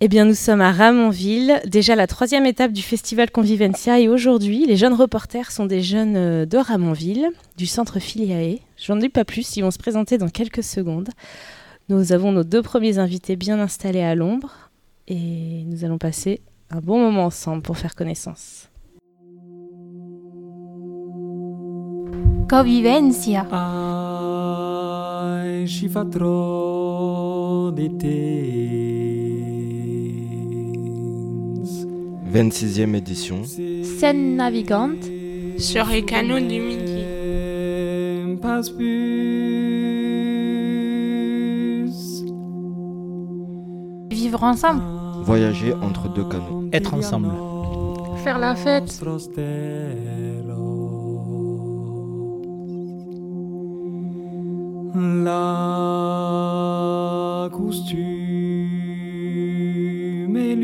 Eh 0.00 0.06
bien, 0.06 0.24
nous 0.24 0.34
sommes 0.34 0.60
à 0.60 0.70
Ramonville, 0.70 1.60
déjà 1.66 1.96
la 1.96 2.06
troisième 2.06 2.46
étape 2.46 2.70
du 2.70 2.82
festival 2.82 3.32
Convivencia. 3.32 3.98
Et 3.98 4.08
aujourd'hui, 4.08 4.64
les 4.64 4.76
jeunes 4.76 4.94
reporters 4.94 5.50
sont 5.50 5.66
des 5.66 5.82
jeunes 5.82 6.16
euh, 6.16 6.46
de 6.46 6.56
Ramonville, 6.56 7.30
du 7.56 7.66
centre 7.66 7.98
Filiae. 7.98 8.60
J'en 8.76 8.94
dis 8.94 9.08
pas 9.08 9.24
plus, 9.24 9.56
ils 9.56 9.62
vont 9.62 9.72
se 9.72 9.78
présenter 9.78 10.16
dans 10.16 10.28
quelques 10.28 10.62
secondes. 10.62 11.08
Nous 11.88 12.12
avons 12.12 12.30
nos 12.30 12.44
deux 12.44 12.62
premiers 12.62 12.98
invités 12.98 13.34
bien 13.34 13.58
installés 13.58 14.02
à 14.02 14.14
l'ombre 14.14 14.70
et 15.08 15.64
nous 15.66 15.84
allons 15.84 15.98
passer 15.98 16.42
un 16.70 16.78
bon 16.80 17.00
moment 17.00 17.24
ensemble 17.24 17.62
pour 17.62 17.76
faire 17.76 17.96
connaissance. 17.96 18.68
Convivencia. 22.48 23.46
Ai 27.80 28.97
26e 32.32 32.94
édition. 32.94 33.42
Scène 33.44 34.36
navigante. 34.36 35.04
Sur 35.58 35.86
les 35.86 36.04
canaux 36.04 36.38
du 36.38 36.60
Midi. 36.60 37.04
Passe 38.40 38.70
plus. 38.70 38.88
Vivre 44.10 44.44
ensemble. 44.44 44.82
Voyager 45.24 45.72
entre 45.74 46.08
deux 46.12 46.24
canaux. 46.24 46.68
Être 46.72 46.94
ensemble. 46.94 47.30
Faire 48.22 48.38
la 48.38 48.54
fête. 48.54 49.00
La 54.94 55.48
costume 57.52 58.06
et 60.36 60.56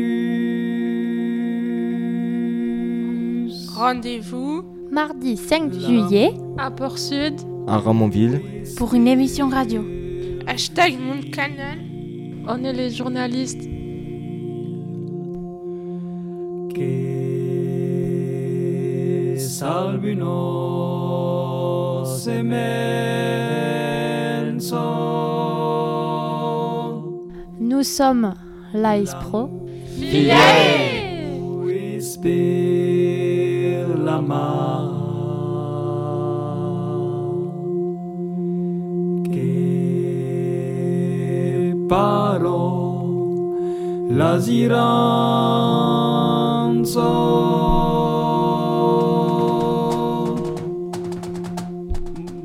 Rendez-vous 3.75 4.63
Mardi 4.89 5.35
5 5.35 5.73
juillet 5.73 6.33
à 6.57 6.71
Port 6.71 6.97
Sud. 6.97 7.33
À 7.67 7.77
Ramonville, 7.77 8.41
pour 8.77 8.93
une 8.93 9.05
émission 9.05 9.49
radio. 9.49 9.83
Hashtag 10.47 10.95
Canal. 11.33 11.79
On 12.47 12.63
est 12.63 12.71
les 12.71 12.89
journalistes. 12.89 13.67
Que. 16.73 17.35
Nous 27.59 27.83
sommes 27.83 28.33
l'AIS 28.73 29.13
Pro. 29.19 29.49
La. 34.05 34.21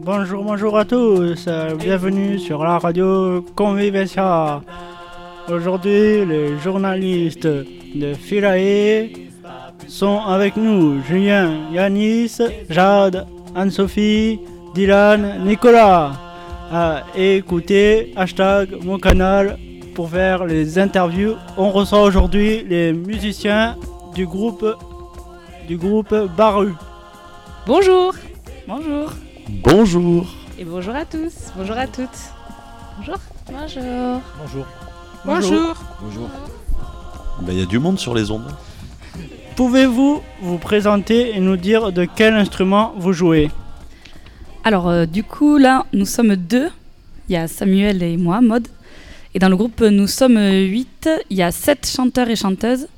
Bonjour, 0.02 0.44
bonjour 0.44 0.78
à 0.78 0.84
tous. 0.84 1.48
Bienvenue 1.78 2.38
sur 2.38 2.64
la 2.64 2.78
radio 2.78 3.42
Convivencia. 3.54 4.62
Aujourd'hui, 5.48 6.24
les 6.26 6.58
journalistes 6.58 7.46
de 7.46 8.14
Philae 8.14 9.29
sont 9.88 10.20
avec 10.20 10.56
nous. 10.56 11.02
Julien, 11.02 11.70
Yanis, 11.72 12.38
Jade, 12.68 13.26
Anne-Sophie, 13.54 14.40
Dylan, 14.74 15.44
Nicolas. 15.44 16.12
À 16.72 17.02
écouter 17.16 18.12
hashtag 18.16 18.78
mon 18.84 18.98
canal 18.98 19.58
pour 19.94 20.08
faire 20.08 20.44
les 20.44 20.78
interviews. 20.78 21.34
On 21.56 21.70
reçoit 21.70 22.02
aujourd'hui 22.02 22.64
les 22.68 22.92
musiciens 22.92 23.76
du 24.14 24.26
groupe 24.26 24.64
du 25.66 25.76
groupe 25.76 26.14
Baru. 26.36 26.74
Bonjour 27.66 28.14
Bonjour. 28.66 29.10
bonjour. 29.48 30.26
et 30.58 30.64
bonjour 30.64 30.94
à 30.94 31.04
tous, 31.04 31.32
bonjour 31.56 31.76
à 31.76 31.86
toutes. 31.86 32.08
Bonjour. 32.98 33.18
Bonjour. 33.50 34.20
Bonjour. 34.42 34.66
Bonjour. 35.24 35.74
Bonjour. 36.02 36.28
Ben, 37.42 37.52
Il 37.52 37.58
y 37.60 37.62
a 37.62 37.66
du 37.66 37.78
monde 37.78 37.98
sur 37.98 38.14
les 38.14 38.30
ondes. 38.30 38.50
Pouvez-vous 39.56 40.22
vous 40.40 40.58
présenter 40.58 41.36
et 41.36 41.40
nous 41.40 41.56
dire 41.56 41.92
de 41.92 42.04
quel 42.04 42.34
instrument 42.34 42.94
vous 42.96 43.12
jouez? 43.12 43.50
Alors, 44.64 44.88
euh, 44.88 45.06
du 45.06 45.22
coup, 45.22 45.58
là, 45.58 45.86
nous 45.92 46.06
sommes 46.06 46.36
deux. 46.36 46.68
Il 47.28 47.34
y 47.34 47.36
a 47.36 47.48
Samuel 47.48 48.02
et 48.02 48.16
moi, 48.16 48.40
Maude. 48.40 48.68
Et 49.34 49.38
dans 49.38 49.48
le 49.48 49.56
groupe, 49.56 49.80
nous 49.80 50.06
sommes 50.06 50.38
huit. 50.38 51.08
Il 51.30 51.36
y 51.36 51.42
a 51.42 51.50
sept 51.50 51.86
chanteurs 51.86 52.28
et 52.28 52.36
chanteuses. 52.36 52.88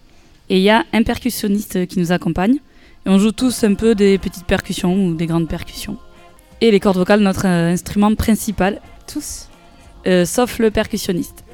Et 0.48 0.58
il 0.58 0.62
y 0.62 0.70
a 0.70 0.84
un 0.92 1.02
percussionniste 1.02 1.86
qui 1.86 1.98
nous 1.98 2.12
accompagne. 2.12 2.56
Et 3.04 3.08
on 3.08 3.19
joue 3.19 3.32
tous 3.32 3.64
un 3.64 3.74
peu 3.74 3.94
des 3.94 4.19
petites 4.19 4.46
percussions 4.46 4.94
ou 4.94 5.14
des 5.14 5.26
grandes 5.26 5.48
percussions. 5.48 5.96
Et 6.60 6.70
les 6.70 6.78
cordes 6.78 6.98
vocales, 6.98 7.20
notre 7.20 7.46
euh, 7.46 7.72
instrument 7.72 8.14
principal, 8.14 8.80
tous, 9.12 9.48
euh, 10.06 10.24
sauf 10.24 10.58
le 10.58 10.70
percussionniste. 10.70 11.44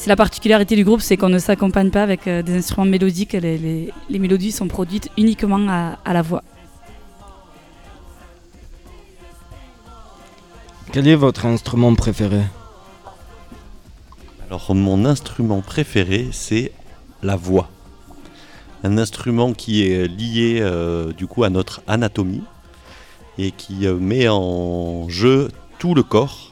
C'est 0.00 0.08
la 0.10 0.14
particularité 0.16 0.76
du 0.76 0.84
groupe, 0.84 1.00
c'est 1.00 1.16
qu'on 1.16 1.28
ne 1.28 1.40
s'accompagne 1.40 1.90
pas 1.90 2.04
avec 2.04 2.28
euh, 2.28 2.40
des 2.42 2.56
instruments 2.56 2.84
mélodiques. 2.86 3.32
Les, 3.32 3.58
les- 3.58 3.92
les 4.08 4.18
mélodies 4.20 4.52
sont 4.52 4.68
produites 4.68 5.10
uniquement 5.18 5.58
à- 5.68 5.98
à 6.04 6.12
la 6.12 6.22
voix. 6.22 6.44
Quel 10.92 11.08
est 11.08 11.16
votre 11.16 11.46
instrument 11.46 11.92
préféré? 11.96 12.42
Alors 14.46 14.72
mon 14.72 15.04
instrument 15.04 15.62
préféré, 15.62 16.28
c'est 16.30 16.70
la 17.24 17.34
voix. 17.34 17.68
Un 18.84 18.98
instrument 18.98 19.52
qui 19.52 19.82
est 19.82 20.06
lié 20.06 20.60
euh, 20.62 21.12
du 21.12 21.26
coup 21.26 21.42
à 21.42 21.50
notre 21.50 21.82
anatomie 21.88 22.44
et 23.36 23.50
qui 23.50 23.84
euh, 23.88 23.96
met 23.96 24.28
en 24.28 25.08
jeu 25.08 25.48
tout 25.80 25.92
le 25.94 26.04
corps, 26.04 26.47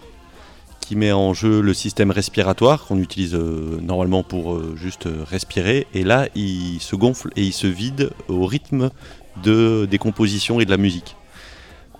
qui 0.86 0.94
met 0.94 1.10
en 1.10 1.34
jeu 1.34 1.60
le 1.60 1.74
système 1.74 2.12
respiratoire 2.12 2.86
qu'on 2.86 3.00
utilise 3.00 3.34
euh, 3.34 3.80
normalement 3.82 4.22
pour 4.22 4.54
euh, 4.54 4.76
juste 4.76 5.06
euh, 5.06 5.24
respirer. 5.28 5.88
Et 5.94 6.04
là, 6.04 6.28
il 6.36 6.78
se 6.78 6.94
gonfle 6.94 7.30
et 7.34 7.42
il 7.42 7.52
se 7.52 7.66
vide 7.66 8.12
au 8.28 8.46
rythme 8.46 8.90
de, 9.42 9.88
des 9.90 9.98
compositions 9.98 10.60
et 10.60 10.64
de 10.64 10.70
la 10.70 10.76
musique. 10.76 11.16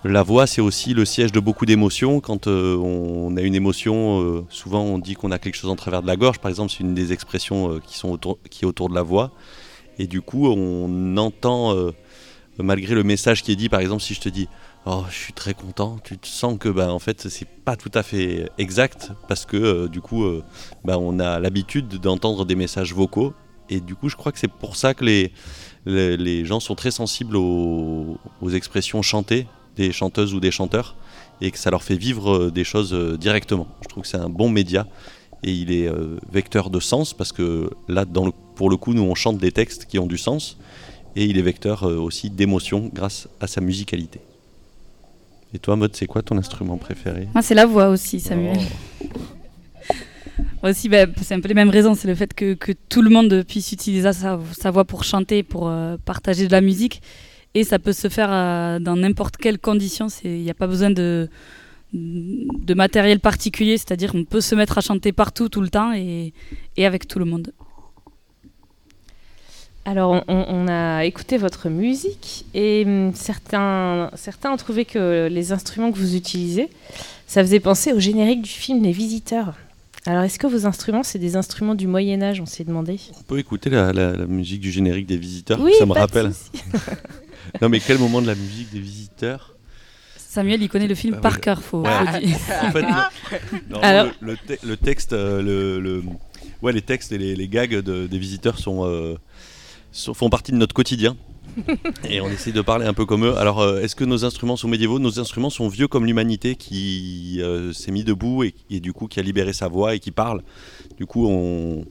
La 0.04 0.22
voix, 0.22 0.46
c'est 0.46 0.60
aussi 0.60 0.94
le 0.94 1.04
siège 1.04 1.32
de 1.32 1.40
beaucoup 1.40 1.66
d'émotions. 1.66 2.20
Quand 2.20 2.46
on 2.46 3.36
a 3.36 3.40
une 3.40 3.56
émotion, 3.56 4.46
souvent 4.50 4.82
on 4.82 4.98
dit 4.98 5.14
qu'on 5.14 5.32
a 5.32 5.40
quelque 5.40 5.56
chose 5.56 5.70
en 5.70 5.74
travers 5.74 6.00
de 6.00 6.06
la 6.06 6.14
gorge. 6.14 6.38
Par 6.38 6.48
exemple, 6.48 6.70
c'est 6.70 6.84
une 6.84 6.94
des 6.94 7.12
expressions 7.12 7.80
qui, 7.84 7.98
sont 7.98 8.16
qui 8.48 8.64
est 8.64 8.68
autour 8.68 8.88
de 8.88 8.94
la 8.94 9.02
voix. 9.02 9.32
Et 9.98 10.06
du 10.06 10.20
coup, 10.20 10.46
on 10.46 11.16
entend, 11.16 11.74
malgré 12.58 12.94
le 12.94 13.02
message 13.02 13.42
qui 13.42 13.50
est 13.50 13.56
dit, 13.56 13.68
par 13.68 13.80
exemple, 13.80 14.02
si 14.02 14.14
je 14.14 14.20
te 14.20 14.28
dis 14.28 14.48
Oh, 14.88 15.02
je 15.10 15.16
suis 15.16 15.32
très 15.32 15.52
content, 15.52 15.98
tu 16.04 16.16
te 16.16 16.28
sens 16.28 16.56
que, 16.60 16.68
bah, 16.68 16.92
en 16.92 17.00
fait, 17.00 17.28
c'est 17.28 17.48
pas 17.64 17.74
tout 17.74 17.90
à 17.92 18.04
fait 18.04 18.48
exact 18.56 19.10
parce 19.26 19.44
que, 19.44 19.56
euh, 19.56 19.88
du 19.88 20.00
coup, 20.00 20.22
euh, 20.22 20.44
bah, 20.84 20.96
on 21.00 21.18
a 21.18 21.40
l'habitude 21.40 21.88
d'entendre 21.88 22.44
des 22.44 22.54
messages 22.54 22.94
vocaux. 22.94 23.34
Et 23.68 23.80
du 23.80 23.96
coup, 23.96 24.08
je 24.08 24.14
crois 24.14 24.30
que 24.30 24.38
c'est 24.38 24.46
pour 24.46 24.76
ça 24.76 24.94
que 24.94 25.04
les, 25.04 25.32
les, 25.86 26.44
gens 26.44 26.60
sont 26.60 26.76
très 26.76 26.92
sensibles 26.92 27.36
aux, 27.36 28.16
aux 28.40 28.50
expressions 28.50 29.02
chantées 29.02 29.48
des 29.74 29.90
chanteuses 29.90 30.34
ou 30.34 30.38
des 30.40 30.52
chanteurs 30.52 30.94
et 31.40 31.50
que 31.50 31.58
ça 31.58 31.70
leur 31.72 31.82
fait 31.82 31.96
vivre 31.96 32.36
euh, 32.36 32.50
des 32.52 32.62
choses 32.62 32.94
directement. 33.18 33.66
Je 33.82 33.88
trouve 33.88 34.04
que 34.04 34.08
c'est 34.08 34.18
un 34.18 34.28
bon 34.28 34.48
média 34.50 34.86
et 35.42 35.50
il 35.50 35.72
est 35.72 35.90
vecteur 36.32 36.70
de 36.70 36.78
sens 36.78 37.12
parce 37.12 37.32
que 37.32 37.70
là, 37.88 38.04
dans 38.04 38.24
le- 38.26 38.32
pour 38.54 38.70
le 38.70 38.76
coup, 38.76 38.94
nous 38.94 39.02
on 39.02 39.16
chante 39.16 39.38
des 39.38 39.50
textes 39.50 39.86
qui 39.86 39.98
ont 39.98 40.06
du 40.06 40.16
sens 40.16 40.58
et 41.16 41.24
il 41.24 41.38
est 41.38 41.42
vecteur 41.42 41.82
aussi 41.82 42.30
d'émotion 42.30 42.88
grâce 42.94 43.28
à 43.40 43.48
sa 43.48 43.60
musicalité. 43.60 44.20
Et 45.56 45.58
toi, 45.58 45.74
Maud, 45.74 45.96
c'est 45.96 46.04
quoi 46.04 46.20
ton 46.20 46.36
instrument 46.36 46.76
préféré? 46.76 47.28
Moi, 47.32 47.40
c'est 47.40 47.54
la 47.54 47.64
voix 47.64 47.88
aussi, 47.88 48.20
Samuel. 48.20 48.58
Moi 50.62 50.70
aussi, 50.70 50.90
bah, 50.90 51.06
c'est 51.22 51.32
un 51.32 51.40
peu 51.40 51.48
les 51.48 51.54
mêmes 51.54 51.70
raisons. 51.70 51.94
C'est 51.94 52.08
le 52.08 52.14
fait 52.14 52.34
que, 52.34 52.52
que 52.52 52.72
tout 52.90 53.00
le 53.00 53.08
monde 53.08 53.42
puisse 53.48 53.72
utiliser 53.72 54.12
sa, 54.12 54.38
sa 54.52 54.70
voix 54.70 54.84
pour 54.84 55.02
chanter, 55.02 55.42
pour 55.42 55.68
euh, 55.68 55.96
partager 56.04 56.46
de 56.46 56.52
la 56.52 56.60
musique. 56.60 57.00
Et 57.54 57.64
ça 57.64 57.78
peut 57.78 57.94
se 57.94 58.08
faire 58.08 58.28
euh, 58.30 58.78
dans 58.80 58.96
n'importe 58.96 59.38
quelle 59.38 59.58
condition. 59.58 60.08
Il 60.24 60.42
n'y 60.42 60.50
a 60.50 60.54
pas 60.54 60.66
besoin 60.66 60.90
de, 60.90 61.30
de 61.94 62.74
matériel 62.74 63.18
particulier. 63.18 63.78
C'est-à-dire 63.78 64.12
qu'on 64.12 64.24
peut 64.24 64.42
se 64.42 64.54
mettre 64.54 64.76
à 64.76 64.82
chanter 64.82 65.12
partout, 65.12 65.48
tout 65.48 65.62
le 65.62 65.70
temps 65.70 65.94
et, 65.94 66.34
et 66.76 66.84
avec 66.84 67.08
tout 67.08 67.18
le 67.18 67.24
monde. 67.24 67.54
Alors, 69.88 70.24
on, 70.26 70.66
a 70.68 71.04
écouté 71.04 71.38
votre 71.38 71.68
musique 71.68 72.44
et 72.54 72.82
hum, 72.84 73.12
certains, 73.14 74.10
certains 74.16 74.50
ont 74.52 74.56
trouvé 74.56 74.84
que 74.84 75.28
les 75.30 75.52
instruments 75.52 75.92
que 75.92 75.98
vous 75.98 76.16
utilisez, 76.16 76.68
ça 77.28 77.40
faisait 77.42 77.60
penser 77.60 77.92
au 77.92 78.00
générique 78.00 78.42
du 78.42 78.50
film 78.50 78.82
Les 78.82 78.90
Visiteurs. 78.90 79.54
Alors, 80.04 80.22
est-ce 80.24 80.38
que 80.40 80.46
vos 80.48 80.66
instruments, 80.66 81.04
c'est 81.04 81.18
des 81.20 81.36
instruments 81.36 81.74
du 81.76 81.86
Moyen 81.86 82.20
Âge 82.22 82.40
On 82.40 82.46
s'est 82.46 82.64
demandé? 82.64 82.98
On 83.18 83.22
peut 83.22 83.38
écouter 83.38 83.70
la, 83.70 83.92
la- 83.92 84.12
la 84.16 84.26
musique 84.26 84.60
du 84.60 84.70
générique 84.72 85.06
des 85.06 85.16
visiteurs 85.16 85.60
Oui, 85.60 85.72
Ça 85.78 85.86
me 85.86 85.92
rappelle. 85.92 86.32
Non, 87.62 87.68
mais 87.68 87.78
quel 87.78 87.98
moment 87.98 88.20
de 88.20 88.26
la 88.26 88.34
musique 88.34 88.72
des 88.72 88.80
visiteurs? 88.80 89.54
Samuel, 90.16 90.60
il 90.62 90.68
connaît 90.68 90.88
le 90.88 90.96
film 90.96 91.14
Ah 91.14 91.18
oui, 91.18 91.22
par 91.22 91.34
le- 91.34 91.38
cœur, 91.38 91.62
faut, 91.62 91.82
Ouais. 91.82 91.90
faut 92.12 92.18
dire. 92.26 92.36
En 92.62 92.70
fait, 92.72 92.82
non- 92.82 92.88
non, 93.70 93.78
Alors- 93.82 94.06
le, 94.20 94.32
le 94.32 94.36
te- 94.56 94.66
le 94.66 94.76
texte, 94.76 95.12
euh, 95.12 95.40
le, 95.42 95.80
le- 95.80 96.02
ouais, 96.60 96.72
les 96.72 96.82
textes 96.82 97.12
et 97.12 97.18
les, 97.18 97.36
les 97.36 97.48
gags 97.48 97.70
de- 97.80 98.08
des 98.08 98.18
visiteurs 98.18 98.58
sont, 98.58 98.84
euh, 98.84 99.14
sont- 99.14 99.20
font 100.14 100.30
partie 100.30 100.52
de 100.52 100.56
notre 100.56 100.74
quotidien. 100.74 101.16
et 102.08 102.20
on 102.20 102.28
essaie 102.28 102.52
de 102.52 102.60
parler 102.60 102.86
un 102.86 102.92
peu 102.92 103.06
comme 103.06 103.24
eux. 103.24 103.36
Alors, 103.38 103.60
euh, 103.60 103.80
est-ce 103.80 103.96
que 103.96 104.04
nos 104.04 104.24
instruments 104.24 104.56
sont 104.56 104.68
médiévaux? 104.68 104.98
Nos 104.98 105.18
instruments 105.18 105.50
sont 105.50 105.68
vieux 105.68 105.88
comme 105.88 106.04
l'humanité 106.04 106.54
qui 106.54 107.38
euh, 107.40 107.72
s'est 107.72 107.92
mis 107.92 108.04
debout 108.04 108.44
et, 108.44 108.54
et 108.68 108.80
du 108.80 108.92
coup 108.92 109.06
qui 109.06 109.20
a 109.20 109.22
libéré 109.22 109.52
sa 109.52 109.68
voix 109.68 109.94
et 109.94 109.98
qui 109.98 110.10
parle. 110.10 110.42
Du 110.98 111.06
coup, 111.06 111.26
on, 111.26 111.86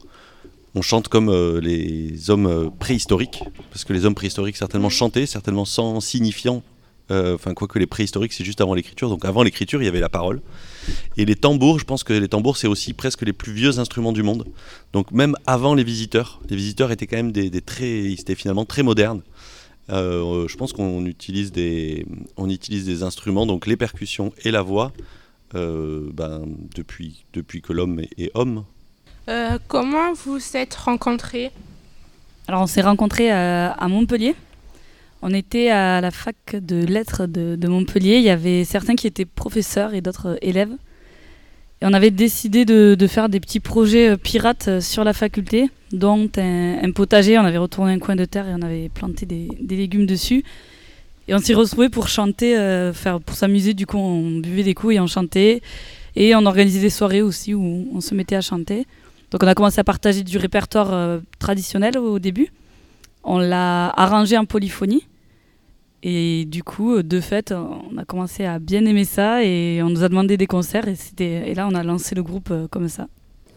on 0.76 0.82
chante 0.82 1.08
comme 1.08 1.30
euh, 1.30 1.58
les 1.60 2.30
hommes 2.30 2.70
préhistoriques, 2.78 3.42
parce 3.70 3.84
que 3.84 3.92
les 3.92 4.04
hommes 4.04 4.14
préhistoriques 4.14 4.56
certainement 4.56 4.90
chantaient, 4.90 5.26
certainement 5.26 5.64
sans 5.64 6.00
signifiant. 6.00 6.62
Euh, 7.10 7.34
Enfin, 7.34 7.54
quoique 7.54 7.78
les 7.78 7.86
préhistoriques, 7.86 8.32
c'est 8.32 8.44
juste 8.44 8.60
avant 8.60 8.74
l'écriture. 8.74 9.08
Donc, 9.08 9.24
avant 9.24 9.42
l'écriture, 9.42 9.80
il 9.80 9.86
y 9.86 9.88
avait 9.88 10.00
la 10.00 10.08
parole. 10.08 10.42
Et 11.16 11.24
les 11.24 11.34
tambours, 11.34 11.78
je 11.78 11.84
pense 11.84 12.04
que 12.04 12.12
les 12.12 12.28
tambours, 12.28 12.56
c'est 12.56 12.66
aussi 12.66 12.92
presque 12.92 13.22
les 13.22 13.32
plus 13.32 13.52
vieux 13.52 13.78
instruments 13.78 14.12
du 14.12 14.22
monde. 14.22 14.46
Donc, 14.92 15.10
même 15.12 15.34
avant 15.46 15.74
les 15.74 15.84
visiteurs, 15.84 16.40
les 16.48 16.56
visiteurs 16.56 16.90
étaient 16.90 17.06
quand 17.06 17.16
même 17.16 17.32
des, 17.32 17.50
des 17.50 17.60
très, 17.60 18.04
ils 18.04 18.20
étaient 18.20 18.34
finalement 18.34 18.64
très 18.64 18.82
modernes. 18.82 19.22
Euh, 19.90 20.48
je 20.48 20.56
pense 20.56 20.72
qu'on 20.72 21.06
utilise 21.06 21.52
des, 21.52 22.06
on 22.36 22.50
utilise 22.50 22.84
des 22.84 23.02
instruments, 23.02 23.46
donc 23.46 23.66
les 23.66 23.76
percussions 23.76 24.32
et 24.44 24.50
la 24.50 24.62
voix, 24.62 24.92
euh, 25.54 26.10
ben, 26.12 26.44
depuis, 26.74 27.24
depuis 27.32 27.62
que 27.62 27.72
l'homme 27.72 28.00
est, 28.00 28.10
est 28.18 28.30
homme. 28.34 28.64
Euh, 29.28 29.58
comment 29.68 30.12
vous 30.12 30.40
êtes 30.54 30.74
rencontrés? 30.74 31.50
Alors, 32.48 32.62
on 32.62 32.66
s'est 32.66 32.82
rencontrés 32.82 33.30
à, 33.30 33.72
à 33.72 33.88
Montpellier. 33.88 34.34
On 35.28 35.34
était 35.34 35.70
à 35.70 36.00
la 36.00 36.12
fac 36.12 36.36
de 36.54 36.86
lettres 36.86 37.26
de, 37.26 37.66
Montpellier. 37.66 38.18
Il 38.18 38.22
y 38.22 38.30
avait 38.30 38.62
certains 38.62 38.94
qui 38.94 39.08
étaient 39.08 39.24
professeurs 39.24 39.92
et 39.92 40.00
d'autres 40.00 40.38
élèves. 40.40 40.70
Et 41.80 41.84
on 41.84 41.92
avait 41.92 42.12
décidé 42.12 42.64
de, 42.64 43.06
faire 43.08 43.28
des 43.28 43.40
petits 43.40 43.58
projets 43.58 44.10
euh, 44.10 44.16
pirates 44.16 44.68
euh, 44.68 44.80
sur 44.80 45.02
la 45.02 45.12
faculté, 45.12 45.68
dont 45.90 46.30
un, 46.36 46.92
potager. 46.92 47.36
On 47.40 47.44
avait 47.44 47.58
retourné 47.58 47.92
un 47.92 47.98
coin 47.98 48.14
de 48.14 48.24
terre 48.24 48.48
et 48.48 48.54
on 48.54 48.62
avait 48.62 48.88
planté 48.88 49.26
des, 49.26 49.48
légumes 49.68 50.06
dessus. 50.06 50.44
Et 51.26 51.34
on 51.34 51.38
s'y 51.38 51.54
retrouvait 51.54 51.88
pour 51.88 52.06
chanter, 52.06 52.56
euh, 52.56 52.92
faire, 52.92 53.18
pour 53.18 53.34
s'amuser. 53.34 53.74
Du 53.74 53.84
coup, 53.84 53.98
on 53.98 54.38
buvait 54.38 54.62
des 54.62 54.74
coups 54.74 54.94
et 54.94 55.00
on 55.00 55.08
chantait. 55.08 55.60
Et 56.14 56.36
on 56.36 56.46
organisait 56.46 56.80
des 56.80 56.90
soirées 56.90 57.22
aussi 57.22 57.52
où 57.52 57.88
on 57.92 58.00
se 58.00 58.14
mettait 58.14 58.36
à 58.36 58.42
chanter. 58.42 58.86
Donc 59.32 59.42
on 59.42 59.48
a 59.48 59.56
commencé 59.56 59.80
à 59.80 59.84
partager 59.84 60.22
du 60.22 60.38
répertoire 60.38 61.20
traditionnel 61.40 61.98
au 61.98 62.20
début. 62.20 62.52
On 63.24 63.38
l'a 63.38 63.88
arrangé 63.88 64.38
en 64.38 64.44
polyphonie. 64.44 65.02
Et 66.02 66.44
du 66.44 66.62
coup, 66.62 66.94
euh, 66.94 67.02
de 67.02 67.20
fait, 67.20 67.52
on 67.52 67.96
a 67.98 68.04
commencé 68.04 68.44
à 68.44 68.58
bien 68.58 68.84
aimer 68.84 69.04
ça 69.04 69.42
et 69.42 69.80
on 69.82 69.88
nous 69.90 70.04
a 70.04 70.08
demandé 70.08 70.36
des 70.36 70.46
concerts 70.46 70.86
et, 70.88 70.94
c'était, 70.94 71.50
et 71.50 71.54
là, 71.54 71.66
on 71.70 71.74
a 71.74 71.82
lancé 71.82 72.14
le 72.14 72.22
groupe 72.22 72.50
euh, 72.50 72.68
comme 72.68 72.88
ça. 72.88 73.08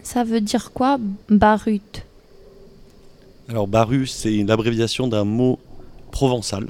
Ça 0.04 0.24
veut 0.24 0.42
dire 0.42 0.72
quoi, 0.72 0.98
barut? 1.30 1.82
Alors 3.50 3.68
Baru, 3.68 4.08
c'est 4.08 4.34
une 4.36 4.52
abréviation 4.52 5.08
d'un 5.08 5.24
mot 5.26 5.60
provençal 6.12 6.68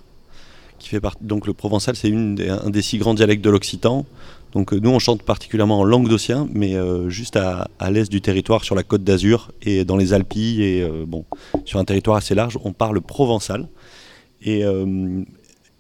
qui 0.80 0.90
fait 0.90 1.00
partie. 1.02 1.24
Donc 1.24 1.46
le 1.46 1.54
provençal, 1.54 1.96
c'est 1.96 2.10
une 2.10 2.36
des- 2.36 2.50
un 2.50 2.70
des 2.70 2.82
six 2.82 2.98
grands 2.98 3.14
dialectes 3.14 3.44
de 3.44 3.50
l'occitan. 3.50 4.06
Donc 4.54 4.74
euh, 4.74 4.80
nous, 4.80 4.90
on 4.90 4.98
chante 5.00 5.22
particulièrement 5.22 5.80
en 5.80 5.84
languedocien, 5.84 6.48
mais 6.54 6.76
euh, 6.76 7.10
juste 7.10 7.36
à, 7.36 7.68
à 7.80 7.92
l'est 7.92 8.10
du 8.10 8.22
territoire, 8.22 8.64
sur 8.64 8.76
la 8.76 8.84
côte 8.84 9.04
d'Azur 9.04 9.52
et 9.62 9.86
dans 9.86 9.98
les 9.98 10.14
Alpilles 10.14 10.64
et 10.64 10.82
euh, 10.82 11.06
bon, 11.06 11.26
sur 11.66 11.80
un 11.80 11.86
territoire 11.86 12.18
assez 12.18 12.34
large, 12.34 12.58
on 12.64 12.72
parle 12.74 13.00
provençal. 13.02 13.68
Et 14.42 14.64
euh, 14.64 15.22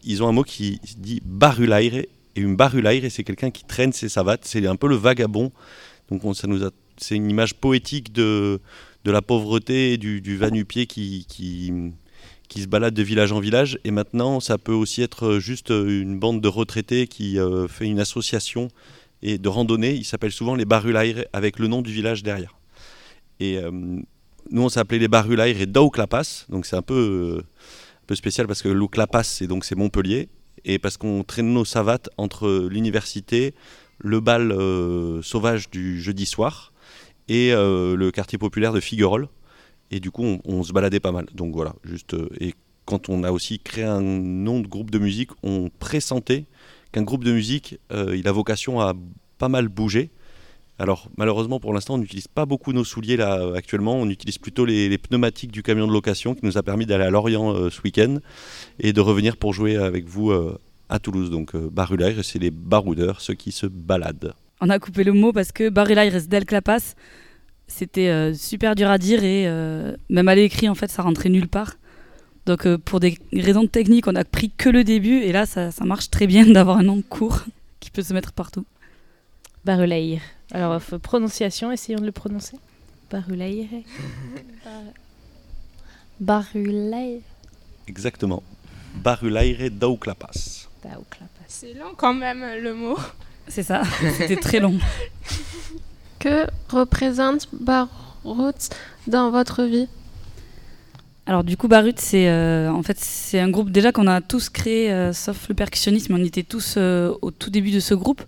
ils 0.09 0.23
ont 0.23 0.27
un 0.27 0.31
mot 0.33 0.43
qui 0.43 0.79
dit 0.97 1.21
barulaire. 1.23 1.93
Et 2.35 2.41
une 2.41 2.55
barulaire, 2.55 3.03
c'est 3.09 3.23
quelqu'un 3.23 3.51
qui 3.51 3.63
traîne 3.63 3.93
ses 3.93 4.09
savates. 4.09 4.43
C'est 4.45 4.65
un 4.67 4.75
peu 4.75 4.87
le 4.87 4.95
vagabond. 4.95 5.51
Donc 6.09 6.25
on- 6.25 6.33
ça 6.33 6.47
nous 6.47 6.59
c'est 6.97 7.15
une 7.15 7.29
image 7.29 7.53
poétique 7.55 8.11
de 8.11 8.59
de 9.05 9.11
la 9.11 9.21
pauvreté 9.21 9.93
et 9.93 9.97
du, 9.97 10.19
du 10.19 10.35
va-nu-pied 10.35 10.85
qui, 10.85 11.25
qui, 11.29 12.61
se 12.61 12.67
balade 12.67 12.93
de 12.93 13.03
village 13.03 13.31
en 13.31 13.39
village. 13.39 13.79
Et 13.85 13.91
maintenant, 13.91 14.41
ça 14.41 14.57
peut 14.57 14.73
aussi 14.73 15.01
être 15.01 15.39
juste 15.39 15.69
une 15.69 16.19
bande 16.19 16.41
de 16.41 16.49
retraités 16.49 17.07
qui 17.07 17.39
euh, 17.39 17.67
fait 17.69 17.85
une 17.85 17.99
association 18.01 18.67
et 19.21 19.37
de 19.37 19.47
randonnée. 19.47 19.93
Ils 19.93 20.03
s'appellent 20.03 20.33
souvent 20.33 20.55
les 20.55 20.65
Barulaires 20.65 21.23
avec 21.31 21.59
le 21.59 21.67
nom 21.67 21.81
du 21.81 21.93
village 21.93 22.23
derrière. 22.23 22.55
Et 23.39 23.57
euh, 23.57 23.71
nous, 23.71 24.61
on 24.61 24.69
s'appelait 24.69 24.99
les 24.99 25.07
Barulaires 25.07 25.61
et 25.61 25.65
Daouklapas. 25.65 26.45
Donc 26.49 26.65
c'est 26.65 26.75
un 26.75 26.81
peu, 26.81 27.39
euh, 27.39 27.43
peu 28.09 28.15
spécial 28.15 28.47
parce 28.47 28.63
que 28.63 28.69
Louklapas, 28.69 29.21
c'est 29.21 29.45
donc 29.45 29.63
c'est 29.63 29.75
Montpellier. 29.75 30.29
Et 30.65 30.79
parce 30.79 30.97
qu'on 30.97 31.23
traîne 31.23 31.53
nos 31.53 31.63
savates 31.63 32.09
entre 32.17 32.67
l'université, 32.67 33.53
le 33.99 34.19
bal 34.19 34.51
euh, 34.51 35.21
sauvage 35.21 35.69
du 35.69 36.01
jeudi 36.01 36.25
soir 36.25 36.73
et 37.27 37.53
euh, 37.53 37.95
le 37.95 38.09
quartier 38.09 38.39
populaire 38.39 38.73
de 38.73 38.79
Figuerolles. 38.79 39.27
Et 39.91 39.99
du 39.99 40.09
coup, 40.09 40.39
on, 40.43 40.63
se 40.63 40.73
baladait 40.73 40.99
pas 40.99 41.11
mal. 41.11 41.27
Donc 41.35 41.53
voilà, 41.53 41.75
juste. 41.83 42.15
euh, 42.15 42.29
et 42.39 42.55
quand 42.85 43.09
on 43.09 43.23
a 43.23 43.31
aussi 43.31 43.59
créé 43.59 43.83
un 43.83 44.01
nom 44.01 44.59
de 44.59 44.67
groupe 44.67 44.89
de 44.89 44.97
musique, 44.97 45.29
on 45.43 45.69
pressentait 45.77 46.47
qu'un 46.91 47.03
groupe 47.03 47.23
de 47.23 47.31
musique, 47.31 47.77
il 47.91 48.27
a 48.27 48.31
vocation 48.31 48.81
à 48.81 48.95
pas 49.37 49.49
mal 49.49 49.67
bouger. 49.67 50.09
Alors 50.79 51.09
malheureusement 51.17 51.59
pour 51.59 51.73
l'instant 51.73 51.95
on 51.95 51.97
n'utilise 51.97 52.27
pas 52.27 52.45
beaucoup 52.45 52.73
nos 52.73 52.85
souliers 52.85 53.17
là 53.17 53.39
euh, 53.39 53.53
actuellement, 53.53 53.95
on 53.95 54.09
utilise 54.09 54.37
plutôt 54.37 54.65
les, 54.65 54.89
les 54.89 54.97
pneumatiques 54.97 55.51
du 55.51 55.61
camion 55.61 55.87
de 55.87 55.93
location 55.93 56.33
qui 56.33 56.45
nous 56.45 56.57
a 56.57 56.63
permis 56.63 56.85
d'aller 56.85 57.03
à 57.03 57.09
Lorient 57.09 57.53
euh, 57.53 57.69
ce 57.69 57.81
week-end 57.81 58.17
et 58.79 58.93
de 58.93 59.01
revenir 59.01 59.37
pour 59.37 59.53
jouer 59.53 59.75
avec 59.75 60.07
vous 60.07 60.31
euh, 60.31 60.57
à 60.89 60.99
Toulouse. 60.99 61.29
Donc 61.29 61.55
euh, 61.55 61.69
Barulaire, 61.71 62.23
c'est 62.23 62.39
les 62.39 62.51
baroudeurs, 62.51 63.21
ceux 63.21 63.35
qui 63.35 63.51
se 63.51 63.67
baladent. 63.67 64.33
On 64.61 64.69
a 64.69 64.79
coupé 64.79 65.03
le 65.03 65.13
mot 65.13 65.31
parce 65.31 65.51
que 65.51 65.69
Barulaire 65.69 66.11
reste 66.11 66.29
Del 66.29 66.45
Clapas. 66.45 66.95
C'était 67.67 68.09
euh, 68.09 68.33
super 68.33 68.75
dur 68.75 68.89
à 68.89 68.97
dire 68.97 69.23
et 69.23 69.47
euh, 69.47 69.95
même 70.09 70.27
à 70.27 70.35
l'écrit, 70.35 70.67
en 70.67 70.75
fait, 70.75 70.89
ça 70.89 71.03
rentrait 71.03 71.29
nulle 71.29 71.47
part. 71.47 71.75
Donc 72.45 72.65
euh, 72.65 72.77
pour 72.77 72.99
des 72.99 73.17
raisons 73.31 73.67
techniques, 73.67 74.07
on 74.07 74.15
a 74.15 74.25
pris 74.25 74.51
que 74.57 74.69
le 74.69 74.83
début 74.83 75.19
et 75.19 75.31
là, 75.31 75.45
ça, 75.45 75.71
ça 75.71 75.85
marche 75.85 76.09
très 76.09 76.27
bien 76.27 76.45
d'avoir 76.51 76.77
un 76.77 76.83
nom 76.83 77.01
court 77.07 77.43
qui 77.79 77.91
peut 77.91 78.01
se 78.01 78.13
mettre 78.13 78.33
partout. 78.33 78.65
Barulaire. 79.65 80.21
Alors, 80.51 80.73
euh, 80.73 80.97
prononciation, 80.97 81.71
essayons 81.71 81.99
de 81.99 82.05
le 82.05 82.11
prononcer. 82.11 82.57
Barulaire. 83.11 83.67
Barulay. 86.19 87.21
Exactement. 87.87 88.43
Barulaire 88.95 89.69
Daouklapas. 89.71 90.67
C'est 91.47 91.73
long 91.73 91.93
quand 91.95 92.13
même 92.13 92.43
le 92.61 92.73
mot. 92.73 92.97
C'est 93.47 93.63
ça, 93.63 93.81
c'était 94.17 94.37
très 94.37 94.59
long. 94.59 94.77
Que 96.19 96.47
représente 96.69 97.47
Barut 97.53 98.69
dans 99.07 99.31
votre 99.31 99.63
vie? 99.63 99.87
Alors 101.25 101.45
du 101.45 101.55
coup, 101.55 101.67
Barut, 101.67 101.97
c'est 101.97 102.27
euh, 102.27 102.69
en 102.71 102.83
fait 102.83 102.97
c'est 102.99 103.39
un 103.39 103.49
groupe 103.49 103.69
déjà 103.69 103.91
qu'on 103.91 104.07
a 104.07 104.19
tous 104.19 104.49
créé, 104.49 104.91
euh, 104.91 105.13
sauf 105.13 105.47
le 105.47 105.55
percussionniste, 105.55 106.09
mais 106.09 106.19
on 106.19 106.25
était 106.25 106.43
tous 106.43 106.75
euh, 106.75 107.13
au 107.21 107.31
tout 107.31 107.49
début 107.49 107.71
de 107.71 107.79
ce 107.79 107.93
groupe. 107.93 108.21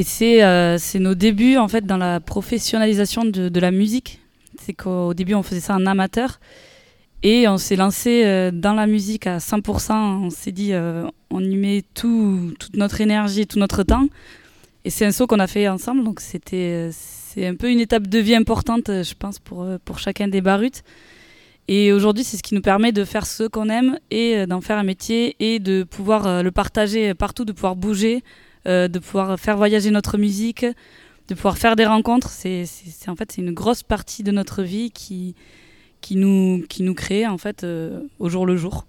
Et 0.00 0.02
c'est 0.02 0.42
euh, 0.42 0.78
c'est 0.78 0.98
nos 0.98 1.14
débuts 1.14 1.58
en 1.58 1.68
fait 1.68 1.84
dans 1.84 1.98
la 1.98 2.20
professionnalisation 2.20 3.26
de, 3.26 3.60
la 3.60 3.70
musique. 3.70 4.18
C'est 4.58 4.72
qu'au 4.72 5.12
début 5.12 5.34
on 5.34 5.42
faisait 5.42 5.60
ça 5.60 5.74
en 5.74 5.84
amateur 5.84 6.40
et 7.22 7.46
on 7.48 7.58
s'est 7.58 7.76
lancé 7.76 8.22
euh, 8.24 8.50
dans 8.50 8.72
la 8.72 8.86
musique 8.86 9.26
à 9.26 9.36
100%. 9.36 9.92
On 9.92 10.30
s'est 10.30 10.52
dit 10.52 10.72
euh, 10.72 11.06
on 11.28 11.44
y 11.44 11.54
met 11.54 11.84
tout, 11.92 12.54
toute 12.58 12.76
notre 12.76 13.02
énergie, 13.02 13.46
tout 13.46 13.58
notre 13.58 13.82
temps. 13.82 14.06
Et 14.86 14.90
c'est 14.90 15.04
un 15.04 15.12
saut 15.12 15.26
qu'on 15.26 15.38
a 15.38 15.46
fait 15.46 15.68
ensemble, 15.68 16.02
donc 16.02 16.20
c'était 16.20 16.88
c'est 16.92 17.46
un 17.46 17.54
peu 17.54 17.70
une 17.70 17.80
étape 17.80 18.06
de 18.06 18.18
vie 18.20 18.34
importante, 18.34 18.86
je 18.86 19.12
pense, 19.12 19.38
pour, 19.38 19.66
pour 19.84 19.98
chacun 19.98 20.28
des 20.28 20.40
Baruts. 20.40 20.80
Et 21.68 21.92
aujourd'hui, 21.92 22.24
c'est 22.24 22.38
ce 22.38 22.42
qui 22.42 22.54
nous 22.54 22.62
permet 22.62 22.92
de 22.92 23.04
faire 23.04 23.26
ce 23.26 23.42
qu'on 23.42 23.68
aime 23.68 23.98
et 24.10 24.46
d'en 24.46 24.62
faire 24.62 24.78
un 24.78 24.82
métier 24.82 25.36
et 25.40 25.58
de 25.58 25.82
pouvoir 25.82 26.42
le 26.42 26.50
partager 26.50 27.12
partout, 27.12 27.44
de 27.44 27.52
pouvoir 27.52 27.76
bouger, 27.76 28.24
de 28.64 28.98
pouvoir 28.98 29.38
faire 29.38 29.56
voyager 29.56 29.90
notre 29.90 30.18
musique, 30.18 30.64
de 31.28 31.34
pouvoir 31.34 31.58
faire 31.58 31.76
des 31.76 31.86
rencontres. 31.86 32.30
C'est, 32.30 32.64
en 33.08 33.16
fait 33.16 33.32
c'est 33.32 33.42
une 33.42 33.52
grosse 33.52 33.82
partie 33.82 34.22
de 34.22 34.32
notre 34.32 34.62
vie 34.62 34.90
qui, 34.90 35.34
qui, 36.00 36.16
nous, 36.16 36.64
qui 36.68 36.82
nous 36.82 36.94
crée 36.94 37.26
en 37.26 37.38
fait 37.38 37.64
euh, 37.64 38.00
au 38.18 38.28
jour 38.28 38.46
le 38.46 38.56
jour. 38.56 38.86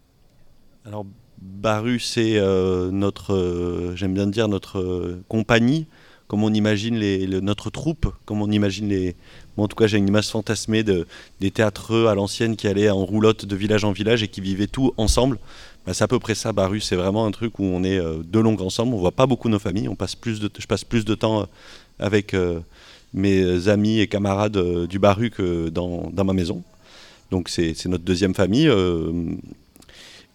Alors, 0.86 1.06
Baru, 1.42 2.00
c'est 2.00 2.38
euh, 2.38 2.92
notre, 2.92 3.34
euh, 3.34 3.96
j'aime 3.96 4.14
bien 4.14 4.28
dire, 4.28 4.48
notre 4.48 4.80
euh, 4.80 5.24
compagnie, 5.28 5.88
comme 6.28 6.44
on 6.44 6.54
imagine 6.54 6.96
les, 6.96 7.26
le- 7.26 7.40
notre 7.40 7.70
troupe, 7.72 8.14
comme 8.26 8.42
on 8.44 8.52
imagine 8.52 8.88
les. 8.88 9.16
En 9.58 9.68
tout 9.68 9.76
cas, 9.76 9.88
j'ai 9.88 9.98
une 9.98 10.08
image 10.08 10.30
fantasmée 10.30 10.84
de, 10.84 11.08
des 11.40 11.52
théâtreux 11.52 12.08
à 12.08 12.16
l'ancienne 12.16 12.56
qui 12.56 12.68
allaient 12.68 12.90
en 12.90 13.04
roulotte 13.06 13.46
de 13.46 13.56
village 13.56 13.84
en 13.84 13.92
village 13.92 14.24
et 14.24 14.28
qui 14.28 14.40
vivaient 14.42 14.68
tout 14.68 14.94
ensemble. 14.98 15.40
Bah, 15.86 15.94
c'est 15.94 16.04
à 16.04 16.08
peu 16.08 16.20
près 16.20 16.36
ça, 16.36 16.54
Baru. 16.54 16.80
C'est 16.80 16.96
vraiment 16.96 17.26
un 17.26 17.32
truc 17.32 17.60
où 17.60 17.64
on 17.64 17.84
est 17.84 17.98
euh, 17.98 18.22
de 18.24 18.40
longue 18.40 18.62
ensemble. 18.62 18.94
On 18.94 18.98
voit 18.98 19.12
pas 19.12 19.26
beaucoup 19.26 19.50
nos 19.50 19.60
familles. 19.60 19.88
On 19.90 19.96
passe 19.96 20.16
plus 20.16 20.40
de, 20.40 20.50
je 20.58 20.68
passe 20.68 20.84
plus 20.84 21.06
de 21.06 21.16
temps 21.16 21.42
euh, 21.42 21.46
avec 22.00 22.34
euh, 22.34 22.60
mes 23.14 23.68
amis 23.68 24.00
et 24.00 24.08
camarades 24.08 24.58
euh, 24.58 24.88
du 24.88 25.00
Baruc 25.00 25.40
euh, 25.40 25.70
dans, 25.70 26.12
ma 26.24 26.34
maison. 26.34 26.64
Donc 27.32 27.50
c'est 27.50 27.74
c'est 27.74 27.90
notre 27.90 28.04
deuxième 28.04 28.36
famille. 28.36 28.68
euh, 28.68 29.12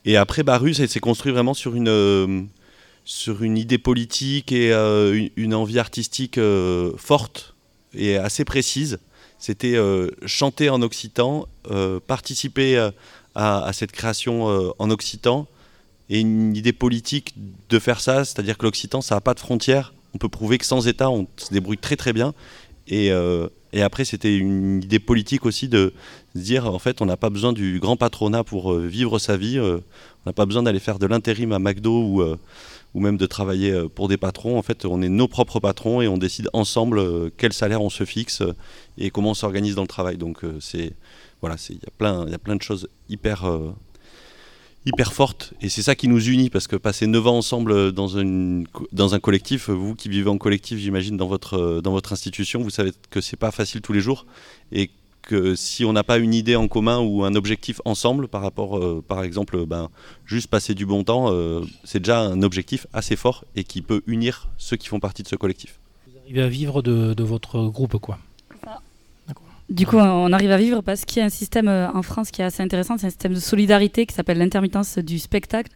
et 0.07 0.17
après 0.17 0.45
Baru, 0.45 0.73
ça 0.73 0.87
s'est 0.87 1.01
construit 1.01 1.33
vraiment 1.33 1.53
sur 1.53 1.75
une, 1.75 1.89
euh, 1.89 2.43
sur 3.05 3.43
une 3.43 3.59
idée 3.59 3.77
politique 3.77 4.53
et 4.53 4.73
euh, 4.73 5.29
une, 5.37 5.53
envie 5.53 5.81
artistique 5.81 6.39
euh, 6.39 6.93
forte 6.97 7.57
et 7.93 8.17
assez 8.17 8.45
précise. 8.45 8.99
C'était 9.41 9.75
euh, 9.75 10.09
chanter 10.25 10.71
en 10.71 10.81
occitan, 10.81 11.49
euh, 11.71 11.99
participer 11.99 12.79
euh, 12.79 12.91
à, 13.37 13.71
cette 13.73 13.93
création 13.93 14.49
euh, 14.49 14.71
en 14.79 14.91
occitan 14.91 15.47
et 16.09 16.21
une 16.21 16.57
idée 16.57 16.73
politique 16.73 17.35
de 17.69 17.79
faire 17.79 18.01
ça, 18.01 18.25
c'est-à-dire 18.25 18.57
que 18.57 18.65
l'occitan, 18.65 19.03
ça 19.03 19.17
n'a 19.17 19.21
pas 19.21 19.35
de 19.35 19.41
frontières. 19.41 19.93
On 20.15 20.19
peut 20.19 20.29
prouver 20.29 20.57
que 20.57 20.65
sans 20.65 20.89
État, 20.89 21.11
on 21.11 21.27
se 21.37 21.53
débrouille 21.53 21.79
très 21.79 21.97
très 21.97 22.13
bien. 22.13 22.33
Et, 22.89 23.11
euh, 23.11 23.49
et 23.73 23.83
après, 23.83 24.05
c'était 24.05 24.35
une 24.35 24.83
idée 24.83 25.01
politique 25.01 25.45
aussi 25.45 25.69
de 25.69 25.93
se 26.35 26.41
dire, 26.41 26.73
en 26.73 26.79
fait, 26.79 27.03
on 27.03 27.07
n'a 27.07 27.17
pas 27.19 27.29
besoin 27.29 27.53
du 27.53 27.79
grand 27.79 27.97
patronat 27.97 28.43
pour 28.43 28.73
euh, 28.73 28.87
vivre 28.87 29.19
sa 29.19 29.37
vie. 29.37 29.61
on 29.61 29.83
n'a 30.25 30.33
pas 30.33 30.47
besoin 30.47 30.63
d'aller 30.63 30.81
faire 30.81 30.99
de 30.99 31.07
l'intérim 31.07 31.53
à 31.53 31.59
McDo 31.59 31.91
ou, 31.91 32.23
ou 32.95 33.01
même 33.01 33.19
de 33.19 33.27
travailler 33.27 33.87
pour 33.95 34.09
des 34.09 34.17
patrons. 34.17 34.57
En 34.57 34.63
fait, 34.63 34.87
on 34.87 35.03
est 35.03 35.11
nos 35.11 35.29
propres 35.29 35.61
patrons 35.61 36.01
et 36.01 36.09
on 36.09 36.17
décide 36.17 36.49
ensemble 36.55 37.31
quel 37.37 37.53
salaire 37.53 37.83
on 37.83 37.91
se 37.91 38.05
fixe 38.05 38.43
et 38.97 39.11
comment 39.11 39.31
on 39.31 39.35
s'organise 39.35 39.75
dans 39.75 39.83
le 39.83 39.89
travail. 39.89 40.17
Donc, 40.17 40.39
c'est 40.61 40.95
voilà, 41.41 41.57
il 41.69 41.77
y 41.77 41.87
a 41.87 41.91
plein, 41.97 42.29
y 42.29 42.35
a 42.35 42.39
plein 42.39 42.57
de 42.57 42.63
choses 42.63 42.89
hyper 43.09 43.45
euh, 43.45 43.73
hyper 44.85 45.13
fortes 45.13 45.53
et 45.61 45.69
c'est 45.69 45.83
ça 45.83 45.95
qui 45.95 46.09
nous 46.09 46.25
unit 46.29 46.51
parce 46.51 46.67
que 46.67 46.77
passer 46.77 47.07
9 47.07 47.27
ans 47.27 47.39
ensemble 47.39 47.73
euh, 47.73 47.93
dans, 47.93 48.09
dans 48.93 49.15
un 49.15 49.21
collectif, 49.21 49.69
euh, 49.69 49.73
vous 49.73 49.95
qui 49.95 50.09
vivez 50.09 50.31
en 50.31 50.39
collectif, 50.39 50.79
j'imagine 50.79 51.17
dans 51.17 51.29
votre 51.29 51.81
dans 51.81 51.93
votre 51.93 52.13
institution, 52.13 52.63
vous 52.63 52.71
savez 52.71 52.93
que 53.11 53.21
c'est 53.21 53.37
pas 53.37 53.51
facile 53.51 53.81
tous 53.81 53.93
les 53.93 54.01
jours 54.01 54.27
et 54.73 54.91
que 55.23 55.57
si 55.57 55.85
on 55.85 55.93
n'a 55.93 56.05
pas 56.05 56.19
une 56.19 56.35
idée 56.35 56.55
en 56.55 56.69
commun 56.69 57.01
ou 57.01 57.25
un 57.25 57.35
objectif 57.35 57.81
ensemble 57.85 58.29
par 58.29 58.43
rapport, 58.43 59.03
par 59.03 59.25
exemple, 59.25 59.67
ben, 59.67 59.89
juste 60.25 60.47
passer 60.47 60.73
du 60.73 60.87
bon 60.87 61.03
temps, 61.03 61.35
c'est 61.83 61.99
déjà 61.99 62.21
un 62.21 62.43
objectif 62.43 62.87
assez 62.93 63.17
fort 63.17 63.45
et 63.57 63.65
qui 63.65 63.83
peut 63.83 64.03
unir 64.07 64.49
ceux 64.57 64.77
qui 64.77 64.87
font 64.87 65.01
partie 65.01 65.25
de 65.25 65.29
ce 65.29 65.35
collectif. 65.35 65.81
Vous 66.07 66.17
arrivez 66.23 66.43
à 66.43 66.49
vivre 66.49 66.81
de, 66.81 67.13
de 67.13 67.25
votre 67.25 67.67
groupe, 67.67 67.97
quoi. 67.99 68.21
Du 69.69 69.85
coup, 69.85 69.97
on 69.97 70.33
arrive 70.33 70.53
à 70.53 70.59
vivre 70.59 70.81
parce 70.81 71.05
qu'il 71.05 71.19
y 71.19 71.23
a 71.23 71.25
un 71.27 71.29
système 71.31 71.67
euh, 71.67 71.91
en 71.93 72.03
France 72.03 72.31
qui 72.31 72.41
est 72.41 72.45
assez 72.45 72.63
intéressant, 72.63 72.99
c'est 72.99 73.07
un 73.07 73.11
système 73.11 73.35
de 73.35 73.41
solidarité 73.41 74.07
qui 74.07 74.15
s'appelle 74.15 74.39
l'intermittence 74.39 74.99
du 74.99 75.19
spectacle, 75.19 75.73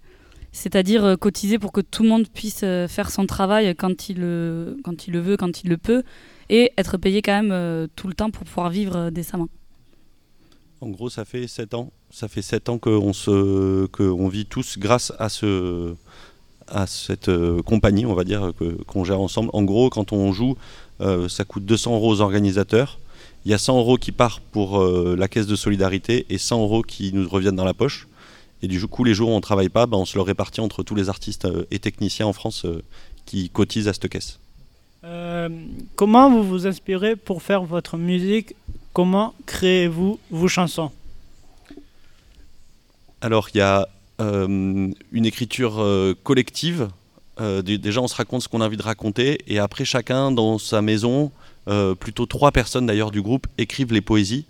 c'est-à-dire 0.53 1.05
euh, 1.05 1.17
cotiser 1.17 1.59
pour 1.59 1.73
que 1.73 1.81
tout 1.81 2.05
le 2.05 2.09
monde 2.09 2.29
puisse 2.29 2.61
euh, 2.63 2.87
faire 2.87 3.11
son 3.11 3.27
travail 3.27 3.75
quand 3.75 4.09
il, 4.09 4.21
le- 4.21 4.77
veut, 5.21 5.37
quand 5.37 5.65
il 5.65 5.71
le 5.71 5.77
peut, 5.77 6.05
et 6.51 6.73
être 6.79 6.99
payé 6.99 7.21
quand 7.21 7.43
même 7.43 7.89
tout 7.97 8.09
le 8.09 8.15
temps 8.15 8.31
pour 8.31 8.45
pouvoir 8.45 8.71
vivre 8.71 9.11
décemment. 9.11 9.49
En 10.81 10.89
gros, 10.89 11.11
ça 11.11 11.25
fait 11.25 11.47
7 11.47 11.75
ans. 11.75 11.93
Ça 12.11 12.27
fait 12.29 12.43
7 12.43 12.69
ans 12.69 12.79
qu'on 12.79 14.29
vit 14.29 14.47
tous 14.47 14.79
grâce 14.79 15.13
à, 15.19 15.29
ce, 15.29 15.95
à 16.67 16.87
cette 16.89 17.31
compagnie, 17.65 18.07
on 18.07 18.15
va 18.15 18.25
dire, 18.25 18.53
qu'on 18.87 19.05
gère 19.05 19.21
ensemble. 19.21 19.51
En 19.53 19.63
gros, 19.63 19.91
quand 19.91 20.13
on 20.13 20.33
joue, 20.33 20.57
ça 21.29 21.45
coûte 21.45 21.65
200 21.65 21.95
euros 21.95 22.11
aux 22.15 22.21
organisateurs. 22.21 22.99
Il 23.45 23.51
y 23.51 23.55
a 23.55 23.59
100 23.59 23.79
euros 23.79 23.97
qui 23.97 24.13
partent 24.13 24.43
pour 24.53 24.81
euh, 24.81 25.17
la 25.19 25.29
caisse 25.29 25.47
de 25.47 25.57
solidarité 25.57 26.27
et 26.29 26.39
100 26.39 26.61
euros 26.63 26.83
qui 26.83 27.13
nous 27.13 27.29
reviennent 27.29 27.57
dans 27.57 27.65
la 27.65 27.75
poche. 27.75 28.07
Et 28.63 28.69
du 28.69 28.87
coup, 28.87 29.05
les 29.05 29.15
jours 29.15 29.31
où 29.31 29.33
on 29.33 29.37
ne 29.37 29.41
travaille 29.41 29.71
pas, 29.71 29.87
ben, 29.87 29.97
on 29.97 30.05
se 30.05 30.17
le 30.17 30.23
répartit 30.23 30.61
entre 30.61 30.83
tous 30.83 30.95
les 30.95 31.09
artistes 31.09 31.47
euh, 31.47 31.65
et 31.71 31.79
techniciens 31.79 32.27
en 32.27 32.35
France 32.35 32.65
euh, 32.67 32.83
qui 33.25 33.49
cotisent 33.49 33.89
à 33.89 33.93
cette 33.93 34.09
caisse. 34.09 34.39
Comment 35.97 36.31
vous 36.31 36.43
vous 36.43 36.67
inspirez 36.67 37.17
pour 37.17 37.43
faire 37.43 37.63
votre 37.63 37.97
musique? 37.97 38.55
Comment 38.93 39.35
créez-vous 39.47 40.19
vos 40.31 40.49
chansons? 40.49 40.91
Alors, 43.23 43.49
il 43.55 43.59
y 43.59 43.63
a 43.63 43.89
une 44.19 44.95
écriture 45.25 45.83
collective. 46.23 46.89
Dé- 47.41 47.79
déjà, 47.79 48.03
on 48.03 48.09
se 48.09 48.15
raconte 48.15 48.43
ce 48.43 48.49
qu'on 48.49 48.61
a 48.61 48.67
envie 48.67 48.77
de 48.77 48.83
raconter. 48.83 49.39
Et 49.47 49.59
après, 49.59 49.87
chacun 49.87 50.31
dans 50.33 50.59
sa 50.59 50.83
maison, 50.83 51.33
plutôt 51.99 52.27
trois 52.27 52.53
personnes 52.53 52.87
d'ailleurs 52.87 53.11
du 53.11 53.23
groupe, 53.23 53.47
écrivent 53.59 53.93
les 53.93 54.01
poésies. 54.01 54.45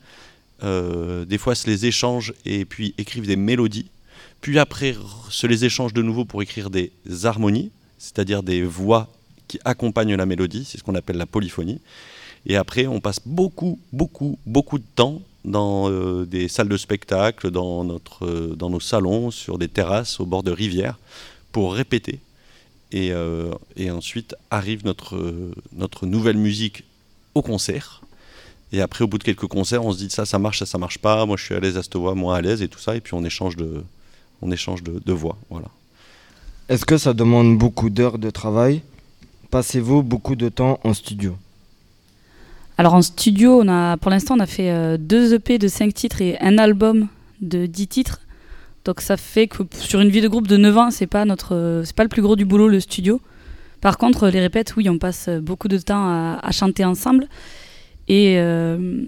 Euh, 0.63 1.25
des 1.25 1.39
fois, 1.39 1.55
se 1.55 1.69
les 1.69 1.87
échangent 1.87 2.35
et 2.45 2.65
puis 2.65 2.95
écrivent 2.99 3.27
des 3.27 3.37
mélodies. 3.37 3.87
Puis 4.41 4.59
après, 4.59 4.95
se 5.29 5.47
les 5.47 5.65
échangent 5.65 5.95
de 5.95 6.03
nouveau 6.03 6.25
pour 6.25 6.43
écrire 6.43 6.71
des 6.71 6.93
harmonies, 7.25 7.71
c'est-à-dire 7.99 8.43
des 8.43 8.63
voix 8.63 9.09
qui 9.49 9.59
accompagnent 9.65 10.17
la 10.17 10.27
mélodie. 10.27 10.65
C'est 10.65 10.79
ce 10.79 10.83
qu'on 10.83 10.95
appelle 10.95 11.17
la 11.17 11.27
polyphonie. 11.27 11.81
Et 12.47 12.57
après, 12.57 12.87
on 12.87 13.01
passe 13.01 13.21
beaucoup, 13.27 13.79
beaucoup, 13.93 14.39
beaucoup 14.47 14.79
de 14.79 14.85
temps 14.95 15.21
dans 15.45 15.91
euh, 15.91 16.27
des 16.27 16.49
salles 16.49 16.69
de 16.69 16.77
spectacle, 16.77 17.51
dans, 17.51 17.85
notre, 17.85 18.27
euh, 18.27 18.55
dans 18.57 18.71
nos 18.71 18.81
salons, 18.81 19.31
sur 19.31 19.59
des 19.59 19.69
terrasses 19.69 20.21
au 20.21 20.27
bord 20.27 20.43
de 20.43 20.51
rivières, 20.51 20.99
pour 21.53 21.75
répéter. 21.75 22.21
Et, 22.93 23.13
euh, 23.13 23.53
et 23.77 23.91
ensuite 23.91 24.35
arrive 24.51 24.85
notre, 24.85 25.17
euh, 25.17 25.53
notre 25.73 26.07
nouvelle 26.07 26.37
musique 26.37 26.85
au 27.35 27.43
concert. 27.43 28.03
Et 28.73 28.81
après, 28.81 29.03
au 29.05 29.09
bout 29.09 29.19
de 29.19 29.25
quelques 29.25 29.47
concerts, 29.47 29.85
on 29.85 29.93
se 29.93 29.99
dit 29.99 30.11
ça, 30.11 30.25
ça 30.25 30.39
marche, 30.39 30.61
ça, 30.61 30.67
ça 30.67 30.79
marche 30.79 30.99
pas. 30.99 31.27
Moi, 31.27 31.37
je 31.37 31.45
suis 31.45 31.55
à 31.55 31.61
l'aise 31.61 31.77
à 31.77 31.83
cette 31.83 31.97
voix, 31.97 32.15
moins 32.15 32.37
à 32.37 32.41
l'aise 32.41 32.63
et 32.63 32.69
tout 32.69 32.79
ça. 32.79 32.97
Et 32.97 33.01
puis, 33.01 33.15
on 33.15 33.25
échange 33.25 33.57
de, 33.57 33.83
on 34.43 34.51
échange 34.51 34.83
de, 34.83 35.01
de 35.05 35.13
voix. 35.13 35.37
Voilà. 35.51 35.69
Est-ce 36.69 36.85
que 36.85 36.99
ça 36.99 37.15
demande 37.15 37.59
beaucoup 37.59 37.91
d'heures 37.91 38.19
de 38.19 38.31
travail? 38.31 38.83
Passez-vous 39.51 40.05
beaucoup 40.05 40.37
de 40.37 40.49
temps 40.49 40.79
en 40.85 40.95
studio? 40.95 41.37
Alors 42.79 42.95
en 42.95 43.03
studio, 43.03 43.61
on 43.61 43.69
a, 43.69 43.97
pour 43.97 44.11
l'instant, 44.11 44.37
on 44.37 44.41
a 44.41 44.47
fait 44.47 44.71
euh, 44.71 44.97
deux 44.97 45.35
EP 45.35 45.59
de 45.59 45.69
5 45.69 45.93
titres 45.93 46.23
et 46.23 46.39
un 46.41 46.57
album 46.57 47.09
de 47.41 47.67
10 47.67 47.89
titres. 47.89 48.21
Donc 48.85 49.01
ça 49.01 49.17
fait 49.17 49.49
que 49.49 49.65
sur 49.81 50.01
une 50.01 50.09
vie 50.09 50.21
de 50.21 50.29
groupe 50.29 50.47
de 50.47 50.57
9 50.57 50.79
ans, 50.79 50.91
c'est 50.91 51.07
pas 51.07 51.25
notre, 51.25 51.83
c'est 51.85 51.95
pas 51.95 52.05
le 52.05 52.09
plus 52.09 52.23
gros 52.23 52.37
du 52.37 52.45
boulot 52.45 52.69
le 52.69 52.81
studio. 52.81 53.21
Par 53.81 53.99
contre, 53.99 54.29
les 54.29 54.41
répètes, 54.41 54.75
oui, 54.77 54.89
on 54.89 54.99
passe 54.99 55.29
beaucoup 55.29 55.69
de 55.69 55.79
temps 55.79 56.09
à, 56.39 56.51
chanter 56.53 56.85
ensemble. 56.85 57.27
Et 58.09 58.39
euh, 58.39 59.05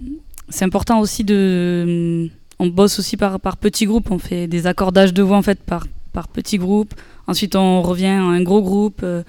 c'est 0.49 0.65
important 0.65 0.99
aussi 0.99 1.23
de, 1.23 2.29
on 2.59 2.67
bosse 2.67 2.99
aussi 2.99 3.17
par, 3.17 3.39
par 3.39 3.57
petits 3.57 3.85
groupes. 3.85 4.09
On 4.11 4.19
fait 4.19 4.47
des 4.47 4.65
accordages 4.67 5.13
de 5.13 5.21
voix 5.21 5.37
en 5.37 5.41
fait 5.41 5.59
par, 5.59 5.85
par 6.11 6.27
petits 6.27 6.57
groupes. 6.57 6.93
Ensuite, 7.27 7.55
on 7.55 7.81
revient 7.81 8.07
à 8.07 8.21
un 8.21 8.41
gros 8.41 8.61
groupe. 8.61 9.01
Euh, 9.03 9.23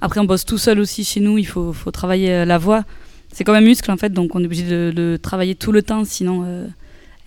Après, 0.00 0.20
on 0.20 0.24
bosse 0.24 0.44
tout 0.44 0.58
seul 0.58 0.80
aussi 0.80 1.04
chez 1.04 1.20
nous. 1.20 1.38
Il 1.38 1.46
faut, 1.46 1.72
faut 1.72 1.90
travailler 1.90 2.30
euh, 2.30 2.44
la 2.44 2.58
voix 2.58 2.84
c'est 3.36 3.44
comme 3.44 3.54
un 3.54 3.60
muscle 3.60 3.90
en 3.90 3.98
fait, 3.98 4.14
donc 4.14 4.34
on 4.34 4.40
est 4.40 4.46
obligé 4.46 4.62
de 4.62 4.90
le 4.96 5.18
travailler 5.18 5.54
tout 5.54 5.70
le 5.70 5.82
temps, 5.82 6.06
sinon 6.06 6.44
euh, 6.46 6.66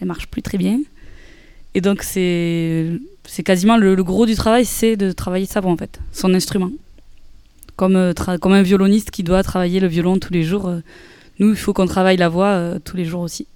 elle 0.01 0.07
marche 0.07 0.25
plus 0.25 0.41
très 0.41 0.57
bien. 0.57 0.79
Et 1.75 1.81
donc 1.81 2.01
c'est 2.01 2.99
c'est 3.25 3.43
quasiment 3.43 3.77
le, 3.77 3.93
le 3.93 4.03
gros 4.03 4.25
du 4.25 4.33
travail, 4.33 4.65
c'est 4.65 4.97
de 4.97 5.11
travailler 5.11 5.45
sa 5.45 5.59
voix 5.61 5.71
en 5.71 5.77
fait, 5.77 5.99
son 6.11 6.33
instrument. 6.33 6.71
Comme, 7.79 7.95
euh, 7.95 8.13
comme 8.41 8.51
un 8.51 8.61
violoniste 8.61 9.09
qui 9.09 9.23
doit 9.23 9.41
travailler 9.41 9.79
le 9.79 9.87
violon 9.87 10.19
tous 10.19 10.33
les 10.33 10.43
jours, 10.43 10.67
euh, 10.67 10.81
nous 11.39 11.51
il 11.51 11.55
faut 11.55 11.71
qu'on 11.71 11.85
travaille 11.85 12.17
la 12.17 12.27
voix 12.27 12.47
euh, 12.47 12.77
tous 12.83 12.97
les 12.97 13.05
jours 13.05 13.21
aussi. 13.21 13.47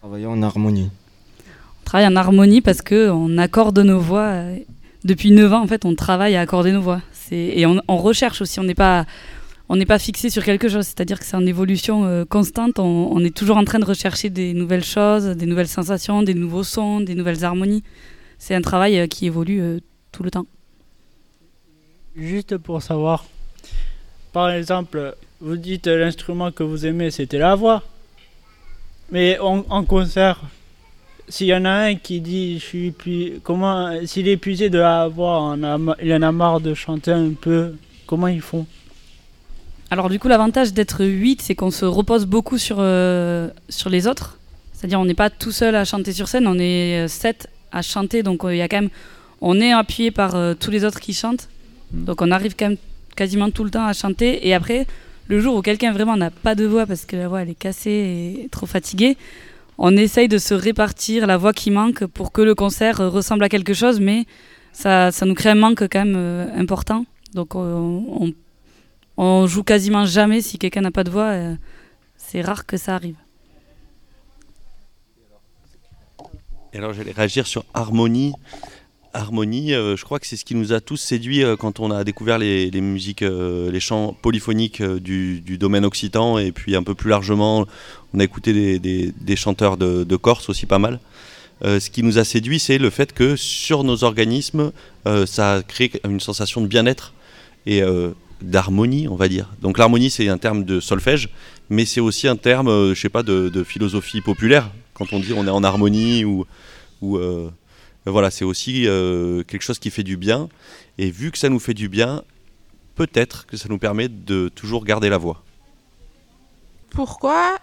Travailler 0.00 0.26
en 0.26 0.42
harmonie. 0.42 0.90
On 1.80 1.84
travaille 1.86 2.06
en 2.06 2.16
harmonie 2.16 2.60
parce 2.60 2.82
que 2.82 3.08
on 3.08 3.38
accorde 3.38 3.78
nos 3.78 3.98
voix. 3.98 4.34
depuis 5.02 5.30
9 5.30 5.54
ans 5.54 5.62
en 5.62 5.66
fait, 5.66 5.86
on 5.86 5.94
travaille 5.94 6.36
à 6.36 6.42
accorder 6.42 6.72
nos 6.72 6.82
voix. 6.82 7.00
Et 7.30 7.64
on, 7.64 7.80
on 7.88 7.96
recherche 7.96 8.42
aussi, 8.42 8.60
on 8.60 8.64
n'est 8.64 8.74
pas 8.74 9.06
on 9.70 9.76
n'est 9.76 9.86
pas 9.86 9.98
fixé 9.98 10.28
sur 10.28 10.44
quelque 10.44 10.68
chose, 10.68 10.84
c'est-à-dire 10.84 11.18
que 11.18 11.24
c'est 11.24 11.36
en 11.36 11.46
évolution 11.46 12.04
euh, 12.04 12.26
constante. 12.26 12.78
On, 12.78 13.08
on 13.10 13.24
est 13.24 13.34
toujours 13.34 13.56
en 13.56 13.64
train 13.64 13.78
de 13.78 13.86
rechercher 13.86 14.28
des 14.28 14.52
nouvelles 14.52 14.84
choses, 14.84 15.24
des 15.24 15.46
nouvelles 15.46 15.68
sensations, 15.68 16.22
des 16.22 16.34
nouveaux 16.34 16.64
sons, 16.64 17.00
des 17.00 17.14
nouvelles 17.14 17.46
harmonies. 17.46 17.82
C'est 18.38 18.54
un 18.54 18.60
travail 18.60 18.98
euh, 18.98 19.06
qui 19.06 19.24
évolue 19.24 19.62
euh, 19.62 19.80
tout 20.12 20.22
le 20.22 20.30
temps. 20.30 20.44
Juste 22.16 22.56
pour 22.58 22.80
savoir, 22.82 23.24
par 24.32 24.50
exemple, 24.50 25.16
vous 25.40 25.56
dites 25.56 25.86
euh, 25.88 25.98
l'instrument 25.98 26.52
que 26.52 26.62
vous 26.62 26.86
aimez, 26.86 27.10
c'était 27.10 27.38
la 27.38 27.54
voix. 27.56 27.82
Mais 29.10 29.38
en, 29.40 29.84
concert, 29.84 30.40
s'il 31.28 31.48
y 31.48 31.54
en 31.54 31.64
a 31.64 31.70
un 31.70 31.94
qui 31.96 32.20
dit, 32.20 32.58
je 32.58 32.64
suis 32.64 32.86
épuisé, 32.88 33.40
comment, 33.42 33.92
s'il 34.06 34.28
est 34.28 34.32
épuisé 34.32 34.70
de 34.70 34.78
la 34.78 35.08
voix, 35.08 35.56
ma- 35.56 35.96
il 36.02 36.12
en 36.14 36.22
a 36.22 36.32
marre 36.32 36.60
de 36.60 36.72
chanter 36.74 37.10
un 37.12 37.30
peu, 37.32 37.74
comment 38.06 38.28
ils 38.28 38.40
font? 38.40 38.66
Alors 39.90 40.08
du 40.08 40.18
coup, 40.18 40.28
l'avantage 40.28 40.72
d'être 40.72 41.04
8, 41.04 41.42
c'est 41.42 41.54
qu'on 41.54 41.70
se 41.70 41.84
repose 41.84 42.24
beaucoup 42.26 42.58
sur, 42.58 42.76
euh, 42.78 43.50
sur 43.68 43.90
les 43.90 44.06
autres. 44.06 44.38
C'est-à-dire 44.72 45.00
on 45.00 45.04
n'est 45.04 45.14
pas 45.14 45.30
tout 45.30 45.52
seul 45.52 45.74
à 45.76 45.84
chanter 45.84 46.12
sur 46.12 46.28
scène, 46.28 46.46
on 46.46 46.58
est 46.58 47.06
7 47.08 47.48
à 47.72 47.82
chanter, 47.82 48.22
donc 48.22 48.44
euh, 48.44 48.54
il 48.54 48.58
y 48.58 48.62
a 48.62 48.68
quand 48.68 48.80
même, 48.80 48.90
on 49.40 49.60
est 49.60 49.72
appuyé 49.72 50.10
par 50.10 50.34
euh, 50.34 50.54
tous 50.54 50.70
les 50.70 50.84
autres 50.84 51.00
qui 51.00 51.12
chantent. 51.12 51.48
Donc 51.94 52.22
on 52.22 52.30
arrive 52.30 52.54
quasiment 53.16 53.50
tout 53.50 53.64
le 53.64 53.70
temps 53.70 53.86
à 53.86 53.92
chanter. 53.92 54.46
Et 54.46 54.54
après, 54.54 54.86
le 55.28 55.40
jour 55.40 55.56
où 55.56 55.62
quelqu'un 55.62 55.92
vraiment 55.92 56.16
n'a 56.16 56.30
pas 56.30 56.54
de 56.54 56.64
voix 56.64 56.86
parce 56.86 57.04
que 57.04 57.16
la 57.16 57.28
voix 57.28 57.42
elle 57.42 57.50
est 57.50 57.54
cassée 57.54 58.44
et 58.44 58.48
trop 58.50 58.66
fatiguée, 58.66 59.16
on 59.78 59.96
essaye 59.96 60.28
de 60.28 60.38
se 60.38 60.54
répartir 60.54 61.26
la 61.26 61.36
voix 61.36 61.52
qui 61.52 61.70
manque 61.70 62.04
pour 62.06 62.30
que 62.32 62.42
le 62.42 62.54
concert 62.54 62.98
ressemble 62.98 63.44
à 63.44 63.48
quelque 63.48 63.74
chose, 63.74 64.00
mais 64.00 64.26
ça, 64.72 65.10
ça 65.10 65.24
nous 65.26 65.34
crée 65.34 65.50
un 65.50 65.54
manque 65.56 65.82
quand 65.88 66.04
même 66.04 66.14
euh, 66.16 66.46
important. 66.56 67.06
Donc 67.32 67.54
euh, 67.54 67.74
on, 67.74 68.32
On 69.16 69.46
joue 69.46 69.62
quasiment 69.62 70.04
jamais 70.06 70.40
si 70.40 70.58
quelqu'un 70.58 70.80
n'a 70.82 70.90
pas 70.90 71.04
de 71.04 71.10
voix. 71.10 71.30
euh, 71.32 71.54
c'est 72.16 72.40
rare 72.42 72.66
que 72.66 72.76
ça 72.76 72.94
arrive. 72.96 73.16
Et 76.72 76.78
alors 76.78 76.92
j'allais 76.92 77.12
réagir 77.12 77.46
sur 77.46 77.64
harmonie. 77.74 78.32
Harmonie, 79.14 79.72
euh, 79.72 79.96
je 79.96 80.04
crois 80.04 80.18
que 80.18 80.26
c'est 80.26 80.36
ce 80.36 80.44
qui 80.44 80.56
nous 80.56 80.72
a 80.72 80.80
tous 80.80 80.96
séduits 80.96 81.44
euh, 81.44 81.56
quand 81.56 81.78
on 81.78 81.92
a 81.92 82.02
découvert 82.02 82.36
les, 82.36 82.70
musiques, 82.80 83.22
euh, 83.22 83.70
les 83.70 83.78
chants 83.78 84.14
polyphoniques 84.20 84.82
du, 84.82 85.40
domaine 85.56 85.84
occitan 85.84 86.36
et 86.38 86.50
puis 86.50 86.74
un 86.74 86.82
peu 86.82 86.96
plus 86.96 87.10
largement, 87.10 87.64
on 88.12 88.20
a 88.20 88.24
écouté 88.24 88.78
des, 88.80 89.36
chanteurs 89.36 89.76
de, 89.76 90.16
Corse 90.16 90.48
aussi 90.48 90.66
pas 90.66 90.78
mal. 90.78 91.00
Ce 91.62 91.88
qui 91.88 92.02
nous 92.02 92.18
a 92.18 92.24
séduit, 92.24 92.58
c'est 92.58 92.76
le 92.76 92.90
fait 92.90 93.12
que 93.12 93.36
sur 93.36 93.84
nos 93.84 94.04
organismes, 94.04 94.72
euh, 95.06 95.24
ça 95.24 95.62
crée 95.66 95.90
une 96.04 96.20
sensation 96.20 96.60
de 96.60 96.66
bien-être 96.66 97.14
et 97.66 97.82
d'harmonie, 98.42 99.08
on 99.08 99.16
va 99.16 99.28
dire. 99.28 99.48
Donc 99.62 99.78
l'harmonie, 99.78 100.10
c'est 100.10 100.28
un 100.28 100.38
terme 100.38 100.64
de 100.64 100.80
solfège, 100.80 101.30
mais 101.70 101.86
c'est 101.86 102.00
aussi 102.00 102.28
un 102.28 102.36
terme, 102.36 102.92
je 102.92 103.00
sais 103.00 103.08
pas, 103.08 103.22
de, 103.22 103.64
philosophie 103.64 104.20
populaire. 104.20 104.70
Quand 104.92 105.12
on 105.12 105.20
dit 105.20 105.32
on 105.34 105.46
est 105.46 105.50
en 105.50 105.64
harmonie 105.64 106.24
ou 106.24 106.44
voilà, 108.10 108.30
c'est 108.30 108.44
aussi 108.44 108.86
euh, 108.86 109.42
quelque 109.44 109.62
chose 109.62 109.78
qui 109.78 109.90
fait 109.90 110.02
du 110.02 110.16
bien. 110.16 110.48
Et 110.98 111.10
vu 111.10 111.30
que 111.30 111.38
ça 111.38 111.48
nous 111.48 111.58
fait 111.58 111.74
du 111.74 111.88
bien, 111.88 112.22
peut-être 112.94 113.46
que 113.46 113.56
ça 113.56 113.68
nous 113.68 113.78
permet 113.78 114.08
de 114.08 114.48
toujours 114.48 114.84
garder 114.84 115.08
la 115.08 115.18
voix. 115.18 115.42
Pourquoi 116.90 117.56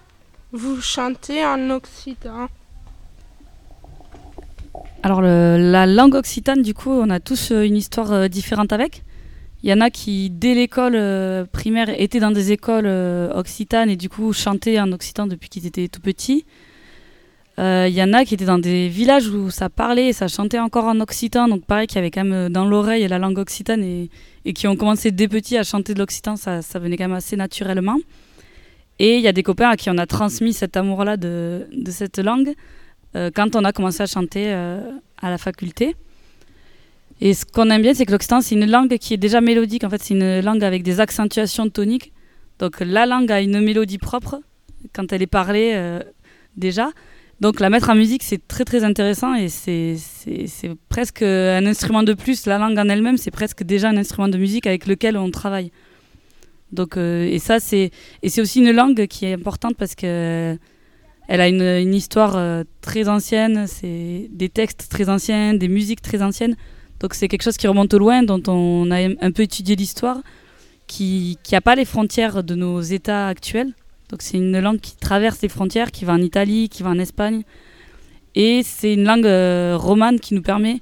vous 0.51 0.81
chantez 0.81 1.45
en 1.45 1.69
occitan? 1.69 2.47
Alors 5.03 5.21
le- 5.21 5.57
la 5.71 5.85
langue 5.85 6.15
occitane, 6.15 6.61
du 6.61 6.73
coup, 6.73 6.91
on 6.91 7.09
a 7.09 7.19
tous 7.19 7.51
euh, 7.51 7.63
une 7.65 7.77
histoire 7.77 8.11
euh, 8.11 8.27
différente 8.27 8.71
avec. 8.73 9.03
Il 9.63 9.69
y 9.69 9.73
en 9.73 9.81
a 9.81 9.89
qui, 9.89 10.29
dès 10.29 10.53
l'école 10.55 10.95
euh, 10.95 11.45
primaire, 11.45 11.89
étaient 11.99 12.19
dans 12.19 12.31
des 12.31 12.51
écoles 12.51 12.87
euh, 12.87 13.31
occitanes 13.33 13.89
et 13.89 13.95
du 13.95 14.09
coup 14.09 14.33
chantaient 14.33 14.79
en 14.79 14.91
occitan 14.91 15.27
depuis 15.27 15.49
qu'ils 15.49 15.65
étaient 15.67 15.87
tout 15.87 16.01
petits. 16.01 16.45
Euh, 17.59 17.87
Il 17.89 17.93
y 17.93 18.01
en 18.01 18.13
a 18.13 18.23
qui 18.25 18.33
étaient 18.33 18.45
dans 18.45 18.59
des 18.59 18.87
villages 18.87 19.27
où 19.27 19.49
ça 19.49 19.69
parlait 19.69 20.07
et 20.07 20.13
ça 20.13 20.27
chantait 20.27 20.59
encore 20.59 20.85
en 20.85 20.99
occitan, 20.99 21.47
donc 21.47 21.65
pareil, 21.65 21.87
qui 21.87 21.97
avaient 21.97 22.11
quand 22.11 22.23
même 22.23 22.33
euh, 22.33 22.49
dans 22.49 22.65
l'oreille 22.65 23.07
la 23.07 23.19
langue 23.19 23.37
occitane 23.37 23.83
et, 23.83 24.09
qui 24.53 24.67
ont 24.67 24.75
commencé 24.75 25.11
dès 25.11 25.27
petits 25.27 25.57
à 25.57 25.63
chanter 25.63 25.93
de 25.93 25.99
l'occitan, 25.99 26.35
ça, 26.35 26.61
venait 26.75 26.97
quand 26.97 27.07
même 27.07 27.17
assez 27.17 27.35
naturellement. 27.35 27.97
Et 28.99 29.17
il 29.17 29.21
y 29.21 29.27
a 29.27 29.33
des 29.33 29.43
copains 29.43 29.69
à 29.69 29.77
qui 29.77 29.89
on 29.89 29.97
a 29.97 30.05
transmis 30.05 30.53
cet 30.53 30.77
amour-là 30.77 31.17
de, 31.17 31.67
cette 31.89 32.19
langue 32.19 32.53
euh, 33.15 33.29
quand 33.33 33.55
on 33.55 33.63
a 33.63 33.71
commencé 33.73 34.01
à 34.03 34.05
chanter 34.05 34.45
euh, 34.47 34.79
à 35.21 35.29
la 35.29 35.37
faculté. 35.37 35.95
Et 37.19 37.33
ce 37.35 37.45
qu'on 37.45 37.69
aime 37.69 37.81
bien, 37.83 37.93
c'est 37.93 38.05
que 38.05 38.11
l'occitan, 38.11 38.41
c'est 38.41 38.55
une 38.55 38.69
langue 38.69 38.97
qui 38.97 39.13
est 39.13 39.17
déjà 39.17 39.41
mélodique. 39.41 39.83
En 39.83 39.89
fait, 39.89 40.01
c'est 40.01 40.13
une 40.15 40.41
langue 40.41 40.63
avec 40.63 40.81
des 40.83 40.99
accentuations 40.99 41.69
toniques. 41.69 42.11
Donc 42.59 42.79
la 42.79 43.05
langue 43.05 43.31
a 43.31 43.41
une 43.41 43.59
mélodie 43.59 43.97
propre 43.97 44.39
quand 44.93 45.11
elle 45.13 45.21
est 45.21 45.27
parlée 45.27 45.71
euh, 45.73 45.99
déjà. 46.57 46.89
Donc 47.41 47.59
la 47.59 47.71
mettre 47.71 47.89
en 47.89 47.95
musique, 47.95 48.21
c'est 48.21 48.47
très 48.47 48.65
très 48.65 48.83
intéressant 48.83 49.33
et 49.33 49.49
c'est 49.49 49.97
presque 50.89 51.23
un 51.23 51.65
instrument 51.65 52.03
de 52.03 52.13
plus. 52.13 52.45
La 52.45 52.59
langue 52.59 52.77
en 52.77 52.87
elle-même, 52.87 53.17
c'est 53.17 53.31
presque 53.31 53.63
déjà 53.63 53.89
un 53.89 53.97
instrument 53.97 54.27
de 54.27 54.37
musique 54.37 54.67
avec 54.67 54.85
lequel 54.85 55.17
on 55.17 55.31
travaille. 55.31 55.71
Donc, 56.71 56.97
euh, 56.97 57.25
et 57.25 57.39
ça, 57.39 57.59
c'est 57.59 57.91
aussi 58.37 58.59
une 58.59 58.71
langue 58.71 59.07
qui 59.07 59.25
est 59.25 59.33
importante 59.33 59.75
parce 59.75 59.95
que 59.95 60.55
elle 61.27 61.41
a 61.41 61.47
une, 61.47 61.93
histoire 61.93 62.35
euh, 62.35 62.63
très 62.81 63.07
ancienne, 63.07 63.65
c'est 63.65 64.27
des 64.31 64.49
textes 64.49 64.87
très 64.89 65.09
anciens, 65.09 65.55
des 65.55 65.67
musiques 65.67 66.01
très 66.01 66.21
anciennes. 66.21 66.55
Donc 66.99 67.15
c'est 67.15 67.27
quelque 67.27 67.43
chose 67.43 67.57
qui 67.57 67.67
remonte 67.67 67.93
au 67.95 67.99
loin, 67.99 68.21
dont 68.21 68.43
on 68.47 68.91
a 68.91 68.97
un 68.97 69.31
peu 69.31 69.41
étudié 69.41 69.75
l'histoire, 69.75 70.21
qui 70.85 71.39
n'a 71.51 71.61
pas 71.61 71.73
les 71.73 71.85
frontières 71.85 72.43
de 72.43 72.53
nos 72.53 72.81
États 72.81 73.27
actuels. 73.27 73.73
Donc 74.11 74.21
c'est 74.21 74.37
une 74.37 74.59
langue 74.59 74.79
qui 74.79 74.95
traverse 74.97 75.41
les 75.41 75.49
frontières, 75.49 75.91
qui 75.91 76.03
va 76.05 76.13
en 76.13 76.21
Italie, 76.21 76.67
qui 76.69 76.83
va 76.83 76.89
en 76.89 76.99
Espagne. 76.99 77.43
Et 78.35 78.61
c'est 78.63 78.93
une 78.93 79.05
langue 79.05 79.25
euh, 79.25 79.75
romane 79.77 80.19
qui 80.19 80.33
nous 80.33 80.41
permet 80.41 80.81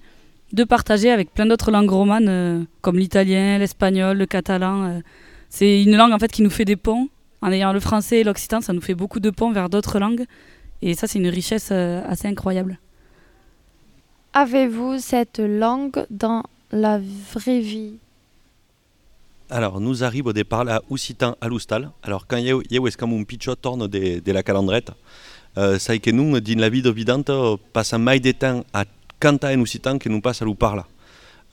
de 0.52 0.64
partager 0.64 1.12
avec 1.12 1.32
plein 1.32 1.46
d'autres 1.46 1.72
langues 1.72 1.92
romanes, 1.92 2.28
euh, 2.28 2.64
comme 2.82 2.98
l'italien, 2.98 3.60
l'espagnol, 3.60 4.18
le 4.18 4.26
catalan. 4.26 4.84
euh. 4.84 5.00
c'est 5.50 5.84
une 5.84 5.96
langue 5.96 6.12
en 6.12 6.20
fait 6.20 6.32
qui 6.32 6.42
nous 6.42 6.50
fait 6.50 6.66
des 6.66 6.76
ponts. 6.76 7.08
En 7.42 7.52
ayant 7.54 7.72
le 7.72 7.80
français 7.80 8.20
et 8.20 8.24
l'occitan, 8.26 8.60
ça 8.60 8.74
nous 8.74 8.82
fait 8.82 8.96
beaucoup 8.96 9.22
de 9.22 9.30
ponts 9.30 9.54
vers 9.54 9.70
d'autres 9.70 9.98
langues. 9.98 10.26
Et 10.82 10.94
ça, 10.94 11.08
c'est 11.08 11.20
une 11.20 11.30
richesse 11.30 11.72
assez 11.72 12.28
incroyable. 12.28 12.80
Avez-vous 14.34 15.00
cette 15.00 15.40
langue 15.40 16.06
dans 16.10 16.44
la 16.72 17.00
vraie 17.34 17.62
vie? 17.62 17.94
Alors, 19.52 19.80
nous 19.80 20.04
arrive 20.04 20.28
au 20.28 20.34
départ 20.34 20.64
la 20.64 20.84
Usitan 20.92 21.36
à 21.42 21.48
l'Ustal. 21.48 21.90
Alors, 22.04 22.28
quand 22.28 22.38
comme 22.96 23.14
un 23.14 23.24
pitcho 23.24 23.56
torno 23.56 23.88
de, 23.88 24.20
de 24.20 24.32
la 24.32 24.44
calandrette, 24.44 24.92
euh, 25.58 25.80
sai 25.80 26.00
que 26.00 26.12
nous, 26.12 26.40
din 26.40 26.60
la 26.60 26.70
de 26.70 28.32
temps 28.32 28.64
à 28.74 28.86
que 29.98 30.08
nous 30.08 30.22
à. 30.22 30.88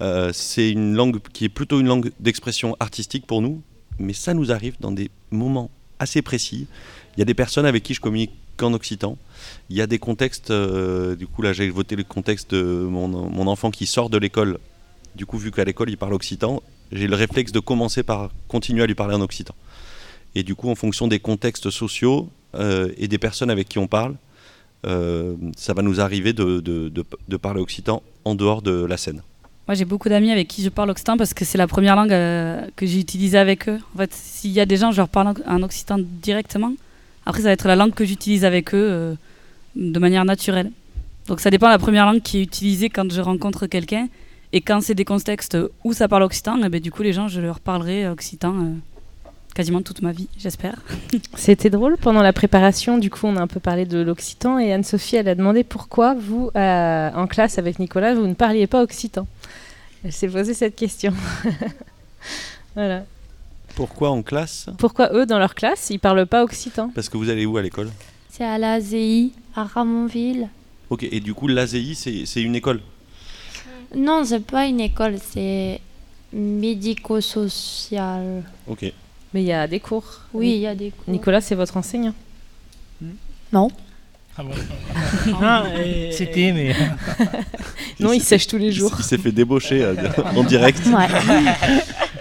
Euh, 0.02 0.30
c'est 0.35 0.70
une 0.70 0.94
langue 0.94 1.20
qui 1.32 1.46
est 1.46 1.48
plutôt 1.48 1.80
une 1.80 1.87
langue 1.87 2.12
d'expression 2.20 2.76
artistique 2.80 3.26
pour 3.26 3.40
nous, 3.40 3.62
mais 3.98 4.12
ça 4.12 4.35
nous 4.35 4.52
arrive 4.52 4.76
dans 4.78 4.92
des 4.92 5.11
moments 5.30 5.70
assez 5.98 6.20
précis. 6.20 6.66
Il 7.16 7.20
y 7.20 7.22
a 7.22 7.24
des 7.24 7.32
personnes 7.32 7.64
avec 7.64 7.82
qui 7.82 7.94
je 7.94 8.00
communique 8.02 8.32
qu'en 8.59 8.74
occitan. 8.74 9.16
Il 9.70 9.76
y 9.76 9.80
a 9.80 9.87
des 9.87 9.98
contextes, 9.98 10.50
euh, 10.50 11.16
du 11.16 11.26
coup 11.26 11.40
là 11.40 11.54
j'ai 11.54 11.70
voté 11.70 11.96
le 11.96 12.04
contexte 12.04 12.54
de 12.54 12.62
mon, 12.62 13.09
mon 13.09 13.46
enfant 13.46 13.70
qui 13.70 13.87
sort 13.87 14.11
de 14.11 14.18
l'école. 14.18 14.59
Du 15.14 15.24
coup, 15.24 15.38
vu 15.38 15.50
qu'à 15.50 15.64
l'école 15.64 15.88
il 15.88 15.96
parle 15.96 16.12
occitan, 16.12 16.62
j'ai 16.92 17.07
le 17.07 17.16
réflexe 17.16 17.53
de 17.53 17.61
commencer 17.61 18.03
par 18.03 18.31
continuer 18.49 18.83
à 18.83 18.87
lui 18.87 18.94
parler 18.94 19.14
en 19.14 19.20
occitan. 19.20 19.55
Et 20.35 20.42
du 20.42 20.55
coup, 20.55 20.68
en 20.70 20.75
fonction 20.75 21.09
des 21.09 21.18
contextes 21.18 21.70
sociaux 21.70 22.29
euh, 22.55 22.90
et 22.99 23.09
des 23.09 23.18
personnes 23.18 23.51
avec 23.51 23.68
qui 23.68 23.79
on 23.79 23.87
parle, 23.87 24.14
euh, 24.87 25.35
ça 25.57 25.72
va 25.72 25.83
nous 25.83 26.01
arriver 26.01 26.33
de, 26.33 27.03
parler 27.40 27.61
occitan 27.61 28.03
en 28.25 28.35
dehors 28.35 28.62
de 28.62 28.85
la 28.85 28.96
scène. 28.96 29.22
Moi, 29.66 29.75
j'ai 29.75 29.85
beaucoup 29.85 30.09
d'amis 30.09 30.31
avec 30.31 30.46
qui 30.46 30.62
je 30.62 30.68
parle 30.68 30.90
occitan 30.90 31.16
parce 31.16 31.35
que 31.35 31.44
c'est 31.44 31.59
la 31.59 31.66
première 31.66 31.96
langue 31.96 32.12
euh, 32.12 32.66
que 32.77 32.87
j'ai 32.87 33.01
utilisée 33.01 33.38
avec 33.38 33.68
eux. 33.68 33.79
En 33.94 33.99
fait, 33.99 34.12
s'il 34.12 34.53
y 34.53 34.61
a 34.61 34.66
des 34.66 34.77
gens, 34.77 34.92
je 34.92 34.99
leur 34.99 35.09
parle 35.09 35.35
en- 35.46 35.62
occitan 35.62 35.99
directement. 35.99 36.72
Après, 37.25 37.40
ça 37.40 37.49
va 37.49 37.53
être 37.53 37.66
la 37.66 37.75
langue 37.75 37.94
que 37.94 38.05
j'utilise 38.05 38.44
avec 38.44 38.75
eux 38.75 39.16
de 39.75 39.99
manière 39.99 40.25
naturelle. 40.25 40.70
Donc, 41.27 41.40
ça 41.40 41.51
dépend 41.51 41.66
de 41.66 41.72
la 41.72 41.79
première 41.79 42.07
langue 42.07 42.22
qui 42.22 42.38
est 42.38 42.42
utilisée 42.42 42.88
quand 42.88 43.11
je 43.11 43.20
rencontre 43.20 43.66
quelqu'un. 43.66 44.09
Et 44.52 44.61
quand 44.61 44.80
c'est 44.80 44.94
des 44.94 45.04
contextes 45.04 45.56
où 45.85 45.92
ça 45.92 46.09
parle 46.09 46.22
occitan, 46.22 46.59
eh 46.64 46.68
ben, 46.68 46.80
du 46.80 46.90
coup, 46.90 47.02
les 47.02 47.12
gens, 47.12 47.28
je 47.28 47.40
leur 47.40 47.61
parlerai 47.61 48.09
occitan 48.09 48.54
euh, 48.54 48.72
quasiment 49.54 49.82
toute 49.82 50.02
ma 50.02 50.12
vie, 50.12 50.28
j'espère. 50.38 50.76
C'était 51.35 51.70
drôle 51.70 51.96
pendant 51.96 52.22
la 52.22 52.32
préparation. 52.32 52.98
Du 52.98 53.11
coup, 53.11 53.26
on 53.26 53.37
a 53.37 53.40
un 53.40 53.46
peu 53.46 53.61
parlé 53.61 53.87
de 53.87 53.98
l'occitan 53.98 54.59
et 54.59 54.72
Anne-Sophie, 54.72 55.16
elle 55.16 55.28
a 55.28 55.35
demandé 55.35 55.64
pourquoi 55.64 56.14
vous, 56.14 56.50
euh, 56.54 57.11
en 57.14 57.26
classe 57.26 57.59
avec 57.59 57.78
Nicolas, 57.78 58.14
vous 58.14 58.26
ne 58.26 58.35
parliez 58.35 58.66
pas 58.66 58.82
occitan. 58.82 59.26
Elle 60.04 60.12
s'est 60.12 60.28
posé 60.28 60.54
cette 60.54 60.76
question. 60.76 61.12
voilà. 62.74 63.04
Pourquoi 63.74 64.11
en 64.11 64.22
classe? 64.22 64.68
Pourquoi 64.78 65.12
eux, 65.12 65.26
dans 65.26 65.38
leur 65.38 65.54
classe, 65.54 65.88
ils 65.90 65.98
parlent 65.98 66.26
pas 66.26 66.44
occitan? 66.44 66.90
Parce 66.94 67.09
que 67.09 67.16
vous 67.16 67.28
allez 67.28 67.44
où 67.46 67.56
à 67.56 67.62
l'école? 67.62 67.90
C'est 68.30 68.44
à 68.44 68.59
l'AZI, 68.59 69.32
à 69.54 69.64
Ramonville. 69.64 70.48
Ok, 70.90 71.02
et 71.02 71.20
du 71.20 71.35
coup, 71.35 71.48
l'AZI, 71.48 72.24
c'est 72.26 72.42
une 72.42 72.54
école? 72.54 72.80
Non, 73.96 74.24
c'est 74.24 74.44
pas 74.44 74.66
une 74.66 74.80
école, 74.80 75.16
c'est 75.32 75.80
médico-social. 76.32 78.42
Ok. 78.68 78.82
Mais 79.35 79.42
il 79.42 79.46
y 79.46 79.52
a 79.52 79.66
des 79.66 79.80
cours. 79.80 80.20
Oui, 80.32 80.50
il 80.52 80.59
y 80.61 80.66
a 80.66 80.74
des 80.74 80.90
cours. 80.90 81.12
Nicolas, 81.12 81.40
c'est 81.40 81.54
votre 81.54 81.76
enseignant 81.76 82.14
Non. 83.52 83.70
Ah 84.38 84.42
bon 84.42 84.50
Ah, 85.42 85.64
et- 85.85 86.12
C'était, 86.12 86.52
mais. 86.52 86.74
Non, 88.00 88.12
il 88.12 88.20
sèche 88.20 88.46
tous 88.46 88.59
les 88.59 88.72
jours. 88.72 88.92
Il 88.98 89.04
s'est 89.04 89.16
fait 89.16 89.32
débaucher 89.32 89.82
euh, 89.82 89.94
en 90.35 90.44
direct. 90.44 90.82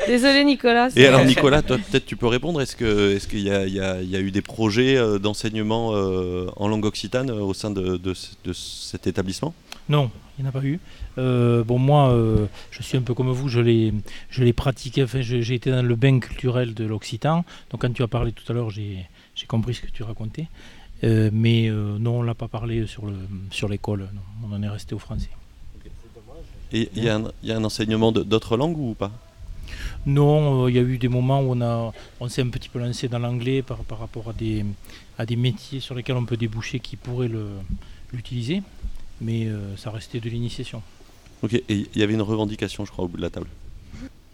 Désolé, 0.07 0.45
Nicolas. 0.45 0.88
Et 0.95 1.05
alors 1.05 1.25
Nicolas, 1.25 1.61
toi 1.61 1.77
peut-être 1.77 2.05
tu 2.05 2.15
peux 2.15 2.27
répondre. 2.27 2.61
Est-ce 2.61 2.77
que 2.77 3.13
est-ce 3.15 3.27
qu'il 3.27 3.41
y, 3.41 3.49
a- 3.51 3.65
il 3.65 3.73
y 3.73 3.81
a- 3.81 4.01
il 4.01 4.09
y 4.09 4.15
a 4.15 4.19
eu 4.21 4.31
des 4.31 4.41
projets 4.41 4.95
euh, 4.95 5.19
d'enseignement 5.19 5.91
euh, 5.93 6.47
en 6.55 6.69
langue 6.69 6.85
occitane 6.85 7.29
au 7.31 7.53
sein 7.53 7.71
de, 7.71 7.97
de 7.97 8.13
cet 8.53 9.07
établissement? 9.07 9.53
Non, 9.88 10.10
il 10.38 10.41
n'y 10.41 10.48
en 10.48 10.50
a 10.50 10.52
pas 10.52 10.63
eu. 10.63 10.80
Euh, 11.17 11.63
bon, 11.63 11.78
moi, 11.78 12.10
euh, 12.10 12.48
je 12.71 12.82
suis 12.82 12.98
un 12.98 13.02
peu 13.02 13.13
comme 13.13 13.30
vous, 13.32 13.48
je 13.50 13.60
l'ai, 13.60 13.93
je 14.30 14.43
l'ai 14.43 14.54
pratiqué, 14.54 15.04
enfin, 15.04 15.21
j'ai 15.21 15.54
été 15.54 15.69
dans 15.71 15.84
le 15.84 15.95
bain 15.95 16.19
culturel 16.19 16.74
de 16.74 16.86
l'Occitan. 16.86 17.45
Donc, 17.69 17.82
quand 17.82 17.93
tu 17.93 18.02
as 18.04 18.08
parlé 18.08 18.32
tout 18.32 18.43
à 18.52 18.54
l'heure, 18.56 18.69
j'ai, 18.71 19.06
j'ai 19.36 19.45
compris 19.45 19.76
ce 19.76 19.82
que 19.82 19.91
tu 19.91 20.04
racontais. 20.04 20.48
Euh, 21.04 21.30
mais 21.32 21.69
non, 21.69 22.17
on 22.19 22.21
ne 22.21 22.28
l'a 22.28 22.34
pas 22.34 22.48
parlé 22.48 22.88
sur, 22.88 23.06
le, 23.06 23.13
sur 23.52 23.67
l'école, 23.69 24.10
on 24.43 24.54
en 24.56 24.63
est 24.63 24.69
resté 24.69 24.95
au 24.95 25.00
français. 25.00 25.30
Et 26.74 26.89
il 26.95 27.04
y, 27.04 27.10
a 27.10 27.17
un- 27.17 27.32
il 27.43 27.50
y 27.50 27.52
a 27.52 27.58
un 27.58 27.63
enseignement 27.63 28.12
d'autres 28.12 28.58
langues 28.58 28.78
ou 28.78 28.95
pas? 28.95 29.12
Non, 30.06 30.65
euh, 30.65 30.69
il 30.71 30.76
y 30.76 30.80
a 30.80 30.82
eu 30.82 30.98
des 30.98 31.08
moments 31.08 31.41
où 31.41 31.52
on, 31.56 31.62
a, 31.62 31.93
on 32.19 32.28
s'est 32.28 32.41
un 32.41 32.50
petit 32.50 32.69
peu 32.69 32.80
lancé 32.80 33.08
dans 33.08 33.19
l'anglais 33.19 33.62
par, 33.62 33.78
par 33.80 34.00
rapport 34.00 34.30
à 34.30 34.34
des, 34.34 34.65
à 35.17 35.26
des 35.26 35.36
métiers 35.36 35.80
sur 35.80 35.95
lesquels 35.95 36.15
on 36.15 36.26
peut 36.26 36.38
déboucher 36.38 36.80
qui 36.80 36.95
pourraient 36.95 37.30
l'utiliser, 38.12 38.63
mais 39.21 39.45
euh, 39.45 39.75
ça 39.78 39.91
restait 39.91 40.19
de 40.19 40.30
l'initiation. 40.30 40.82
Ok. 41.41 41.54
Et 41.54 41.63
il 41.69 41.99
y 41.99 42.04
avait 42.04 42.13
une 42.13 42.21
revendication, 42.21 42.86
je 42.86 42.91
crois, 42.91 43.06
au 43.06 43.08
bout 43.08 43.17
de 43.17 43.21
la 43.21 43.30
table. 43.30 43.47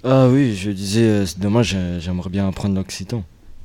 Ah 0.04 0.28
oui, 0.30 0.56
je 0.56 0.72
disais, 0.72 1.04
euh, 1.04 1.26
c'est 1.26 1.40
dommage, 1.40 1.78
j'aimerais 2.00 2.30
bien 2.30 2.48
apprendre 2.48 2.76
l'occitan. 2.76 3.24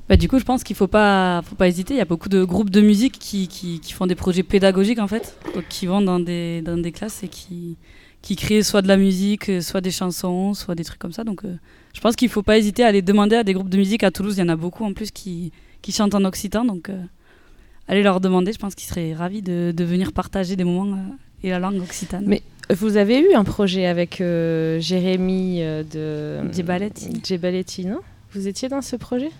Bah, 0.08 0.16
du 0.16 0.28
coup, 0.28 0.38
je 0.38 0.44
pense 0.44 0.62
qu'il 0.62 0.76
faut 0.76 0.86
pas, 0.86 1.42
faut 1.42 1.56
pas 1.56 1.66
hésiter. 1.66 1.94
Il 1.94 1.96
y 1.96 2.00
a 2.00 2.04
beaucoup 2.04 2.28
de 2.28 2.44
groupes 2.44 2.70
de 2.70 2.80
musique 2.80 3.18
qui, 3.18 3.48
qui, 3.48 3.80
qui 3.80 3.92
font 3.92 4.06
des 4.06 4.14
projets 4.14 4.44
pédagogiques 4.44 5.00
en 5.00 5.08
fait, 5.08 5.36
donc 5.54 5.64
qui 5.68 5.86
vont 5.86 6.00
dans 6.00 6.20
des, 6.20 6.62
dans 6.62 6.76
des 6.76 6.92
classes 6.92 7.24
et 7.24 7.28
qui, 7.28 7.76
qui 8.22 8.36
créent 8.36 8.62
soit 8.62 8.82
de 8.82 8.88
la 8.88 8.96
musique, 8.96 9.48
euh, 9.48 9.60
soit 9.60 9.80
des 9.80 9.90
chansons, 9.90 10.54
soit 10.54 10.74
des 10.74 10.84
trucs 10.84 10.98
comme 10.98 11.12
ça. 11.12 11.24
Donc, 11.24 11.44
euh, 11.44 11.56
je 11.92 12.00
pense 12.00 12.14
qu'il 12.14 12.28
faut 12.28 12.42
pas 12.42 12.58
hésiter 12.58 12.84
à 12.84 12.88
aller 12.88 13.02
demander 13.02 13.36
à 13.36 13.44
des 13.44 13.52
groupes 13.52 13.68
de 13.68 13.76
musique 13.76 14.04
à 14.04 14.10
Toulouse. 14.10 14.36
Il 14.36 14.40
y 14.40 14.42
en 14.44 14.48
a 14.48 14.56
beaucoup 14.56 14.84
en 14.84 14.92
plus 14.92 15.10
qui, 15.10 15.52
qui 15.82 15.92
chantent 15.92 16.14
en 16.14 16.24
occitan, 16.24 16.64
donc 16.64 16.88
euh, 16.88 17.02
allez 17.88 18.02
leur 18.02 18.20
demander. 18.20 18.52
Je 18.52 18.58
pense 18.58 18.74
qu'ils 18.74 18.88
seraient 18.88 19.14
ravis 19.14 19.42
de, 19.42 19.72
de 19.76 19.84
venir 19.84 20.12
partager 20.12 20.56
des 20.56 20.64
moments 20.64 20.96
euh, 20.96 21.44
et 21.44 21.50
la 21.50 21.58
langue 21.58 21.80
occitane. 21.80 22.24
Mais 22.26 22.42
vous 22.70 22.96
avez 22.96 23.20
eu 23.20 23.34
un 23.34 23.44
projet 23.44 23.86
avec 23.86 24.20
euh, 24.20 24.80
Jérémy 24.80 25.62
euh, 25.62 25.82
de 25.84 26.52
Djebaletti. 26.52 27.20
Djebaletti, 27.22 27.86
non? 27.86 28.00
Vous 28.32 28.48
étiez 28.48 28.68
dans 28.68 28.82
ce 28.82 28.96
projet? 28.96 29.30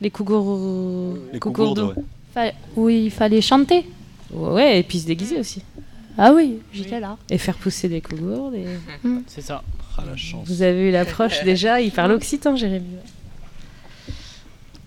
Les 0.00 0.10
Cougourdou. 0.10 1.18
Les 1.32 1.38
Cougourdou, 1.38 1.92
ouais. 2.36 2.54
Oui, 2.76 3.04
il 3.06 3.10
fallait 3.10 3.40
chanter. 3.40 3.86
Ouais, 4.30 4.80
et 4.80 4.82
puis 4.82 4.98
se 4.98 5.06
déguiser 5.06 5.38
aussi. 5.38 5.62
Ah 6.18 6.32
oui, 6.34 6.58
j'étais 6.72 7.00
là. 7.00 7.16
Et 7.30 7.38
faire 7.38 7.56
pousser 7.56 7.88
des 7.88 8.00
cougourdes. 8.00 8.54
Et... 8.54 8.66
C'est 9.26 9.42
ça. 9.42 9.62
Ah, 9.98 10.04
la 10.06 10.16
chance. 10.16 10.46
Vous 10.48 10.62
avez 10.62 10.88
eu 10.88 10.90
l'approche 10.90 11.42
déjà, 11.44 11.80
il 11.80 11.92
parle 11.92 12.12
occitan, 12.12 12.56
Jérémy. 12.56 12.86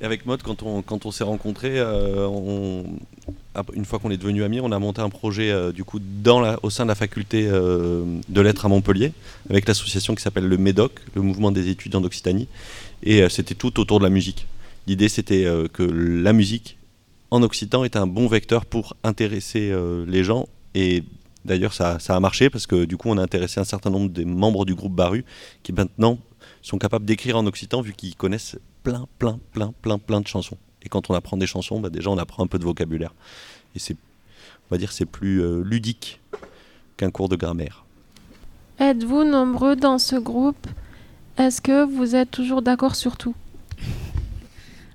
Et 0.02 0.06
avec 0.06 0.26
Maud, 0.26 0.42
quand 0.42 0.64
on, 0.64 0.82
quand 0.82 1.06
on 1.06 1.12
s'est 1.12 1.26
rencontrés, 1.26 1.74
euh, 1.78 2.84
une 3.74 3.86
fois 3.86 4.00
qu'on 4.00 4.12
est 4.12 4.18
devenus 4.18 4.44
amis, 4.44 4.62
on 4.62 4.72
a 4.72 4.80
monté 4.80 5.02
un 5.02 5.10
projet 5.10 5.52
euh, 5.52 5.74
du 5.74 5.84
coup 5.84 6.00
dans 6.00 6.56
au 6.64 6.70
sein 6.70 6.86
de 6.86 6.88
la 6.88 6.96
faculté 6.96 7.48
euh, 7.48 8.06
de 8.30 8.42
lettres 8.42 8.66
à 8.66 8.70
Montpellier, 8.70 9.12
avec 9.50 9.68
l'association 9.68 10.16
qui 10.16 10.22
s'appelle 10.22 10.48
le 10.48 10.58
MEDOC, 10.58 10.94
le 11.16 11.22
Mouvement 11.22 11.52
des 11.52 11.68
étudiants 11.68 12.00
d'Occitanie. 12.00 12.48
Et 13.04 13.28
c'était 13.30 13.56
tout 13.56 13.80
autour 13.80 14.00
de 14.00 14.04
la 14.04 14.10
musique. 14.10 14.46
L'idée 14.88 15.10
c'était 15.10 15.46
que 15.72 15.84
la 15.84 16.34
musique 16.34 16.78
en 17.32 17.44
occitan 17.44 17.86
est 17.86 17.96
un 17.96 18.08
bon 18.08 18.28
vecteur 18.28 18.66
pour 18.66 18.98
intéresser 19.04 19.74
les 20.06 20.24
gens. 20.26 20.50
Et 20.76 21.04
d'ailleurs 21.46 21.72
ça, 21.72 21.98
ça 22.00 22.18
a 22.18 22.20
marché 22.20 22.50
parce 22.50 22.68
que 22.68 22.84
du 22.84 22.98
coup 22.98 23.10
on 23.10 23.18
a 23.18 23.22
intéressé 23.22 23.62
un 23.62 23.66
certain 23.66 23.90
nombre 23.90 24.10
des 24.10 24.26
membres 24.26 24.66
du 24.66 24.76
groupe 24.76 24.96
Baru 24.96 25.24
qui 25.64 25.72
maintenant 25.72 26.18
sont 26.62 26.78
capables 26.78 27.06
d'écrire 27.06 27.38
en 27.38 27.46
occitan 27.46 27.82
vu 27.82 27.94
qu'ils 27.94 28.16
connaissent 28.16 28.58
plein, 28.90 29.08
plein, 29.20 29.40
plein, 29.52 29.74
plein, 29.82 30.00
plein 30.00 30.22
de 30.22 30.28
chansons. 30.28 30.58
Et 30.84 30.90
quand 30.90 31.10
on 31.10 31.14
apprend 31.14 31.38
des 31.38 31.46
chansons, 31.46 31.80
bah, 31.80 31.90
déjà 31.90 32.10
on 32.10 32.18
apprend 32.18 32.44
un 32.44 32.48
peu 32.48 32.58
de 32.58 32.64
vocabulaire. 32.64 33.14
Et 33.76 33.80
c'est, 33.80 33.94
on 33.94 34.76
va 34.76 34.78
dire, 34.78 34.92
c'est 34.92 35.06
plus 35.06 35.42
euh, 35.42 35.62
ludique 35.64 36.20
qu'un 36.98 37.12
cours 37.12 37.30
de 37.30 37.36
grammaire. 37.36 37.86
Êtes-vous 38.80 39.26
nombreux 39.26 39.76
dans 39.76 40.00
ce 40.00 40.16
groupe? 40.16 40.68
Est-ce 41.38 41.62
que 41.62 41.86
vous 41.86 42.16
êtes 42.16 42.32
toujours 42.32 42.62
d'accord 42.62 42.96
sur 42.96 43.16
tout? 43.16 43.36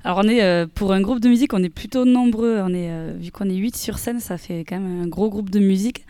Alors 0.03 0.19
on 0.23 0.29
est 0.29 0.43
euh, 0.43 0.67
pour 0.67 0.93
un 0.93 1.01
groupe 1.01 1.21
de 1.21 1.29
musique, 1.29 1.55
on 1.55 1.63
est 1.63 1.71
plutôt 1.71 2.05
nombreux. 2.05 2.59
On 2.61 2.75
est 2.75 2.91
euh, 2.91 3.15
vu 3.19 3.31
qu'on 3.31 3.49
est 3.49 3.55
8 3.55 3.77
sur 3.77 3.99
scène, 3.99 4.21
ça 4.21 4.37
fait 4.37 4.65
quand 4.65 4.79
même 4.79 5.03
un 5.03 5.07
gros 5.07 5.31
groupe 5.31 5.51
de 5.51 5.61
musique. 5.61 6.05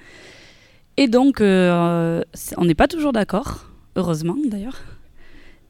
Et 0.96 1.06
donc 1.06 1.40
euh, 1.40 2.22
on 2.56 2.64
n'est 2.64 2.74
pas 2.74 2.88
toujours 2.88 3.12
d'accord, 3.12 3.66
heureusement 3.94 4.36
d'ailleurs. 4.48 4.80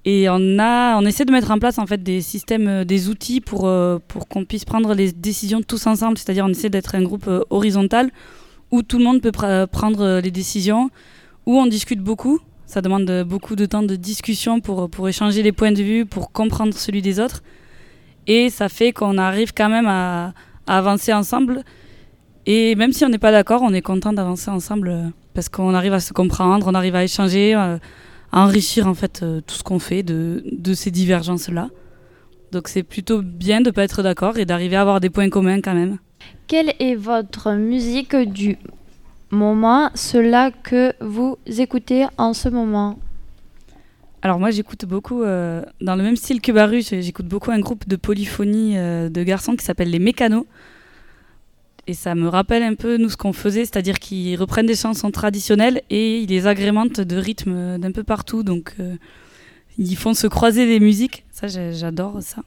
Et 0.06 0.28
on 0.28 0.58
a 0.58 0.96
on 0.98 1.06
essaie 1.06 1.24
de 1.24 1.32
mettre 1.32 1.50
en 1.50 1.58
place 1.58 1.78
en 1.78 1.86
fait 1.86 2.02
des 2.02 2.20
systèmes 2.20 2.68
euh, 2.68 2.84
des 2.84 3.08
outils 3.08 3.40
pour 3.40 3.66
euh, 3.66 3.98
pour 4.06 4.28
qu'on 4.28 4.44
puisse 4.44 4.64
prendre 4.66 4.92
les 4.94 5.12
décisions 5.12 5.62
tous 5.62 5.86
ensemble, 5.86 6.18
c'est-à-dire 6.18 6.44
on 6.44 6.50
essaie 6.50 6.68
d'être 6.68 6.94
un 6.94 7.02
groupe 7.02 7.26
euh, 7.26 7.40
horizontal 7.50 8.10
où 8.70 8.82
tout 8.82 8.98
le 8.98 9.04
monde 9.04 9.22
peut 9.22 9.30
pr- 9.30 9.66
prendre 9.66 10.20
les 10.22 10.30
décisions, 10.30 10.90
où 11.46 11.58
on 11.58 11.66
discute 11.66 12.00
beaucoup. 12.00 12.38
Ça 12.66 12.80
demande 12.80 13.24
beaucoup 13.26 13.56
de 13.56 13.66
temps 13.66 13.82
de 13.82 13.96
discussion 13.96 14.60
pour 14.60 14.90
pour 14.90 15.08
échanger 15.08 15.42
les 15.42 15.52
points 15.52 15.72
de 15.72 15.82
vue, 15.82 16.06
pour 16.06 16.32
comprendre 16.32 16.74
celui 16.74 17.00
des 17.00 17.18
autres. 17.20 17.42
Et 18.26 18.50
ça 18.50 18.68
fait 18.68 18.92
qu'on 18.92 19.16
arrive 19.18 19.52
quand 19.54 19.68
même 19.68 19.86
à, 19.86 20.32
avancer 20.66 21.12
ensemble. 21.12 21.62
Et 22.46 22.74
même 22.74 22.92
si 22.92 23.04
on 23.04 23.08
n'est 23.10 23.18
pas 23.18 23.32
d'accord, 23.32 23.62
on 23.62 23.72
est 23.72 23.82
content 23.82 24.12
d'avancer 24.12 24.50
ensemble 24.50 25.12
parce 25.34 25.48
qu'on 25.48 25.74
arrive 25.74 25.92
à 25.92 26.00
se 26.00 26.12
comprendre, 26.12 26.66
on 26.66 26.74
arrive 26.74 26.94
à 26.96 27.04
échanger, 27.04 27.54
à 28.34 28.40
enrichir 28.44 28.86
en 28.88 28.94
fait 28.94 29.22
euh, 29.22 29.40
tout 29.46 29.54
ce 29.54 29.62
qu'on 29.62 29.78
fait 29.78 30.02
de, 30.02 30.42
de 30.50 30.74
ces 30.74 30.90
divergences-là. 30.90 31.68
Donc 32.52 32.68
c'est 32.68 32.82
plutôt 32.82 33.22
bien 33.22 33.60
de 33.60 33.66
ne 33.66 33.70
pas 33.70 33.84
être 33.84 34.02
d'accord 34.02 34.38
et 34.38 34.44
d'arriver 34.44 34.76
à 34.76 34.80
avoir 34.80 34.98
des 35.00 35.10
points 35.10 35.30
communs 35.30 35.60
quand 35.60 35.74
même. 35.74 35.98
Quelle 36.48 36.74
est 36.80 36.96
votre 36.96 37.52
musique 37.52 38.14
du 38.16 38.58
moment, 39.30 39.90
cela 39.94 40.50
que 40.50 40.92
vous 41.00 41.38
écoutez 41.46 42.06
en 42.18 42.32
ce 42.34 42.48
moment? 42.48 42.98
Alors 44.22 44.38
moi 44.38 44.50
j'écoute 44.50 44.84
beaucoup, 44.86 45.22
euh, 45.22 45.62
dans 45.80 45.96
le 45.96 46.02
même 46.02 46.16
style 46.16 46.40
que 46.40 46.50
Baru, 46.50 46.80
j'ai- 46.82 47.02
j'écoute 47.02 47.26
beaucoup 47.26 47.50
un 47.50 47.60
groupe 47.60 47.86
de 47.86 47.96
polyphonie 47.96 48.76
euh, 48.78 49.08
de 49.10 49.22
garçons 49.22 49.54
qui 49.54 49.64
s'appelle 49.64 49.90
les 49.90 49.98
Mécanos. 49.98 50.44
Et 51.86 51.94
ça 51.94 52.14
me 52.14 52.28
rappelle 52.28 52.62
un 52.62 52.74
peu 52.74 52.96
nous 52.96 53.10
ce 53.10 53.16
qu'on 53.16 53.34
faisait, 53.34 53.66
c'est-à-dire 53.66 53.98
qu'ils 53.98 54.36
reprennent 54.36 54.66
des 54.66 54.74
chansons 54.74 55.10
traditionnelles 55.10 55.82
et 55.90 56.20
ils 56.20 56.28
les 56.28 56.46
agrémentent 56.46 57.00
de 57.00 57.16
rythmes 57.16 57.78
d'un 57.78 57.92
peu 57.92 58.02
partout. 58.02 58.42
Donc 58.42 58.74
euh, 58.80 58.96
ils 59.76 59.96
font 59.96 60.14
se 60.14 60.26
croiser 60.26 60.64
les 60.64 60.80
musiques. 60.80 61.24
Ça 61.30 61.46
j'adore 61.48 62.22
ça. 62.22 62.42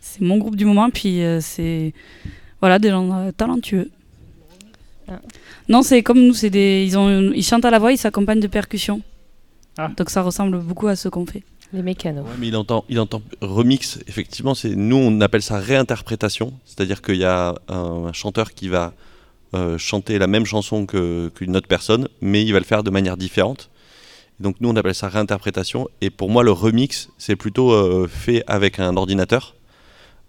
C'est 0.00 0.20
mon 0.20 0.38
groupe 0.38 0.56
du 0.56 0.64
moment, 0.64 0.90
puis 0.90 1.22
euh, 1.22 1.40
c'est 1.40 1.94
voilà 2.60 2.78
des 2.78 2.90
gens 2.90 3.12
euh, 3.12 3.32
talentueux. 3.32 3.90
Ah. 5.08 5.20
Non, 5.68 5.82
c'est 5.82 6.02
comme 6.02 6.20
nous, 6.20 6.34
c'est 6.34 6.50
des 6.50 6.84
ils 6.86 6.98
ont 6.98 7.32
ils 7.32 7.44
chantent 7.44 7.64
à 7.64 7.70
la 7.70 7.78
voix, 7.78 7.92
ils 7.92 7.98
s'accompagnent 7.98 8.40
de 8.40 8.46
percussions. 8.46 9.00
Ah. 9.78 9.90
Donc 9.96 10.10
ça 10.10 10.20
ressemble 10.20 10.58
beaucoup 10.58 10.88
à 10.88 10.96
ce 10.96 11.08
qu'on 11.08 11.24
fait. 11.24 11.44
Les 11.72 11.82
mécanos. 11.82 12.24
Ouais, 12.24 12.32
mais 12.38 12.48
il 12.48 12.56
entend, 12.56 12.84
il 12.88 12.98
entend 12.98 13.22
remix. 13.40 14.00
Effectivement, 14.08 14.54
c'est 14.54 14.74
nous 14.74 14.96
on 14.96 15.20
appelle 15.20 15.42
ça 15.42 15.58
réinterprétation, 15.58 16.52
c'est-à-dire 16.64 17.00
qu'il 17.00 17.16
y 17.16 17.24
a 17.24 17.54
un, 17.68 18.06
un 18.08 18.12
chanteur 18.12 18.54
qui 18.54 18.68
va 18.68 18.92
euh, 19.54 19.78
chanter 19.78 20.18
la 20.18 20.26
même 20.26 20.46
chanson 20.46 20.84
que- 20.86 21.30
qu'une 21.34 21.56
autre 21.56 21.68
personne, 21.68 22.08
mais 22.20 22.44
il 22.44 22.52
va 22.52 22.58
le 22.58 22.64
faire 22.64 22.82
de 22.82 22.90
manière 22.90 23.16
différente. 23.16 23.70
Donc 24.40 24.56
nous 24.60 24.68
on 24.68 24.76
appelle 24.76 24.94
ça 24.94 25.08
réinterprétation. 25.08 25.88
Et 26.00 26.10
pour 26.10 26.28
moi 26.30 26.42
le 26.42 26.50
remix 26.50 27.08
c'est 27.18 27.36
plutôt 27.36 27.72
euh, 27.72 28.08
fait 28.08 28.42
avec 28.48 28.80
un 28.80 28.96
ordinateur 28.96 29.54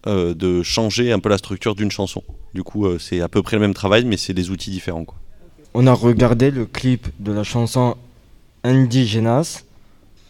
euh, 0.08 0.34
de 0.36 0.62
changer 0.64 1.12
un 1.12 1.20
peu 1.20 1.30
la 1.30 1.38
structure 1.40 1.74
d'une 1.76 1.92
chanson. 1.92 2.24
Du 2.54 2.62
coup 2.64 2.86
euh, 2.86 3.00
c'est 3.00 3.22
à 3.22 3.28
peu 3.30 3.42
près 3.42 3.56
le 3.56 3.62
même 3.62 3.74
travail, 3.74 4.06
mais 4.06 4.18
c'est 4.18 4.34
des 4.34 4.50
outils 4.52 4.70
différents 4.70 5.06
quoi. 5.06 5.18
On 5.74 5.88
a 5.88 5.94
regardé 5.94 6.52
le 6.52 6.66
clip 6.66 7.08
de 7.20 7.32
la 7.32 7.44
chanson 7.44 7.96
Indigenas. 8.64 9.64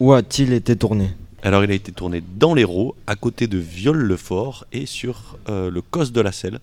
Où 0.02 0.14
a-t-il 0.14 0.52
été 0.54 0.76
tourné? 0.76 1.12
Alors, 1.44 1.64
il 1.64 1.70
a 1.70 1.76
été 1.76 1.92
tourné 1.92 2.24
dans 2.36 2.56
l'Hérault, 2.56 2.96
à 3.06 3.16
côté 3.16 3.46
de 3.46 3.60
Viol-le-Fort 3.60 4.66
et 4.72 4.88
sur 4.88 5.38
euh, 5.48 5.70
le 5.70 5.84
Cos 5.84 6.06
de 6.06 6.20
la 6.20 6.32
Selle. 6.32 6.60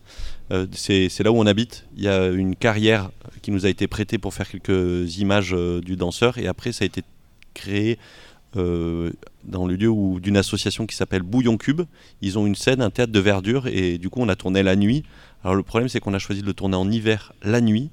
Euh, 0.51 0.67
c'est 0.73 1.21
là 1.21 1.31
où 1.31 1.37
on 1.37 1.47
habite. 1.47 1.85
Il 1.97 2.03
y 2.03 2.09
a 2.09 2.27
une 2.31 2.57
carrière 2.57 3.13
qui 3.41 3.53
nous 3.53 3.65
a 3.65 3.69
été 3.69 3.87
prêtée 3.87 4.19
pour 4.19 4.35
faire 4.35 4.49
quelques 4.49 5.19
images 5.19 5.55
euh, 5.55 5.81
du 5.81 5.95
danseur. 5.95 6.39
Et 6.39 6.49
après, 6.49 6.73
ça 6.73 6.83
a 6.83 6.87
été 6.87 7.05
créé 7.55 7.97
dans 8.55 9.67
le 9.69 9.77
lieu 9.77 9.93
d'une 10.21 10.37
association 10.37 10.89
qui 10.89 10.97
s'appelle 10.97 11.23
Bouillon 11.23 11.59
Cube. 11.59 11.83
Ils 12.23 12.41
ont 12.41 12.47
une 12.47 12.57
scène, 12.57 12.83
un 12.83 12.91
théâtre 12.91 13.13
de 13.13 13.21
verdure. 13.21 13.69
Et 13.69 13.99
du 13.99 14.11
coup, 14.11 14.21
on 14.21 14.29
a 14.29 14.35
tourné 14.35 14.65
la 14.65 14.75
nuit. 14.75 15.05
Alors, 15.45 15.55
le 15.55 15.63
problème, 15.63 15.89
c'est 15.89 16.01
qu'on 16.01 16.15
a 16.15 16.19
choisi 16.19 16.41
de 16.41 16.47
le 16.47 16.55
tourner 16.55 16.75
en 16.75 16.91
hiver, 16.91 17.33
la 17.45 17.61
nuit. 17.61 17.91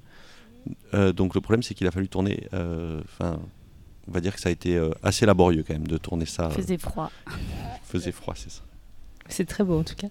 Donc, 0.93 1.35
le 1.35 1.41
problème, 1.41 1.61
c'est 1.61 1.75
qu'il 1.75 1.85
a 1.85 1.91
fallu 1.91 2.07
tourner. 2.07 2.47
On 4.07 4.11
va 4.11 4.19
dire 4.21 4.33
que 4.35 4.41
ça 4.41 4.49
a 4.49 4.51
été 4.51 4.75
euh, 4.75 4.89
assez 5.03 5.25
laborieux 5.25 5.63
quand 5.67 5.73
même 5.73 5.87
de 5.87 5.97
tourner 5.97 6.25
ça. 6.25 6.49
Il 6.51 6.61
faisait 6.61 6.77
froid. 6.77 7.11
faisait 7.83 8.11
froid, 8.11 8.33
c'est 8.37 8.51
ça. 8.51 8.61
C'est 9.27 9.45
très 9.45 9.63
beau 9.63 9.79
en 9.79 9.83
tout 9.83 9.95
cas. 9.95 10.07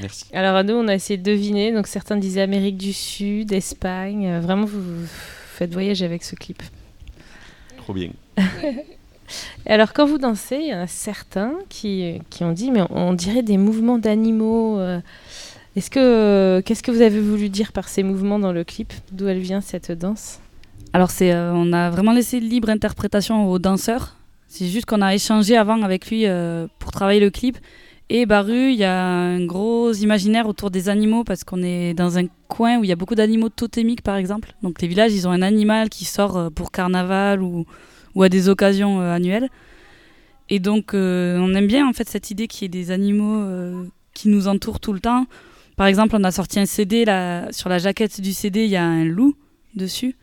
Merci. 0.00 0.24
Alors 0.32 0.64
nous, 0.64 0.74
on 0.74 0.88
a 0.88 0.94
essayé 0.94 1.16
de 1.16 1.22
deviner. 1.22 1.72
Donc 1.72 1.86
certains 1.86 2.16
disaient 2.16 2.40
Amérique 2.42 2.76
du 2.76 2.92
Sud, 2.92 3.52
Espagne. 3.52 4.26
Euh, 4.26 4.40
Vraiment, 4.40 4.64
vous 4.64 4.82
vous 4.82 5.06
faites 5.54 5.72
voyager 5.72 6.04
avec 6.04 6.24
ce 6.24 6.34
clip. 6.34 6.62
Trop 7.76 7.94
bien. 7.94 8.10
Alors 9.66 9.92
quand 9.92 10.06
vous 10.06 10.18
dansez, 10.18 10.56
il 10.56 10.68
y 10.68 10.74
en 10.74 10.80
a 10.80 10.86
certains 10.86 11.54
qui, 11.68 12.20
qui 12.30 12.44
ont 12.44 12.52
dit 12.52 12.70
mais 12.70 12.82
on, 12.82 13.08
on 13.10 13.12
dirait 13.12 13.42
des 13.42 13.56
mouvements 13.58 13.98
d'animaux. 13.98 14.78
euh. 14.78 15.00
Est-ce 15.76 15.90
que 15.90 16.62
qu'est-ce 16.64 16.82
que 16.82 16.90
vous 16.90 17.02
avez 17.02 17.20
voulu 17.20 17.48
dire 17.50 17.70
par 17.72 17.88
ces 17.88 18.02
mouvements 18.02 18.38
dans 18.38 18.52
le 18.52 18.64
clip? 18.64 18.92
D'où 19.12 19.28
elle 19.28 19.40
vient 19.40 19.60
cette 19.60 19.92
danse? 19.92 20.40
Alors 20.96 21.10
c'est, 21.10 21.30
euh, 21.30 21.52
on 21.52 21.74
a 21.74 21.90
vraiment 21.90 22.12
laissé 22.12 22.40
libre 22.40 22.70
interprétation 22.70 23.50
aux 23.50 23.58
danseurs. 23.58 24.16
C'est 24.48 24.66
juste 24.66 24.86
qu'on 24.86 25.02
a 25.02 25.14
échangé 25.14 25.54
avant 25.54 25.82
avec 25.82 26.08
lui 26.08 26.22
euh, 26.24 26.68
pour 26.78 26.90
travailler 26.90 27.20
le 27.20 27.28
clip. 27.28 27.58
Et 28.08 28.24
Baru, 28.24 28.70
il 28.70 28.78
y 28.78 28.84
a 28.84 28.98
un 28.98 29.44
gros 29.44 29.92
imaginaire 29.92 30.48
autour 30.48 30.70
des 30.70 30.88
animaux 30.88 31.22
parce 31.22 31.44
qu'on 31.44 31.62
est 31.62 31.92
dans 31.92 32.16
un 32.16 32.24
coin 32.48 32.78
où 32.78 32.84
il 32.84 32.86
y 32.86 32.92
a 32.92 32.96
beaucoup 32.96 33.14
d'animaux 33.14 33.50
totémiques 33.50 34.00
par 34.00 34.16
exemple. 34.16 34.54
Donc 34.62 34.80
les 34.80 34.88
villages, 34.88 35.12
ils 35.12 35.28
ont 35.28 35.32
un 35.32 35.42
animal 35.42 35.90
qui 35.90 36.06
sort 36.06 36.38
euh, 36.38 36.48
pour 36.48 36.72
carnaval 36.72 37.42
ou, 37.42 37.66
à 38.22 38.30
des 38.30 38.48
occasions 38.48 38.98
annuelles. 38.98 39.50
Et 40.48 40.60
donc 40.60 40.94
on 40.94 41.54
aime 41.54 41.66
bien 41.66 41.86
en 41.86 41.92
fait 41.92 42.08
cette 42.08 42.30
idée 42.30 42.48
qu'il 42.48 42.62
y 42.62 42.64
ait 42.64 42.68
des 42.70 42.90
animaux 42.90 43.44
qui 44.14 44.30
nous 44.30 44.48
entourent 44.48 44.80
tout 44.80 44.94
le 44.94 45.00
temps. 45.00 45.26
Par 45.76 45.88
exemple, 45.88 46.16
on 46.18 46.24
a 46.24 46.30
sorti 46.30 46.58
un 46.58 46.64
CD 46.64 47.04
là, 47.04 47.52
sur 47.52 47.68
la 47.68 47.76
jaquette 47.76 48.18
du 48.22 48.32
CD, 48.32 48.64
il 48.64 48.70
y 48.70 48.76
a 48.76 48.84
un 48.84 49.04
loup 49.04 49.34
dessus. 49.74 50.16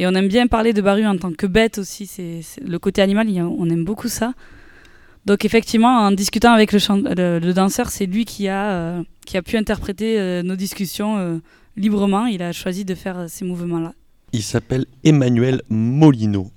Et 0.00 0.06
on 0.06 0.14
aime 0.14 0.28
bien 0.28 0.46
parler 0.46 0.72
de 0.72 0.80
Baru 0.80 1.06
en 1.06 1.18
tant 1.18 1.30
que 1.30 1.46
bête 1.46 1.76
aussi. 1.76 2.06
C'est 2.06 2.40
le 2.66 2.78
côté 2.78 3.02
animal, 3.02 3.28
il 3.28 3.34
y 3.34 3.38
a- 3.38 3.46
on 3.46 3.68
aime 3.68 3.84
beaucoup 3.84 4.08
ça. 4.08 4.32
Donc 5.26 5.44
effectivement, 5.44 5.94
en 6.06 6.10
discutant 6.10 6.52
avec 6.54 6.72
le, 6.72 6.78
chan- 6.78 7.02
le- 7.20 7.38
le 7.38 7.52
danseur, 7.52 7.90
c'est 7.90 8.06
lui 8.06 8.24
qui 8.24 8.48
a, 8.48 8.70
euh, 8.72 9.02
qui 9.26 9.36
a 9.36 9.42
pu 9.42 9.58
interpréter 9.58 10.18
euh, 10.18 10.42
nos 10.42 10.56
discussions 10.56 11.18
euh, 11.18 11.36
librement. 11.76 12.24
Il 12.24 12.42
a 12.42 12.52
choisi 12.52 12.86
de 12.86 12.94
faire 12.94 13.26
ces 13.28 13.44
mouvements-là. 13.44 13.92
Il 14.32 14.42
s'appelle 14.42 14.86
Emmanuel 15.04 15.60
Molino. 15.68 16.50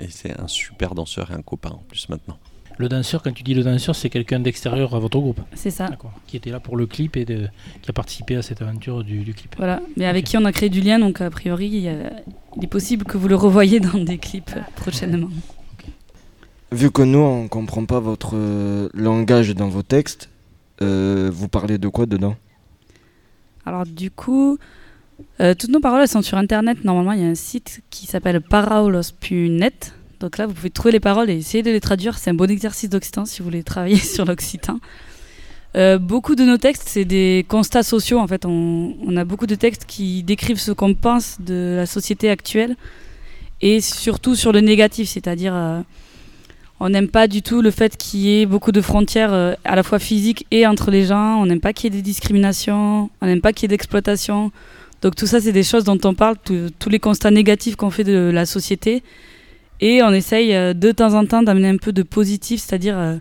Et 0.00 0.08
c'est 0.08 0.38
un 0.40 0.48
super 0.48 0.94
danseur 0.94 1.30
et 1.30 1.34
un 1.34 1.42
copain 1.42 1.70
en 1.70 1.82
plus 1.88 2.08
maintenant. 2.08 2.38
Le 2.78 2.88
danseur, 2.88 3.22
quand 3.22 3.32
tu 3.32 3.42
dis 3.42 3.54
le 3.54 3.62
danseur, 3.62 3.94
c'est 3.94 4.08
quelqu'un 4.10 4.40
d'extérieur 4.40 4.94
à 4.94 4.98
votre 4.98 5.18
groupe. 5.18 5.40
C'est 5.54 5.70
ça. 5.70 5.90
Qui 6.26 6.36
était 6.38 6.50
là 6.50 6.60
pour 6.60 6.76
le 6.78 6.86
clip 6.86 7.16
et 7.18 7.24
de- 7.26 7.48
qui 7.82 7.90
a 7.90 7.92
participé 7.92 8.36
à 8.36 8.42
cette 8.42 8.62
aventure 8.62 9.04
du, 9.04 9.18
du 9.20 9.34
clip. 9.34 9.54
Voilà, 9.58 9.82
mais 9.98 10.06
avec 10.06 10.24
qui 10.24 10.36
on 10.38 10.44
a 10.46 10.52
créé 10.52 10.70
du 10.70 10.80
lien, 10.80 10.98
donc 10.98 11.20
a 11.20 11.28
priori, 11.30 11.88
il, 12.56 12.64
est 12.64 12.68
possible 12.68 13.04
que 13.04 13.16
vous 13.16 13.28
le 13.28 13.36
revoyez 13.36 13.80
dans 13.80 13.98
des 13.98 14.18
clips 14.18 14.54
prochainement. 14.76 15.28
Vu 16.72 16.90
que 16.90 17.02
nous, 17.02 17.18
on 17.18 17.48
comprend 17.48 17.84
pas 17.84 18.00
votre 18.00 18.32
euh, 18.34 18.88
langage 18.92 19.54
dans 19.54 19.68
vos 19.68 19.82
textes, 19.82 20.28
euh, 20.82 21.30
vous 21.32 21.48
parlez 21.48 21.78
de 21.78 21.88
quoi 21.88 22.06
dedans? 22.06 22.36
Alors 23.64 23.84
du 23.84 24.10
coup, 24.10 24.58
euh, 25.40 25.54
toutes 25.54 25.70
nos 25.70 25.80
paroles 25.80 26.02
elles 26.02 26.08
sont 26.08 26.22
sur 26.22 26.38
internet. 26.38 26.84
Normalement, 26.84 27.12
il 27.12 27.20
y 27.20 27.24
a 27.24 27.28
un 27.28 27.34
site 27.34 27.82
qui 27.90 28.06
s'appelle 28.06 28.40
paraulos.net. 28.40 29.94
Donc 30.20 30.38
là, 30.38 30.46
vous 30.46 30.54
pouvez 30.54 30.70
trouver 30.70 30.92
les 30.92 31.00
paroles 31.00 31.30
et 31.30 31.36
essayer 31.36 31.62
de 31.62 31.70
les 31.70 31.80
traduire. 31.80 32.18
C'est 32.18 32.30
un 32.30 32.34
bon 32.34 32.50
exercice 32.50 32.88
d'occitan 32.88 33.24
si 33.24 33.40
vous 33.40 33.44
voulez 33.44 33.62
travailler 33.62 33.96
sur 34.14 34.24
l'occitan. 34.24 34.78
Euh, 35.74 35.98
beaucoup 35.98 36.34
de 36.34 36.44
nos 36.44 36.56
textes, 36.56 36.84
c'est 36.86 37.04
des 37.04 37.44
constats 37.48 37.82
sociaux. 37.82 38.18
En 38.18 38.26
fait, 38.26 38.46
on, 38.46 39.16
a 39.16 39.24
beaucoup 39.24 39.46
de 39.46 39.54
textes 39.54 39.84
qui 39.86 40.22
décrivent 40.22 40.60
ce 40.60 40.72
qu'on 40.72 40.94
pense 40.94 41.36
de 41.40 41.74
la 41.76 41.86
société 41.86 42.30
actuelle 42.30 42.76
et 43.60 43.80
surtout 43.80 44.34
sur 44.34 44.52
le 44.52 44.60
négatif, 44.60 45.08
c'est-à-dire 45.08 45.54
euh, 45.54 45.80
on 46.80 46.88
n'aime 46.90 47.08
pas 47.08 47.26
du 47.26 47.42
tout 47.42 47.62
le 47.62 47.70
fait 47.70 47.96
qu'il 47.96 48.20
y 48.20 48.40
ait 48.40 48.46
beaucoup 48.46 48.72
de 48.72 48.80
frontières 48.80 49.32
euh, 49.32 49.54
à 49.64 49.76
la 49.76 49.82
fois 49.82 49.98
physiques 49.98 50.46
et 50.50 50.66
entre 50.66 50.90
les 50.90 51.04
gens. 51.04 51.40
On 51.40 51.46
n'aime 51.46 51.60
pas 51.60 51.72
qu'il 51.72 51.92
y 51.92 51.94
ait 51.94 51.98
des 51.98 52.02
discriminations. 52.02 53.10
On 53.20 53.26
n'aime 53.26 53.40
pas 53.42 53.52
qu'il 53.52 53.64
y 53.64 53.66
ait 53.66 53.76
d'exploitation. 53.76 54.52
Donc 55.02 55.14
tout 55.14 55.26
ça, 55.26 55.40
c'est 55.40 55.52
des 55.52 55.62
choses 55.62 55.84
dont 55.84 55.98
on 56.04 56.14
parle, 56.14 56.36
tous- 56.42 56.88
les 56.88 56.98
constats 56.98 57.30
négatifs 57.30 57.76
qu'on 57.76 57.90
fait 57.90 58.04
de 58.04 58.30
la 58.32 58.46
société. 58.46 59.02
Et 59.82 60.02
on 60.02 60.10
essaye 60.10 60.74
de 60.74 60.90
temps 60.92 61.12
en 61.12 61.26
temps 61.26 61.42
d'amener 61.42 61.68
un 61.68 61.76
peu 61.76 61.92
de 61.92 62.02
positif, 62.02 62.62
c'est-à-dire 62.62 63.18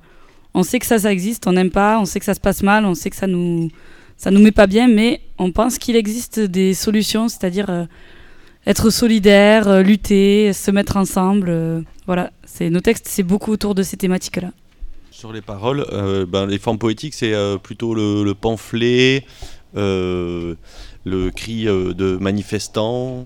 on 0.56 0.64
sait 0.64 0.80
que 0.80 0.86
ça, 0.86 0.98
ça 0.98 1.12
existe, 1.12 1.46
on 1.48 1.52
n'aime 1.52 1.70
pas, 1.70 2.00
on 2.00 2.06
sait 2.06 2.18
que 2.18 2.26
ça 2.26 2.34
se 2.34 2.40
passe 2.40 2.64
mal, 2.64 2.86
on 2.86 2.96
sait 2.96 3.10
que 3.10 3.18
ça 3.18 3.28
nous, 3.28 3.70
nous 4.26 4.40
met 4.40 4.54
pas 4.54 4.68
bien, 4.68 4.88
mais 4.88 5.20
on 5.38 5.52
pense 5.52 5.78
qu'il 5.78 5.98
existe 5.98 6.40
des 6.40 6.74
solutions, 6.74 7.28
c'est-à-dire 7.28 7.70
euh, 7.70 7.86
être 8.66 8.90
solidaire, 8.90 9.68
euh, 9.68 9.84
lutter, 9.84 10.54
se 10.54 10.72
mettre 10.72 10.96
ensemble. 10.96 11.50
euh, 11.50 11.82
voilà, 12.08 12.32
c'est 12.46 12.70
nos 12.70 12.80
textes, 12.80 13.08
c'est 13.10 13.22
beaucoup 13.22 13.52
autour 13.52 13.76
de 13.76 13.84
ces 13.84 13.98
thématiques-là. 13.98 14.52
Sur 15.12 15.34
les 15.34 15.42
paroles, 15.42 15.86
ben, 16.28 16.46
les 16.46 16.60
formes 16.60 16.78
poétiques, 16.78 17.14
c'est 17.14 17.34
plutôt 17.64 17.96
le, 17.96 18.24
le 18.24 18.34
pamphlet, 18.34 19.26
le 19.74 20.56
cri 21.34 21.66
de 21.66 22.18
manifestant. 22.18 23.26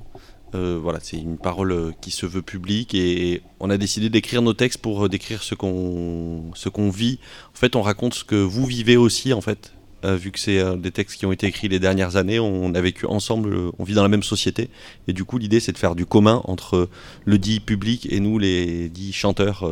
Euh, 0.56 0.80
voilà, 0.82 1.00
c'est 1.02 1.18
une 1.18 1.38
parole 1.38 1.72
euh, 1.72 1.92
qui 2.02 2.10
se 2.10 2.26
veut 2.26 2.42
publique 2.42 2.96
et 2.96 3.44
on 3.60 3.70
a 3.70 3.78
décidé 3.78 4.10
d'écrire 4.10 4.42
nos 4.42 4.54
textes 4.54 4.82
pour 4.82 5.06
euh, 5.06 5.10
décrire 5.10 5.44
ce 5.44 5.54
qu'on 5.54 6.52
ce 6.56 6.70
qu'on 6.70 6.90
vit. 6.90 7.20
En 7.54 7.58
fait, 7.58 7.76
on 7.76 7.82
raconte 7.82 8.16
ce 8.16 8.24
que 8.24 8.36
vous 8.36 8.66
vivez 8.66 8.98
aussi, 8.98 9.34
en 9.34 9.42
fait. 9.42 9.74
Vu 10.02 10.32
que 10.32 10.40
c'est 10.40 10.78
des 10.78 10.92
textes 10.92 11.20
qui 11.20 11.26
ont 11.26 11.34
été 11.34 11.46
écrits 11.48 11.68
les 11.68 11.78
dernières 11.78 12.16
années, 12.16 12.40
on 12.40 12.74
a 12.74 12.80
vécu 12.80 13.06
ensemble, 13.06 13.54
on 13.78 13.84
vit 13.84 13.96
dans 13.96 14.02
la 14.02 14.08
même 14.08 14.24
société. 14.24 14.70
Et 15.10 15.14
du 15.14 15.26
coup, 15.26 15.38
l'idée, 15.38 15.60
c'est 15.60 15.74
de 15.74 15.78
faire 15.78 15.94
du 15.94 16.06
commun 16.06 16.42
entre 16.46 16.88
le 17.26 17.38
dit 17.38 17.60
public 17.60 18.08
et 18.10 18.22
nous, 18.22 18.40
les 18.40 18.88
dits 18.88 19.12
chanteurs, 19.12 19.70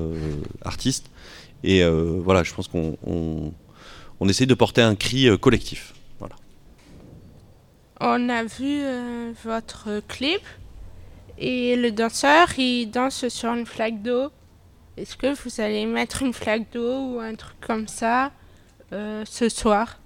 artistes. 0.66 1.10
Et 1.64 1.82
voilà, 1.86 2.44
je 2.44 2.54
pense 2.54 2.68
qu'on 2.68 2.98
on, 4.20 4.28
essaie 4.28 4.46
de 4.46 4.54
porter 4.54 4.82
un 4.82 4.96
cri 4.96 5.30
collectif. 5.40 5.94
Voilà. 6.20 6.36
On 8.02 8.28
a 8.28 8.44
vu 8.44 8.82
votre 9.46 10.02
clip 10.10 10.42
et 11.38 11.76
le 11.76 11.92
danseur 11.92 12.48
il 12.58 12.88
danse 12.88 13.28
sur 13.28 13.54
une 13.54 13.66
flaque 13.66 14.02
d'eau. 14.02 14.30
Est-ce 14.98 15.16
que 15.16 15.28
vous 15.44 15.62
allez 15.62 15.86
mettre 15.86 16.24
une 16.24 16.34
flaque 16.34 16.72
d'eau 16.74 17.14
ou 17.14 17.20
un 17.20 17.36
truc 17.36 17.56
comme 17.60 17.88
ça 17.88 18.32
euh, 18.94 19.24
ce 19.26 19.48
soir? 19.50 20.00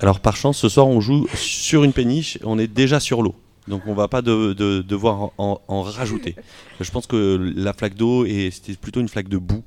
Alors 0.00 0.20
par 0.20 0.36
chance, 0.36 0.58
ce 0.58 0.68
soir, 0.68 0.86
on 0.86 1.00
joue 1.00 1.26
sur 1.34 1.84
une 1.84 1.92
péniche, 1.92 2.38
on 2.44 2.58
est 2.58 2.66
déjà 2.66 3.00
sur 3.00 3.22
l'eau. 3.22 3.34
Donc 3.68 3.82
on 3.86 3.94
va 3.94 4.08
pas 4.08 4.20
de, 4.20 4.52
de- 4.52 4.82
devoir 4.82 5.30
en, 5.38 5.82
rajouter. 5.82 6.36
Je 6.80 6.90
pense 6.90 7.06
que 7.06 7.52
la 7.56 7.72
flaque 7.72 7.94
d'eau, 7.94 8.26
c'était 8.26 8.74
plutôt 8.74 9.00
une 9.00 9.08
flaque 9.08 9.28
de 9.28 9.38
boue. 9.38 9.62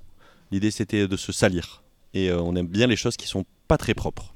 L'idée, 0.51 0.71
c'était 0.71 1.07
de 1.07 1.17
se 1.17 1.31
salir. 1.31 1.81
Et 2.13 2.29
euh, 2.29 2.39
on 2.39 2.55
aime 2.55 2.67
bien 2.67 2.87
les 2.87 2.95
choses 2.95 3.17
qui 3.17 3.27
sont 3.27 3.45
pas 3.67 3.77
très 3.77 3.93
propres. 3.93 4.33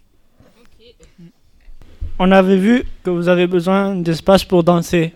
On 2.19 2.31
avait 2.31 2.57
vu 2.57 2.83
que 3.03 3.09
vous 3.09 3.27
avez 3.27 3.47
besoin 3.47 3.95
d'espace 3.95 4.43
pour 4.43 4.63
danser. 4.63 5.13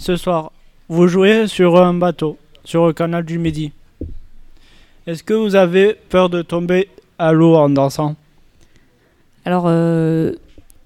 Ce 0.00 0.14
soir, 0.14 0.52
vous 0.88 1.08
jouez 1.08 1.48
sur 1.48 1.82
un 1.82 1.92
bateau, 1.92 2.38
sur 2.62 2.86
le 2.86 2.92
canal 2.92 3.24
du 3.24 3.36
Midi. 3.36 3.72
Est-ce 5.08 5.24
que 5.24 5.34
vous 5.34 5.56
avez 5.56 5.96
peur 6.08 6.30
de 6.30 6.40
tomber 6.40 6.88
à 7.18 7.32
l'eau 7.32 7.56
en 7.56 7.68
dansant? 7.68 8.14
Alors, 9.44 9.64
euh, 9.66 10.34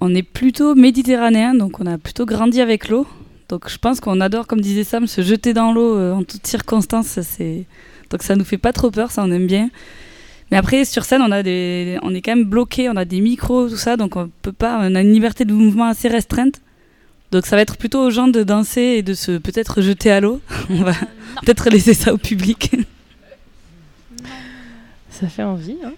on 0.00 0.14
est 0.14 0.22
plutôt 0.22 0.74
méditerranéen, 0.74 1.54
donc 1.54 1.78
on 1.78 1.86
a 1.86 1.98
plutôt 1.98 2.24
grandi 2.24 2.62
avec 2.62 2.88
l'eau. 2.88 3.06
Donc 3.50 3.68
je 3.68 3.76
pense 3.76 4.00
qu'on 4.00 4.18
adore, 4.22 4.46
comme 4.46 4.62
disait 4.62 4.82
Sam, 4.82 5.06
se 5.06 5.20
jeter 5.20 5.52
dans 5.52 5.74
l'eau 5.74 5.94
euh, 5.98 6.14
en 6.14 6.24
toutes 6.24 6.46
circonstances. 6.46 7.18
Donc 8.08 8.22
ça 8.22 8.34
nous 8.34 8.44
fait 8.44 8.56
pas 8.56 8.72
trop 8.72 8.90
peur, 8.90 9.10
ça 9.10 9.22
on 9.22 9.30
aime 9.30 9.46
bien. 9.46 9.68
Mais 10.50 10.56
après, 10.56 10.86
sur 10.86 11.04
scène, 11.04 11.20
on, 11.20 11.30
a 11.30 11.42
des... 11.42 11.98
on 12.02 12.14
est 12.14 12.22
quand 12.22 12.34
même 12.34 12.46
bloqué, 12.46 12.88
on 12.88 12.96
a 12.96 13.04
des 13.04 13.20
micros, 13.20 13.68
tout 13.68 13.76
ça, 13.76 13.98
donc 13.98 14.16
on 14.16 14.30
peut 14.40 14.52
pas, 14.52 14.78
on 14.80 14.94
a 14.94 15.02
une 15.02 15.12
liberté 15.12 15.44
de 15.44 15.52
mouvement 15.52 15.84
assez 15.84 16.08
restreinte. 16.08 16.62
Donc 17.32 17.46
ça 17.46 17.56
va 17.56 17.62
être 17.62 17.78
plutôt 17.78 17.98
aux 18.00 18.10
gens 18.10 18.28
de 18.28 18.42
danser 18.42 18.82
et 18.82 19.02
de 19.02 19.14
se 19.14 19.38
peut-être 19.38 19.80
jeter 19.80 20.10
à 20.10 20.20
l'eau. 20.20 20.42
on 20.70 20.82
va 20.82 20.92
peut-être 21.40 21.70
laisser 21.70 21.94
ça 21.94 22.12
au 22.12 22.18
public. 22.18 22.76
Ça 25.10 25.28
fait 25.28 25.42
envie, 25.42 25.76
hein 25.84 25.92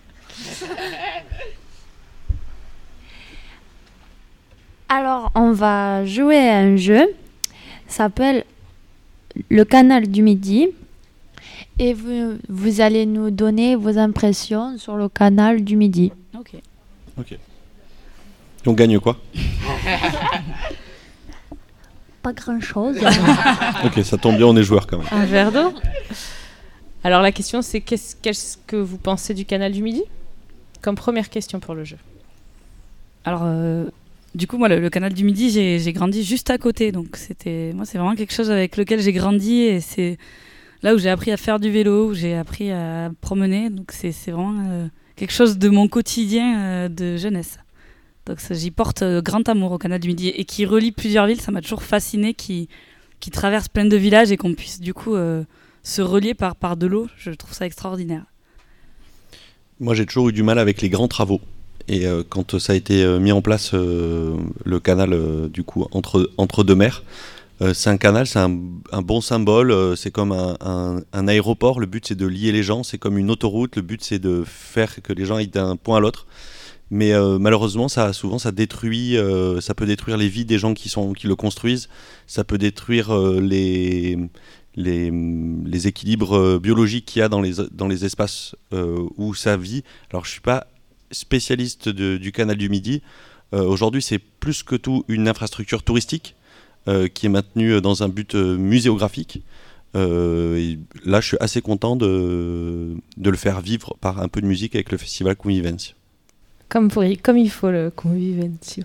Alors, 4.89 5.33
on 5.35 5.53
va 5.53 6.05
jouer 6.05 6.37
à 6.37 6.59
un 6.59 6.77
jeu. 6.77 7.07
Ça 7.89 8.05
s'appelle 8.05 8.45
le 9.49 9.65
canal 9.65 10.09
du 10.09 10.23
midi. 10.23 10.69
Et 11.79 11.95
vous, 11.95 12.39
vous 12.49 12.81
allez 12.83 13.07
nous 13.07 13.31
donner 13.31 13.77
vos 13.77 13.97
impressions 13.99 14.77
sur 14.77 14.97
le 14.97 15.09
canal 15.09 15.65
du 15.65 15.77
midi. 15.77 16.13
Ok. 16.39 16.53
Ok. 17.19 17.39
On 18.67 18.73
gagne 18.75 19.01
quoi? 19.01 19.17
Pas 22.25 22.33
grand-chose. 22.33 22.97
Ok, 23.85 24.03
ça 24.03 24.17
tombe 24.17 24.39
bien, 24.39 24.47
on 24.47 24.57
est 24.57 24.63
joueurs 24.63 24.87
quand 24.87 24.97
même. 24.97 25.07
Un 25.13 25.27
verre 25.27 25.53
d'eau 25.53 25.75
Alors 27.05 27.21
la 27.21 27.33
question 27.33 27.61
c'est 27.61 27.83
qu'est-ce 27.83 28.17
qu'est-ce 28.17 28.57
que 28.67 28.77
vous 28.77 28.97
pensez 28.97 29.35
du 29.35 29.45
canal 29.45 29.73
du 29.73 29.83
Midi? 29.83 30.03
Comme 30.81 30.95
première 30.95 31.29
question 31.29 31.61
pour 31.61 31.75
le 31.75 31.85
jeu. 31.85 31.99
Alors, 33.27 33.43
euh, 33.45 33.85
du 34.35 34.47
coup, 34.47 34.57
moi, 34.57 34.69
le, 34.69 34.81
le 34.81 34.89
canal 34.91 35.13
du 35.13 35.23
Midi, 35.23 35.51
j'ai 35.51 35.79
j'ai 35.79 35.93
grandi 35.93 36.25
juste 36.25 36.49
à 36.49 36.57
côté. 36.57 36.93
Donc, 36.93 37.17
c'était, 37.17 37.73
moi, 37.75 37.85
c'est 37.85 37.99
vraiment 37.99 38.15
quelque 38.15 38.33
chose 38.33 38.51
avec 38.51 38.79
lequel 38.79 39.01
j'ai 39.01 39.13
grandi 39.13 39.61
et 39.61 39.81
c'est 39.81 40.17
là 40.83 40.95
où 40.95 40.99
j'ai 40.99 41.11
appris 41.11 41.31
à 41.31 41.37
faire 41.37 41.61
du 41.61 41.71
vélo, 41.71 42.09
où 42.09 42.15
j'ai 42.15 42.35
appris 42.35 42.71
à 42.73 43.11
promener. 43.21 43.69
Donc, 43.69 43.93
c'est 43.93 44.13
c'est 44.13 44.31
vraiment 44.31 44.55
euh, 44.71 44.87
quelque 45.17 45.33
chose 45.33 45.59
de 45.59 45.69
mon 45.69 45.89
quotidien 45.89 46.59
euh, 46.59 46.89
de 46.89 47.19
jeunesse. 47.19 47.59
Donc, 48.27 48.39
j'y 48.51 48.71
porte 48.71 49.03
euh, 49.03 49.21
grand 49.21 49.47
amour 49.49 49.73
au 49.73 49.79
canal 49.79 50.01
du 50.01 50.09
Midi 50.09 50.29
et 50.29 50.45
qui 50.45 50.65
relie 50.65 50.93
plusieurs 50.93 51.27
villes. 51.27 51.41
Ça 51.41 51.53
m'a 51.53 51.61
toujours 51.61 51.83
fasciné 51.83 52.33
qui, 52.35 52.69
qui 53.21 53.31
traverse 53.31 53.69
plein 53.69 53.85
de 53.85 53.97
villages 53.97 54.33
et 54.33 54.37
qu'on 54.37 54.55
puisse, 54.55 54.81
du 54.81 54.95
coup, 54.95 55.15
euh, 55.15 55.45
se 55.83 56.01
relier 56.01 56.33
par, 56.35 56.57
par 56.57 56.77
de 56.77 56.87
l'eau. 56.87 57.07
Je 57.19 57.31
trouve 57.33 57.53
ça 57.53 57.67
extraordinaire. 57.67 58.25
Moi, 59.81 59.95
j'ai 59.95 60.07
toujours 60.07 60.31
eu 60.31 60.33
du 60.33 60.43
mal 60.43 60.59
avec 60.59 60.81
les 60.81 60.89
grands 60.89 61.09
travaux. 61.09 61.41
Et 61.87 62.07
euh, 62.07 62.23
quand 62.27 62.59
ça 62.59 62.73
a 62.73 62.77
été 62.77 63.07
mis 63.19 63.33
en 63.33 63.43
place, 63.43 63.75
le 63.75 64.79
canal, 64.83 65.51
du 65.51 65.63
coup, 65.65 65.87
entre, 65.93 66.31
entre 66.39 66.65
deux 66.65 66.77
mers, 66.77 67.03
c'est 67.75 67.91
un 67.91 67.99
canal, 67.99 68.27
c'est 68.27 68.39
un, 68.39 68.49
bon 69.03 69.21
symbole, 69.21 69.97
c'est 69.97 70.11
comme 70.11 70.33
un- 70.33 71.03
un 71.13 71.29
aéroport. 71.29 71.79
Le 71.79 71.87
but, 71.87 72.07
c'est 72.07 72.15
de 72.15 72.27
lier 72.27 72.53
les 72.53 72.63
gens, 72.63 72.83
c'est 72.83 72.99
comme 72.99 73.19
une 73.19 73.31
autoroute. 73.31 73.77
Le 73.77 73.83
but, 73.83 74.03
c'est 74.03 74.19
de 74.19 74.45
faire 74.47 75.03
que 75.03 75.13
les 75.13 75.25
gens 75.27 75.37
aillent 75.37 75.49
d'un 75.49 75.77
point 75.77 75.99
à 75.99 76.01
l'autre. 76.01 76.27
Mais 76.91 77.13
euh, 77.13 77.39
malheureusement, 77.39 77.89
ça, 77.89 78.13
souvent, 78.13 78.39
ça 78.39 78.53
détruit, 78.53 79.17
euh, 79.17 79.61
ça 79.61 79.75
peut 79.75 79.87
détruire 79.87 80.17
les 80.17 80.29
vies 80.29 80.45
des 80.45 80.59
gens 80.59 80.75
qui, 80.75 80.89
sont, 80.89 81.13
qui 81.13 81.27
le 81.27 81.37
construisent. 81.37 81.89
Ça 82.27 82.45
peut 82.45 82.59
détruire 82.59 83.11
euh, 83.11 83.41
les, 83.41 84.19
les, 84.77 85.11
les 85.11 85.87
équilibres 85.87 86.59
biologiques 86.59 87.07
qu'il 87.07 87.21
y 87.21 87.23
a 87.23 87.29
dans 87.29 87.41
les, 87.41 87.55
dans 87.73 87.89
les 87.89 88.05
espaces 88.05 88.55
où 89.17 89.35
ça 89.35 89.57
vit. 89.57 89.83
Alors, 90.11 90.25
je 90.25 90.31
suis 90.31 90.41
pas 90.41 90.67
spécialiste 91.11 91.89
du 91.89 92.33
canal 92.33 92.57
du 92.57 92.69
Midi. 92.69 93.03
Aujourd'hui, 93.53 94.03
c'est 94.03 94.19
plus 94.19 94.63
que 94.65 94.75
tout 94.75 95.05
une 95.07 95.29
infrastructure 95.29 95.85
touristique 95.85 96.35
qui 96.87 97.27
est 97.27 97.29
maintenue 97.29 97.81
dans 97.81 98.03
un 98.03 98.09
but 98.09 98.35
muséographique. 98.35 99.45
Et 99.95 100.79
là, 101.05 101.21
je 101.21 101.27
suis 101.27 101.37
assez 101.39 101.63
content 101.63 101.95
de, 101.95 102.97
de 103.17 103.31
le 103.31 103.37
faire 103.37 103.61
vivre 103.61 103.97
par 104.01 104.21
un 104.21 104.27
peu 104.27 104.41
de 104.41 104.47
musique 104.47 104.75
avec 104.75 104.91
le 104.91 104.99
festival 104.99 105.37
Convivencia. 105.37 105.95
Comme, 106.69 106.89
il 107.37 107.51
faut 107.51 107.71
le 107.71 107.91
conviventio. 107.91 108.85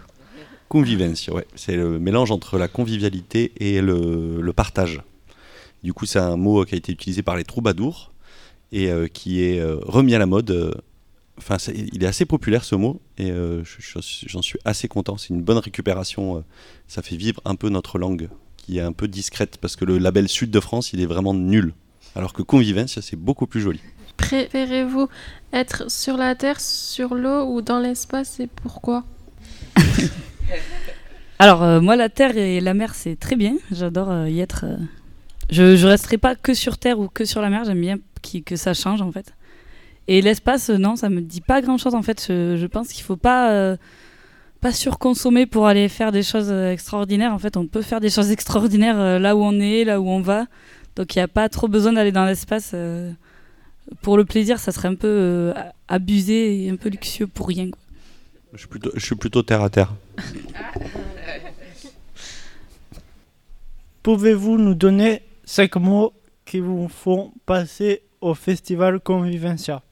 Convivencia, 0.67 1.33
ouais. 1.33 1.47
C'est 1.55 1.75
le 1.75 1.97
mélange 1.99 2.31
entre 2.31 2.57
la 2.57 2.67
convivialité 2.67 3.51
et 3.59 3.81
le, 3.81 4.51
partage. 4.55 5.01
Du 5.83 5.93
coup, 5.93 6.05
c'est 6.05 6.19
un 6.19 6.35
mot 6.37 6.63
qui 6.65 6.75
a 6.75 6.77
été 6.77 6.91
utilisé 6.91 7.23
par 7.23 7.35
les 7.35 7.43
troubadours 7.43 8.11
et 8.71 8.91
euh, 8.91 9.07
qui 9.07 9.41
est 9.43 9.59
euh, 9.59 9.77
remis 9.81 10.13
à 10.13 10.19
la 10.19 10.25
mode. 10.25 10.51
euh, 10.51 10.71
Enfin, 11.39 11.55
il 11.73 12.03
est 12.03 12.05
assez 12.05 12.25
populaire 12.25 12.65
ce 12.65 12.75
mot 12.75 12.99
et 13.17 13.31
euh, 13.31 13.63
je- 13.63 13.77
je- 13.79 14.27
j'en 14.27 14.41
suis 14.41 14.59
assez 14.65 14.89
content. 14.89 15.15
C'est 15.17 15.29
une 15.29 15.41
bonne 15.41 15.57
récupération. 15.57 16.37
euh, 16.37 16.41
ça 16.89 17.01
fait 17.01 17.15
vivre 17.15 17.39
un 17.45 17.55
peu 17.55 17.69
notre 17.69 17.97
langue 17.97 18.27
qui 18.57 18.77
est 18.77 18.81
un 18.81 18.91
peu 18.91 19.07
discrète 19.07 19.57
parce 19.61 19.77
que 19.77 19.85
le 19.85 19.97
label 19.99 20.27
Sud 20.27 20.51
de 20.51 20.59
France, 20.59 20.91
il 20.91 20.99
est 20.99 21.05
vraiment 21.05 21.33
nul. 21.33 21.73
Alors 22.13 22.33
que 22.33 22.41
Convivencia, 22.41 23.01
c'est 23.01 23.15
beaucoup 23.15 23.47
plus 23.47 23.61
joli. 23.61 23.79
Préférez-vous 24.19 25.07
être 25.53 25.89
sur 25.89 26.17
la 26.17 26.35
Terre, 26.35 26.59
sur 26.59 27.15
l'eau 27.15 27.45
ou 27.45 27.61
dans 27.61 27.79
l'espace 27.79 28.39
et 28.39 28.47
pourquoi? 28.47 29.03
Alors, 31.39 31.63
euh, 31.63 31.79
moi, 31.79 31.95
la 31.95 32.09
terre 32.09 32.35
et 32.35 32.59
la 32.59 32.73
mer, 32.73 32.93
c'est 32.93 33.15
très 33.15 33.37
bien. 33.37 33.55
J'adore 33.71 34.11
euh, 34.11 34.29
y 34.29 34.41
être. 34.41 34.65
euh. 34.65 34.75
Je, 35.49 35.77
je 35.77 35.87
resterai 35.87 36.17
pas 36.17 36.35
que 36.35 36.53
sur 36.53 36.77
terre 36.77 36.99
ou 36.99 37.07
que 37.07 37.23
sur 37.23 37.41
la 37.41 37.49
mer. 37.49 37.63
J'aime 37.63 37.79
bien 37.79 37.97
que 38.45 38.55
ça 38.57 38.73
change, 38.73 39.01
en 39.01 39.11
fait. 39.11 39.33
Et 40.09 40.21
l'espace, 40.21 40.69
non, 40.69 40.97
ça 40.97 41.09
me 41.09 41.21
dit 41.21 41.39
pas 41.41 41.61
grand-chose, 41.61 41.95
en 41.95 42.01
fait. 42.01 42.23
Je, 42.27 42.57
je 42.57 42.67
pense 42.67 42.89
qu'il 42.89 43.03
faut 43.05 43.15
pas, 43.15 43.77
pas 44.59 44.73
surconsommer 44.73 45.45
pour 45.45 45.65
aller 45.65 45.87
faire 45.87 46.11
des 46.11 46.23
choses 46.23 46.51
extraordinaires. 46.51 47.33
En 47.33 47.39
fait, 47.39 47.55
on 47.55 47.67
peut 47.67 47.81
faire 47.81 48.01
des 48.01 48.09
choses 48.09 48.31
extraordinaires 48.37 49.19
là 49.19 49.35
où 49.37 49.41
on 49.41 49.59
est, 49.61 49.85
là 49.85 50.01
où 50.01 50.09
on 50.09 50.19
va. 50.21 50.45
Donc, 50.97 51.15
il 51.15 51.19
n'y 51.19 51.23
a 51.23 51.29
pas 51.29 51.47
trop 51.47 51.69
besoin 51.69 51.93
d'aller 51.93 52.11
dans 52.11 52.25
l'espace. 52.25 52.75
Euh. 53.91 53.95
Pour 54.01 54.17
le 54.17 54.25
plaisir, 54.25 54.59
ça 54.59 54.71
serait 54.71 54.87
un 54.87 54.95
peu 54.95 55.07
euh, 55.07 55.53
abusé 55.87 56.65
et 56.65 56.69
un 56.69 56.75
peu 56.75 56.89
luxueux 56.89 57.27
pour 57.27 57.47
rien. 57.47 57.69
quoi. 57.69 57.79
Je 58.53 58.59
suis 58.59 58.67
plutôt, 58.67 58.91
je 58.95 59.05
suis 59.05 59.15
plutôt 59.15 59.43
terre 59.43 59.61
à 59.61 59.69
terre. 59.69 59.93
Pouvez-vous 64.03 64.57
nous 64.57 64.73
donner 64.73 65.21
cinq 65.45 65.75
mots 65.75 66.13
qui 66.45 66.59
vous 66.59 66.87
font 66.87 67.31
passer 67.45 68.01
au 68.21 68.33
festival 68.33 68.99
Convivencia? 68.99 69.83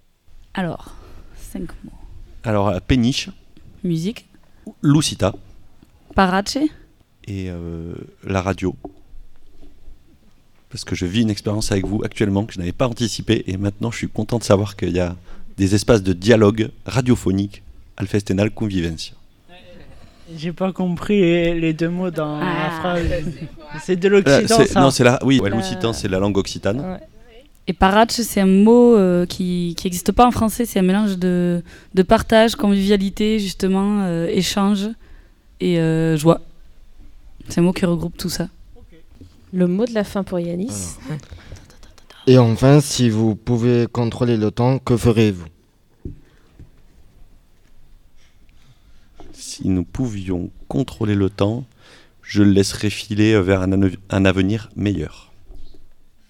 Alors, 0.53 0.95
cinq 1.35 1.69
mots. 1.83 1.91
Alors, 2.43 2.71
la 2.71 2.81
péniche, 2.81 3.29
Musique, 3.83 4.27
Lucita 4.81 5.35
Parache, 6.15 6.57
et 7.25 7.49
euh, 7.49 7.93
la 8.23 8.41
radio. 8.41 8.75
Parce 10.69 10.83
que 10.83 10.95
je 10.95 11.05
vis 11.05 11.21
une 11.21 11.29
expérience 11.29 11.71
avec 11.71 11.85
vous 11.85 12.01
actuellement 12.03 12.45
que 12.45 12.53
je 12.53 12.59
n'avais 12.59 12.71
pas 12.73 12.87
anticipée 12.87 13.43
et 13.47 13.57
maintenant 13.57 13.89
je 13.91 13.97
suis 13.97 14.09
content 14.09 14.37
de 14.37 14.43
savoir 14.43 14.75
qu'il 14.75 14.91
y 14.91 14.99
a 14.99 15.15
des 15.57 15.75
espaces 15.75 16.03
de 16.03 16.13
dialogue 16.13 16.69
radiophonique 16.85 17.63
le 17.99 18.05
Festenal 18.07 18.51
Convivencia. 18.51 19.13
J'ai 20.37 20.51
pas 20.51 20.73
compris 20.73 21.19
les, 21.21 21.73
deux 21.73 21.89
mots 21.89 22.11
dans 22.11 22.39
la 22.39 22.67
Ah. 22.67 22.79
phrase. 22.79 23.05
C'est 23.81 23.95
de 23.95 24.09
Euh, 24.09 24.21
c'est- 24.47 24.65
ça 24.67 24.81
non, 24.81 24.91
c'est 24.91 25.03
la, 25.03 25.19
oui, 25.23 25.39
ouais, 25.39 25.49
Euh, 25.49 25.55
l'occitan, 25.55 25.93
c'est 25.93 26.07
la 26.09 26.19
langue 26.19 26.37
occitane. 26.37 26.79
Ouais. 26.79 26.99
Et 27.67 27.73
parache, 27.73 28.11
c'est 28.11 28.41
un 28.41 28.45
mot 28.45 28.95
euh, 28.95 29.25
qui 29.25 29.75
n'existe 29.83 30.11
pas 30.11 30.25
en 30.25 30.31
français. 30.31 30.65
C'est 30.65 30.79
un 30.79 30.83
mélange 30.83 31.17
de, 31.17 31.61
de 31.93 32.03
partage, 32.03 32.55
convivialité, 32.55 33.39
justement, 33.39 34.01
euh, 34.03 34.27
échange 34.27 34.89
et 35.59 35.79
euh, 35.79 36.15
joie. 36.17 36.41
C'est 37.49 37.59
un 37.59 37.63
mot 37.63 37.73
qui 37.73 37.85
regroupe 37.85 38.17
tout 38.17 38.29
ça. 38.29 38.47
Le 39.53 39.67
mot 39.67 39.85
de 39.85 39.93
la 39.93 40.03
fin 40.03 40.23
pour 40.23 40.39
Yanis. 40.39 40.97
Et 42.27 42.37
enfin, 42.37 42.81
si 42.81 43.09
vous 43.09 43.35
pouvez 43.35 43.87
contrôler 43.87 44.35
le 44.35 44.51
temps, 44.51 44.79
que 44.79 44.97
ferez-vous? 44.97 45.45
Si 49.31 49.69
nous 49.69 49.85
pouvions 49.85 50.49
contrôler 50.67 51.15
le 51.15 51.29
temps, 51.29 51.65
je 52.21 52.43
le 52.43 52.51
laisserais 52.51 52.89
filer 52.89 53.39
vers 53.41 53.61
un, 53.61 54.25
avenir 54.25 54.69
meilleur. 54.75 55.31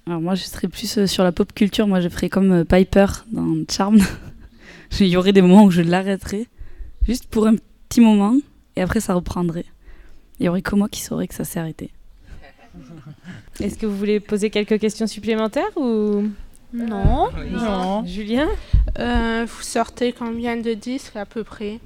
Alors 0.06 0.22
moi, 0.22 0.36
je 0.36 0.44
serais 0.44 0.68
plus 0.68 1.00
euh, 1.00 1.08
sur 1.08 1.24
la 1.24 1.32
pop 1.32 1.52
culture. 1.52 1.88
Moi, 1.88 2.00
je 2.00 2.10
ferais 2.10 2.30
comme 2.30 2.52
euh, 2.52 2.64
Piper 2.64 3.08
dans 3.32 3.56
Charm. 3.70 3.98
Il 5.00 5.08
y 5.08 5.18
aurait 5.18 5.34
des 5.34 5.42
moments 5.42 5.64
où 5.64 5.72
je 5.72 5.82
l'arrêterais, 5.82 6.48
juste 7.02 7.26
pour 7.26 7.48
un 7.48 7.56
petit 7.90 8.00
moment, 8.00 8.38
et 8.76 8.82
après, 8.82 9.00
ça 9.00 9.16
reprendrait. 9.16 9.66
Il 10.40 10.46
y 10.46 10.50
aurait 10.50 10.62
que 10.62 10.76
moi 10.76 10.88
qui 10.88 11.02
saurais 11.02 11.28
que 11.28 11.34
ça 11.34 11.44
s'est 11.44 11.60
arrêté. 11.60 11.90
Est-ce 13.60 13.78
que 13.78 13.86
vous 13.86 13.98
voulez 13.98 14.20
poser 14.20 14.50
quelques 14.50 14.80
questions 14.80 15.08
supplémentaires 15.08 15.76
ou? 15.76 16.24
Non. 16.74 17.30
Non. 17.50 18.06
Julien? 18.06 18.48
Euh, 19.00 19.46
vous 19.48 19.62
sortez 19.62 20.14
combien 20.14 20.58
de 20.58 20.74
disques 20.74 21.16
à 21.16 21.26
peu 21.26 21.44
près? 21.44 21.80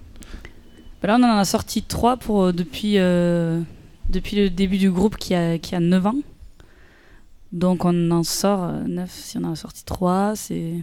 Bah 1.01 1.07
Là, 1.07 1.17
on 1.19 1.23
en 1.23 1.37
a 1.37 1.45
sorti 1.45 1.83
trois 1.83 2.17
pour, 2.17 2.43
euh, 2.43 2.51
depuis, 2.51 2.97
euh, 2.97 3.61
depuis 4.09 4.35
le 4.35 4.49
début 4.49 4.77
du 4.77 4.91
groupe 4.91 5.17
qui 5.17 5.33
a, 5.33 5.57
qui 5.57 5.75
a 5.75 5.79
9 5.79 6.07
ans. 6.07 6.15
Donc 7.51 7.85
on 7.85 8.11
en 8.11 8.23
sort 8.23 8.63
euh, 8.63 8.83
9, 8.87 9.11
si 9.11 9.37
on 9.37 9.43
en 9.43 9.53
a 9.53 9.55
sorti 9.55 9.83
3, 9.83 10.35
c'est 10.35 10.75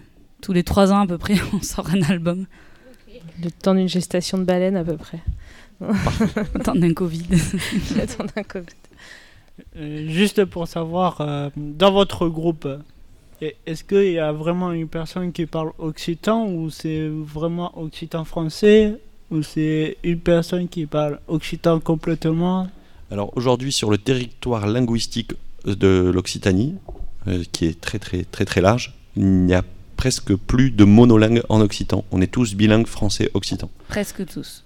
tous 0.42 0.52
les 0.52 0.64
3 0.64 0.92
ans 0.92 1.00
à 1.00 1.06
peu 1.06 1.18
près, 1.18 1.34
on 1.52 1.62
sort 1.62 1.88
un 1.90 2.02
album. 2.02 2.46
Le 3.42 3.50
temps 3.50 3.74
d'une 3.74 3.88
gestation 3.88 4.38
de 4.38 4.44
baleine 4.44 4.76
à 4.76 4.84
peu 4.84 4.96
près. 4.96 5.20
Le 5.80 6.62
temps 6.62 6.74
d'un 6.74 6.92
Covid. 6.92 7.26
Le 7.30 8.06
temps 8.06 8.24
d'un 8.34 8.42
Covid. 8.42 8.66
Euh, 9.76 10.08
juste 10.08 10.44
pour 10.44 10.68
savoir, 10.68 11.20
euh, 11.20 11.50
dans 11.56 11.92
votre 11.92 12.28
groupe, 12.28 12.66
euh, 12.66 13.50
est-ce 13.66 13.84
qu'il 13.84 14.12
y 14.12 14.18
a 14.18 14.32
vraiment 14.32 14.72
une 14.72 14.88
personne 14.88 15.32
qui 15.32 15.46
parle 15.46 15.72
occitan 15.78 16.46
ou 16.48 16.70
c'est 16.70 17.08
vraiment 17.08 17.78
occitan 17.78 18.24
français 18.24 19.00
ou 19.30 19.42
c'est 19.42 19.96
une 20.02 20.20
personne 20.20 20.68
qui 20.68 20.86
parle 20.86 21.20
occitan 21.28 21.80
complètement? 21.80 22.68
Alors 23.10 23.36
aujourd'hui, 23.36 23.72
sur 23.72 23.90
le 23.90 23.98
territoire 23.98 24.66
linguistique 24.66 25.32
de 25.64 26.10
l'Occitanie, 26.12 26.74
euh, 27.26 27.44
qui 27.52 27.66
est 27.66 27.80
très 27.80 27.98
très 27.98 28.24
très 28.24 28.44
très 28.44 28.60
large, 28.60 28.94
il 29.16 29.24
n'y 29.26 29.54
a 29.54 29.62
presque 29.96 30.34
plus 30.34 30.70
de 30.70 30.84
monolingue 30.84 31.42
en 31.48 31.60
occitan. 31.60 32.04
On 32.12 32.20
est 32.20 32.28
tous 32.28 32.54
bilingues 32.54 32.86
français-occitan. 32.86 33.70
Presque 33.88 34.24
tous. 34.26 34.64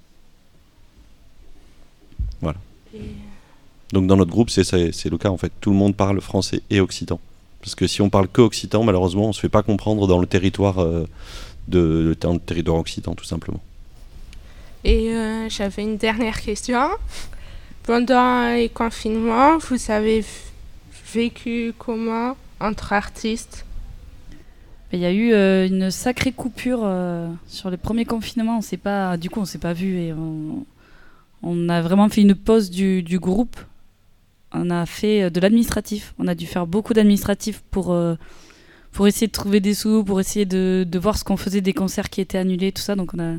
Donc 3.93 4.07
dans 4.07 4.17
notre 4.17 4.31
groupe, 4.31 4.51
c'est 4.51 4.65
c'est- 4.65 4.93
c'est 4.93 5.11
le 5.11 5.19
cas 5.19 5.29
en 5.31 5.37
fait. 5.37 5.53
Tout 5.61 5.71
le 5.71 5.77
monde 5.77 5.95
parle 5.97 6.21
français 6.21 6.63
et 6.71 6.81
occitan. 6.81 7.21
Parce 7.61 7.75
que 7.75 7.87
si 7.87 8.01
on 8.03 8.11
parle 8.11 8.29
que 8.29 8.41
occitan, 8.43 8.83
malheureusement, 8.85 9.29
on 9.29 9.33
se 9.33 9.41
fait 9.41 9.49
pas 9.49 9.63
comprendre 9.63 10.07
dans 10.07 10.19
le 10.19 10.27
territoire 10.27 10.81
euh, 10.81 11.07
de 11.69 12.17
dans 12.21 12.33
le 12.33 12.39
territoire 12.41 12.77
occitan, 12.79 13.15
tout 13.15 13.25
simplement. 13.25 13.61
Et 14.85 15.11
euh, 15.15 15.49
j'avais 15.49 15.83
une 15.83 15.97
dernière 15.97 16.41
question. 16.41 16.89
Pendant 17.85 18.55
les 18.55 18.69
confinements, 18.69 19.59
vous 19.59 19.91
avez 19.91 20.25
vécu 21.13 21.73
comment 21.79 22.37
entre 22.61 22.93
artistes? 22.93 23.65
Il 24.93 24.99
y 25.01 25.07
a 25.07 25.13
eu 25.13 25.33
euh, 25.33 25.67
une 25.67 25.91
sacrée 25.91 26.33
coupure 26.33 26.81
euh, 26.85 27.29
sur 27.49 27.71
les 27.71 27.77
premiers 27.77 28.05
confinements. 28.05 28.59
On 28.59 28.61
s'est 28.63 28.77
pas, 28.77 29.17
du 29.17 29.31
coup, 29.31 29.41
on 29.41 29.45
s'est 29.45 29.59
pas 29.59 29.73
vu 29.73 29.99
et 29.99 30.13
on, 30.13 30.65
on 31.43 31.69
a 31.69 31.81
vraiment 31.81 32.09
fait 32.09 32.21
une 32.23 32.35
pause 32.35 32.71
du, 32.71 33.03
du 33.03 33.19
groupe. 33.19 33.57
On 34.55 34.71
a 34.71 34.87
fait 34.87 35.25
euh, 35.25 35.31
de 35.31 35.41
l'administratif. 35.41 36.15
On 36.19 36.29
a 36.29 36.35
dû 36.35 36.47
faire 36.47 36.67
beaucoup 36.67 36.95
d'administratif 36.95 37.63
pour, 37.71 37.93
euh, 37.93 38.15
pour 38.93 39.07
essayer 39.07 39.27
de 39.27 39.33
trouver 39.33 39.61
des 39.61 39.75
sous, 39.75 40.05
pour 40.05 40.21
essayer 40.21 40.45
de, 40.45 40.87
voir 40.99 41.17
ce 41.17 41.25
qu'on 41.25 41.37
faisait 41.37 41.61
des 41.61 41.73
concerts 41.73 42.11
qui 42.11 42.21
étaient 42.21 42.39
annulés, 42.39 42.73
tout 42.73 42.83
ça. 42.83 42.95
Donc 42.95 43.15
on 43.15 43.19
a, 43.19 43.37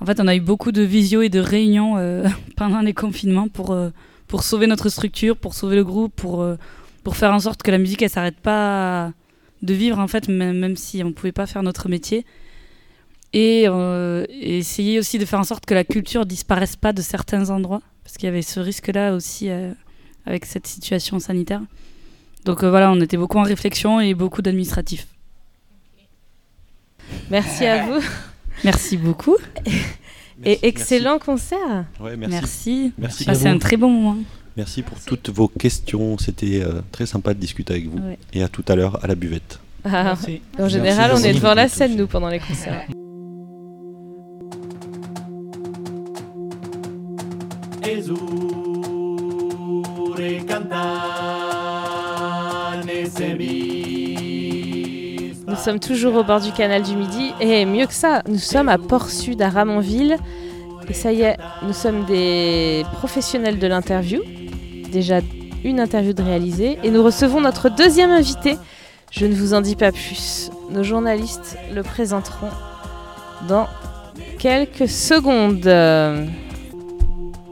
en 0.00 0.06
fait, 0.06 0.20
on 0.20 0.26
a 0.26 0.34
eu 0.34 0.40
beaucoup 0.40 0.72
de 0.72 0.82
visio 0.82 1.22
et 1.22 1.28
de 1.28 1.40
réunions 1.40 1.96
euh, 1.96 2.28
pendant 2.56 2.80
les 2.80 2.94
confinements 2.94 3.48
pour, 3.48 3.76
pour 4.28 4.42
sauver 4.42 4.66
notre 4.66 4.88
structure, 4.88 5.36
pour 5.36 5.54
sauver 5.54 5.76
le 5.76 5.84
groupe, 5.84 6.14
pour, 6.14 6.46
pour 7.02 7.16
faire 7.16 7.32
en 7.32 7.40
sorte 7.40 7.62
que 7.62 7.70
la 7.70 7.78
musique 7.78 8.02
elle 8.02 8.10
s'arrête 8.10 8.38
pas 8.40 9.12
de 9.62 9.74
vivre 9.74 9.98
en 9.98 10.08
fait, 10.08 10.28
même, 10.28 10.58
même 10.58 10.76
si 10.76 11.02
on 11.02 11.12
pouvait 11.12 11.32
pas 11.32 11.46
faire 11.46 11.62
notre 11.62 11.88
métier. 11.88 12.26
Et, 13.32 13.66
essayer 14.30 14.98
aussi 14.98 15.18
de 15.18 15.24
faire 15.24 15.40
en 15.40 15.44
sorte 15.44 15.66
que 15.66 15.74
la 15.74 15.84
culture 15.84 16.26
disparaisse 16.26 16.76
pas 16.76 16.92
de 16.92 17.02
certains 17.02 17.50
endroits, 17.50 17.82
parce 18.04 18.16
qu'il 18.16 18.26
y 18.26 18.28
avait 18.28 18.42
ce 18.42 18.60
risque-là 18.60 19.14
aussi 19.14 19.48
avec 20.26 20.44
cette 20.44 20.66
situation 20.66 21.18
sanitaire. 21.18 21.60
Donc 22.44 22.62
euh, 22.62 22.70
voilà, 22.70 22.90
on 22.90 23.00
était 23.00 23.16
beaucoup 23.16 23.38
en 23.38 23.42
réflexion 23.42 24.00
et 24.00 24.14
beaucoup 24.14 24.42
d'administratifs. 24.42 25.06
Merci 27.30 27.66
à 27.66 27.86
vous. 27.86 28.00
Merci 28.64 28.96
beaucoup. 28.96 29.36
Et 30.44 30.66
excellent 30.66 31.18
concert. 31.18 31.86
Ouais, 32.00 32.16
merci. 32.16 32.32
Merci. 32.32 32.92
Merci. 32.98 33.24
Passez 33.24 33.46
un 33.46 33.58
très 33.58 33.76
bon 33.76 33.88
moment. 33.88 34.16
Merci 34.56 34.82
pour 34.82 34.98
toutes 35.00 35.30
vos 35.30 35.48
questions. 35.48 36.18
C'était 36.18 36.62
euh, 36.62 36.80
très 36.92 37.06
sympa 37.06 37.34
de 37.34 37.40
discuter 37.40 37.74
avec 37.74 37.86
vous. 37.86 37.98
Ouais. 37.98 38.18
Et 38.32 38.42
à 38.42 38.48
tout 38.48 38.64
à 38.68 38.74
l'heure 38.74 39.02
à 39.02 39.06
la 39.06 39.14
buvette. 39.14 39.60
Ah, 39.84 40.04
Merci. 40.04 40.40
en 40.58 40.68
général, 40.68 41.12
on 41.14 41.18
est 41.18 41.34
devant 41.34 41.54
la 41.54 41.68
scène, 41.68 41.96
nous, 41.96 42.06
pendant 42.06 42.28
les 42.28 42.40
concerts. 42.40 42.86
Sommes 55.64 55.80
toujours 55.80 56.16
au 56.16 56.22
bord 56.22 56.42
du 56.42 56.52
canal 56.52 56.82
du 56.82 56.94
Midi 56.94 57.32
et 57.40 57.64
mieux 57.64 57.86
que 57.86 57.94
ça, 57.94 58.20
nous 58.28 58.36
sommes 58.36 58.68
à 58.68 58.76
Port-Sud 58.76 59.40
à 59.40 59.48
Ramonville. 59.48 60.18
Et 60.90 60.92
ça 60.92 61.10
y 61.10 61.22
est, 61.22 61.38
nous 61.62 61.72
sommes 61.72 62.04
des 62.04 62.84
professionnels 62.92 63.58
de 63.58 63.66
l'interview. 63.66 64.20
Déjà 64.92 65.20
une 65.64 65.80
interview 65.80 66.12
de 66.12 66.22
réaliser 66.22 66.76
et 66.82 66.90
nous 66.90 67.02
recevons 67.02 67.40
notre 67.40 67.70
deuxième 67.70 68.10
invité. 68.10 68.58
Je 69.10 69.24
ne 69.24 69.32
vous 69.32 69.54
en 69.54 69.62
dis 69.62 69.74
pas 69.74 69.90
plus. 69.90 70.50
Nos 70.68 70.82
journalistes 70.82 71.56
le 71.74 71.82
présenteront 71.82 72.50
dans 73.48 73.66
quelques 74.38 74.86
secondes. 74.86 75.64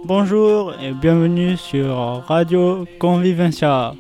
Bonjour 0.04 0.74
et 0.82 0.92
bienvenue 0.92 1.56
sur 1.56 1.96
Radio 2.26 2.84
Convivencia. 2.98 3.94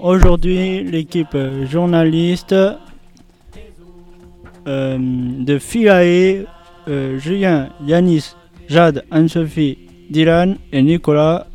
Aujourd'hui, 0.00 0.84
l'équipe 0.84 1.36
journaliste 1.68 2.54
de 4.68 5.58
FIAE, 5.58 6.44
euh, 6.88 7.18
Julien, 7.18 7.70
Yanis, 7.84 8.34
Jade, 8.68 9.04
Anne-Sophie, 9.10 9.78
Dylan 10.10 10.56
et 10.72 10.82
Nicolas 10.82 11.46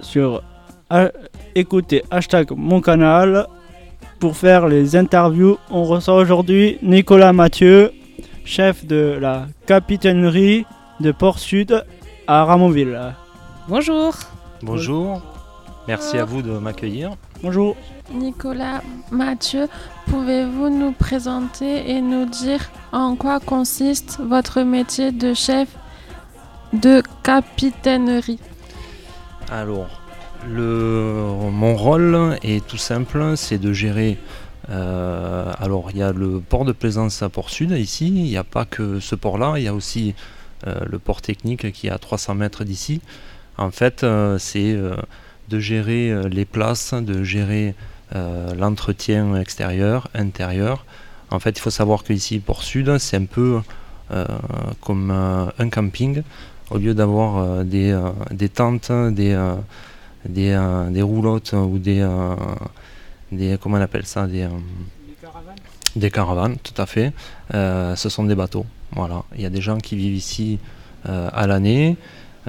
sur 0.00 0.42
ha- 0.90 1.10
écoutez 1.54 2.02
hashtag 2.10 2.50
mon 2.56 2.80
canal 2.80 3.46
pour 4.18 4.36
faire 4.36 4.66
les 4.68 4.96
interviews. 4.96 5.58
On 5.70 5.84
reçoit 5.84 6.16
aujourd'hui 6.16 6.78
Nicolas 6.82 7.32
Mathieu, 7.32 7.92
chef 8.44 8.84
de 8.86 9.18
la 9.20 9.46
capitainerie 9.66 10.64
de 11.00 11.10
Port 11.12 11.38
Sud 11.38 11.84
à 12.26 12.44
Ramonville. 12.44 12.98
Bonjour. 13.68 14.14
Bonjour, 14.62 15.20
merci 15.88 16.18
à 16.18 16.24
vous 16.24 16.42
de 16.42 16.52
m'accueillir. 16.58 17.10
Bonjour. 17.42 17.76
Nicolas 18.12 18.82
Mathieu, 19.10 19.68
pouvez-vous 20.06 20.68
nous 20.68 20.92
présenter 20.92 21.90
et 21.90 22.00
nous 22.00 22.24
dire 22.26 22.70
en 22.92 23.16
quoi 23.16 23.40
consiste 23.40 24.20
votre 24.20 24.62
métier 24.62 25.10
de 25.10 25.34
chef 25.34 25.68
de 26.72 27.02
capitainerie? 27.24 28.38
Alors, 29.50 29.88
le, 30.48 31.26
mon 31.50 31.74
rôle 31.74 32.38
est 32.42 32.64
tout 32.66 32.76
simple, 32.76 33.36
c'est 33.36 33.58
de 33.58 33.72
gérer. 33.72 34.18
euh, 34.70 35.52
alors, 35.58 35.90
il 35.90 35.96
y 35.98 36.02
a 36.02 36.12
le 36.12 36.40
port 36.40 36.64
de 36.64 36.72
plaisance 36.72 37.22
à 37.22 37.28
Port 37.28 37.50
Sud 37.50 37.72
ici. 37.72 38.06
Il 38.06 38.22
n'y 38.22 38.36
a 38.36 38.44
pas 38.44 38.64
que 38.64 39.00
ce 39.00 39.16
port-là, 39.16 39.54
il 39.56 39.64
y 39.64 39.68
a 39.68 39.74
aussi 39.74 40.14
euh, 40.68 40.76
le 40.88 41.00
port 41.00 41.20
technique 41.20 41.72
qui 41.72 41.88
est 41.88 41.90
à 41.90 41.98
300 41.98 42.36
mètres 42.36 42.62
d'ici. 42.62 43.00
En 43.58 43.70
fait, 43.72 44.04
euh, 44.04 44.38
c'est 44.38 44.72
euh, 44.72 44.96
de 45.48 45.58
gérer 45.58 46.10
euh, 46.10 46.28
les 46.28 46.44
places, 46.44 46.94
de 46.94 47.22
gérer 47.22 47.74
euh, 48.14 48.54
l'entretien 48.54 49.36
extérieur, 49.36 50.08
intérieur. 50.14 50.84
En 51.30 51.38
fait, 51.38 51.50
il 51.50 51.60
faut 51.60 51.70
savoir 51.70 52.04
qu'ici, 52.04 52.40
Port 52.40 52.62
Sud, 52.62 52.98
c'est 52.98 53.16
un 53.16 53.24
peu 53.24 53.60
euh, 54.10 54.26
comme 54.80 55.10
un 55.10 55.68
camping. 55.70 56.22
Au 56.70 56.78
lieu 56.78 56.94
d'avoir 56.94 57.64
des, 57.64 57.98
des 58.30 58.48
tentes, 58.48 58.92
des, 58.92 59.34
des, 60.26 60.86
des 60.90 61.02
roulottes 61.02 61.52
ou 61.54 61.78
des, 61.78 62.06
des 63.30 63.58
comment 63.60 63.78
on 63.78 63.80
appelle 63.80 64.06
ça 64.06 64.26
des, 64.26 64.42
euh, 64.42 64.48
des 65.96 66.10
caravanes, 66.10 66.56
tout 66.62 66.80
à 66.80 66.86
fait. 66.86 67.12
Ce 67.50 68.08
sont 68.08 68.24
des 68.24 68.34
bateaux. 68.34 68.66
Voilà. 68.92 69.22
Il 69.34 69.40
y 69.40 69.46
a 69.46 69.50
des 69.50 69.62
gens 69.62 69.78
qui 69.78 69.96
vivent 69.96 70.14
ici 70.14 70.58
à 71.04 71.46
l'année. 71.46 71.96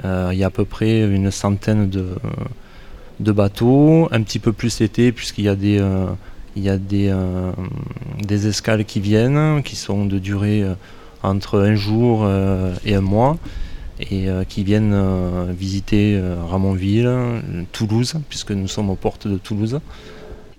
Il 0.02 0.36
y 0.38 0.44
a 0.44 0.46
à 0.46 0.50
peu 0.50 0.66
près 0.66 1.00
une 1.00 1.30
centaine 1.30 1.88
de, 1.88 2.16
de 3.20 3.32
bateaux, 3.32 4.08
un 4.10 4.22
petit 4.22 4.38
peu 4.38 4.52
plus 4.52 4.80
l'été 4.80 5.12
puisqu'il 5.12 5.44
y 5.44 5.48
a 5.48 5.54
des, 5.54 5.78
euh, 5.78 6.06
euh, 6.56 7.52
escales 8.30 8.84
qui 8.84 9.00
viennent, 9.00 9.62
qui 9.62 9.76
sont 9.76 10.06
de 10.06 10.18
durée 10.18 10.62
euh, 10.62 10.74
entre 11.22 11.60
un 11.60 11.74
jour 11.74 12.28
et 12.84 12.94
un 12.94 13.00
mois 13.00 13.38
et 14.10 14.26
qui 14.46 14.62
viennent 14.62 15.50
visiter 15.52 16.20
Ramonville, 16.50 17.10
Toulouse, 17.72 18.16
puisque 18.28 18.50
nous 18.50 18.68
sommes 18.68 18.90
aux 18.90 18.94
portes 18.94 19.26
de 19.26 19.38
Toulouse. 19.38 19.80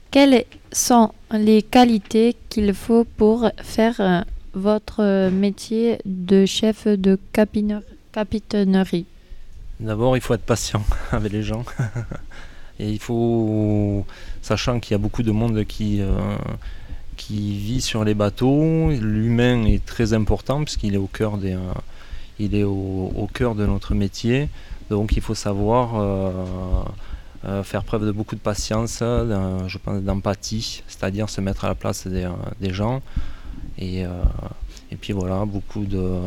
Quelles 0.10 0.46
sont 0.72 1.12
les 1.32 1.62
qualités 1.62 2.36
qu'il 2.50 2.74
faut 2.74 3.06
pour 3.18 3.48
faire 3.62 4.26
votre 4.56 5.30
métier 5.30 6.00
de 6.06 6.48
chef 6.48 6.88
de 6.88 7.20
capitainerie? 7.32 9.06
D'abord, 9.80 10.16
il 10.16 10.22
faut 10.22 10.34
être 10.34 10.46
patient 10.46 10.82
avec 11.12 11.32
les 11.32 11.44
gens. 11.44 11.66
Et 12.80 12.90
il 12.90 13.00
faut, 13.00 14.06
sachant 14.42 14.80
qu'il 14.80 14.92
y 14.92 14.96
a 14.96 14.98
beaucoup 14.98 15.24
de 15.24 15.32
monde 15.32 15.64
qui, 15.66 16.02
euh, 16.02 16.36
qui 17.16 17.58
vit 17.58 17.82
sur 17.82 18.04
les 18.04 18.14
bateaux, 18.14 18.90
l'humain 18.92 19.64
est 19.66 19.86
très 19.86 20.14
important 20.14 20.64
puisqu'il 20.64 20.94
est 20.94 20.98
au 20.98 21.08
cœur 21.08 21.38
des, 21.38 21.54
euh, 21.54 21.74
il 22.38 22.54
est 22.54 22.64
au, 22.64 23.30
cœur 23.34 23.56
de 23.56 23.66
notre 23.66 23.94
métier. 23.94 24.50
Donc, 24.90 25.16
il 25.16 25.22
faut 25.22 25.36
savoir 25.36 25.96
euh, 25.96 27.64
faire 27.64 27.84
preuve 27.86 28.06
de 28.06 28.12
beaucoup 28.12 28.36
de 28.36 28.42
patience, 28.42 29.00
je 29.00 29.78
pense 29.78 30.02
d'empathie, 30.02 30.84
c'est-à-dire 30.88 31.30
se 31.30 31.40
mettre 31.40 31.64
à 31.64 31.70
la 31.70 31.76
place 31.76 32.08
des, 32.08 32.30
des 32.60 32.74
gens. 32.74 33.02
Et, 33.78 34.02
et 34.02 34.96
puis 35.00 35.14
voilà, 35.14 35.46
beaucoup 35.46 35.86
de, 35.86 36.20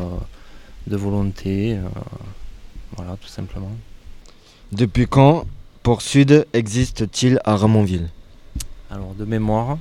de 0.87 0.95
volonté. 0.97 1.77
Voilà, 2.95 3.17
tout 3.21 3.27
simplement. 3.27 3.71
Depuis 4.71 5.07
quand 5.07 5.45
Port 5.83 6.01
Sud 6.01 6.45
existe-t-il 6.53 7.39
à 7.45 7.55
Ramonville? 7.55 8.09
Alors, 8.91 9.13
de 9.13 9.25
mémoire, 9.25 9.77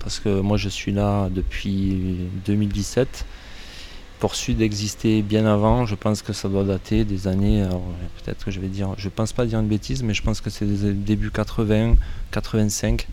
parce 0.00 0.18
que 0.18 0.40
moi 0.40 0.56
je 0.56 0.68
suis 0.68 0.92
là 0.92 1.28
depuis 1.30 2.28
2017. 2.46 3.24
Port 4.20 4.34
Sud 4.36 4.60
existait 4.60 5.20
bien 5.20 5.46
avant, 5.46 5.84
je 5.84 5.96
pense 5.96 6.22
que 6.22 6.32
ça 6.32 6.48
doit 6.48 6.62
dater 6.62 7.04
des 7.04 7.26
années, 7.26 7.62
alors, 7.62 7.82
peut-être 8.22 8.44
que 8.44 8.52
je 8.52 8.60
vais 8.60 8.68
dire, 8.68 8.90
je 8.96 9.08
pense 9.08 9.32
pas 9.32 9.46
dire 9.46 9.58
une 9.58 9.66
bêtise, 9.66 10.04
mais 10.04 10.14
je 10.14 10.22
pense 10.22 10.40
que 10.40 10.48
c'est 10.48 10.64
des 10.64 10.92
début 10.92 11.32
80, 11.32 11.96
85. 12.30 13.08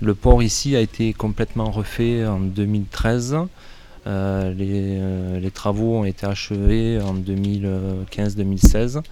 Le 0.00 0.14
port 0.14 0.42
ici 0.42 0.76
a 0.76 0.80
été 0.80 1.12
complètement 1.14 1.70
refait 1.70 2.24
en 2.26 2.38
2013. 2.38 3.38
Euh, 4.06 4.54
les, 4.54 4.98
euh, 5.00 5.40
les 5.40 5.50
travaux 5.50 5.96
ont 5.96 6.04
été 6.04 6.26
achevés 6.26 7.00
en 7.00 7.14
2015-2016. 7.14 9.02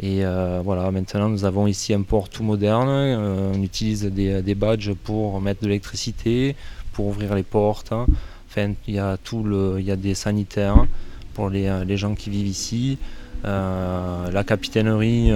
Et 0.00 0.24
euh, 0.24 0.60
voilà, 0.64 0.90
maintenant 0.90 1.28
nous 1.28 1.44
avons 1.44 1.68
ici 1.68 1.94
un 1.94 2.02
port 2.02 2.28
tout 2.28 2.42
moderne. 2.42 2.88
On 2.88 3.62
utilise 3.62 4.04
des, 4.04 4.54
badges 4.54 4.92
pour 4.92 5.40
mettre 5.40 5.62
de 5.62 5.68
l'électricité, 5.68 6.56
pour 6.92 7.06
ouvrir 7.06 7.34
les 7.34 7.44
portes. 7.44 7.92
hein. 7.92 8.06
Enfin, 8.48 8.72
il 8.86 8.94
y 8.94 8.98
a 8.98 9.16
tout 9.16 9.44
le, 9.44 9.76
il 9.78 9.84
y 9.84 9.90
a 9.90 9.96
des 9.96 10.14
sanitaires 10.14 10.86
pour 11.34 11.48
les, 11.50 11.84
les 11.84 11.96
gens 11.96 12.14
qui 12.14 12.30
vivent 12.30 12.46
ici. 12.46 12.98
La 13.44 14.42
capitainerie 14.46 15.30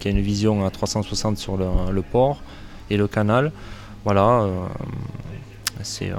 qui 0.00 0.08
a 0.08 0.10
une 0.10 0.20
vision 0.20 0.66
à 0.66 0.70
360 0.70 1.38
sur 1.38 1.56
le, 1.56 2.02
port 2.02 2.42
et 2.90 2.96
le 2.96 3.06
canal. 3.06 3.52
Voilà, 4.04 4.48
c'est 5.82 6.10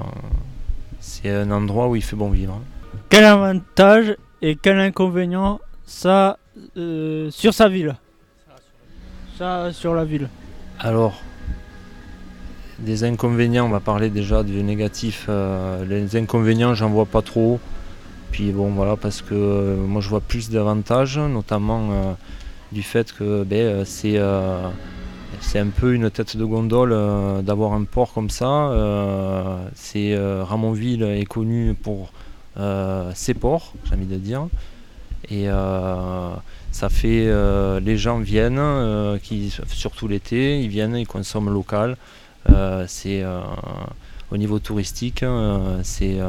c'est 1.08 1.30
un 1.30 1.50
endroit 1.52 1.88
où 1.88 1.96
il 1.96 2.04
fait 2.04 2.18
bon 2.18 2.30
vivre. 2.30 2.62
Quel 3.10 3.24
avantage 3.24 4.16
et 4.42 4.56
quel 4.56 4.78
inconvénient 4.80 5.60
ça 5.86 6.38
euh, 6.76 7.32
sur 7.32 7.54
sa 7.54 7.70
ville? 7.70 7.96
Ça 9.38 9.72
sur 9.72 9.94
la 9.94 10.04
ville. 10.04 10.28
Alors, 10.80 11.22
des 12.80 13.06
inconvénients, 13.06 13.66
on 13.66 13.70
va 13.70 13.80
parler 13.80 14.10
déjà 14.10 14.44
du 14.44 14.62
négatif. 14.64 15.28
euh, 15.30 15.86
les 15.86 16.16
inconvénients, 16.18 16.74
j'en 16.74 16.90
vois 16.90 17.06
pas 17.06 17.22
trop. 17.22 17.60
Puis 18.32 18.52
bon, 18.52 18.72
voilà, 18.72 18.98
parce 18.98 19.22
que 19.22 19.34
euh, 19.34 19.78
moi 19.78 20.02
je 20.02 20.10
vois 20.10 20.22
plus 20.22 20.50
d'avantages, 20.50 21.18
notamment 21.18 22.18
du 22.74 22.84
fait 22.84 23.14
que 23.14 23.44
ben, 23.44 23.86
c'est 23.86 24.20
c'est 25.42 25.60
un 25.60 25.68
peu 25.68 25.94
une 25.94 26.10
tête 26.10 26.36
de 26.38 26.46
gondole 26.46 26.92
euh, 26.94 27.42
d'avoir 27.42 27.74
un 27.74 27.84
port 27.84 28.14
comme 28.14 28.30
ça. 28.30 28.70
Euh, 28.70 29.58
euh, 29.96 30.44
Ramonville 30.44 31.04
est 31.04 31.26
connu 31.26 31.74
pour 31.74 32.12
ses 33.14 33.34
ports, 33.36 33.74
j'ai 33.86 33.96
envie 33.96 34.08
de 34.08 34.18
dire. 34.18 34.48
Et 35.30 35.46
ça 36.72 36.90
fait 36.90 37.32
les 37.82 37.98
gens 37.98 38.18
viennent, 38.20 39.20
qui, 39.22 39.54
surtout 39.68 40.08
l'été, 40.08 40.60
ils 40.62 40.70
viennent, 40.70 40.96
ils 40.96 41.06
consomment 41.06 41.52
local. 41.52 41.98
C'est 42.88 43.24
au 44.32 44.38
niveau 44.38 44.58
touristique, 44.58 45.24
c'est 45.84 46.20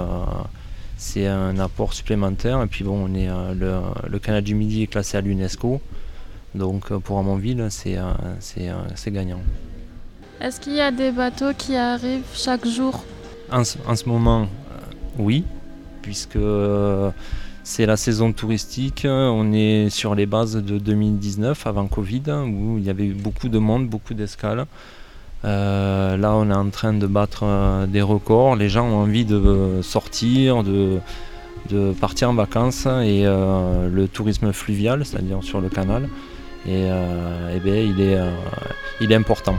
un 1.27 1.59
apport 1.59 1.95
supplémentaire. 1.95 2.63
Et 2.63 2.67
puis 2.67 2.85
bon, 2.85 3.07
le, 3.07 3.81
le 4.07 4.19
canal 4.19 4.43
du 4.43 4.55
Midi 4.55 4.83
est 4.83 4.89
classé 4.89 5.17
à 5.17 5.23
l'UNESCO, 5.23 5.81
donc 6.55 6.91
euh, 6.91 6.99
pour 6.99 7.19
Amonville, 7.19 7.67
c'est 7.71 7.97
euh, 7.99 8.13
c'est 8.41 8.69
euh, 8.69 8.75
c'est 8.95 9.11
gagnant. 9.11 9.41
Est-ce 10.41 10.61
qu'il 10.61 10.75
y 10.75 10.81
a 10.81 10.91
des 10.91 11.11
bateaux 11.11 11.53
qui 11.57 11.75
arrivent 11.77 12.23
chaque 12.35 12.67
jour? 12.67 13.05
En, 13.51 13.65
ce- 13.65 13.79
en 13.87 13.97
ce 13.97 14.09
moment, 14.09 14.47
oui, 15.19 15.45
puisque 16.03 16.39
c'est 17.65 17.87
la 17.87 17.97
saison 17.97 18.33
touristique. 18.33 19.05
On 19.09 19.53
est 19.53 19.91
sur 19.91 20.15
les 20.15 20.27
bases 20.27 20.55
de 20.57 20.79
2019, 20.79 21.67
avant 21.67 21.87
Covid, 21.87 22.23
où 22.47 22.79
il 22.79 22.85
y 22.85 22.91
avait 22.91 23.09
beaucoup 23.09 23.49
de 23.49 23.59
monde, 23.59 23.89
beaucoup 23.89 24.15
d'escales. 24.15 24.67
Euh, 25.45 26.17
là, 26.17 26.35
on 26.35 26.51
est 26.51 26.55
en 26.55 26.71
train 26.71 26.93
de 26.95 27.07
battre 27.07 27.87
des 27.89 28.03
records. 28.03 28.57
Les 28.57 28.69
gens 28.69 28.87
ont 28.89 29.03
envie 29.03 29.25
de 29.25 29.81
sortir, 29.83 30.63
de, 30.63 30.99
de 31.71 31.93
partir 31.93 32.31
en 32.31 32.35
vacances 32.35 32.87
et 32.87 33.23
euh, 33.27 33.89
le 33.89 34.09
tourisme 34.09 34.53
fluvial, 34.53 35.05
c'est-à-dire 35.05 35.43
sur 35.43 35.61
le 35.61 35.69
canal, 35.69 36.09
et, 36.67 36.87
eh 37.55 37.61
bien, 37.61 37.77
il, 37.77 38.01
est, 38.01 38.19
il 39.01 39.13
est 39.13 39.15
important. 39.15 39.57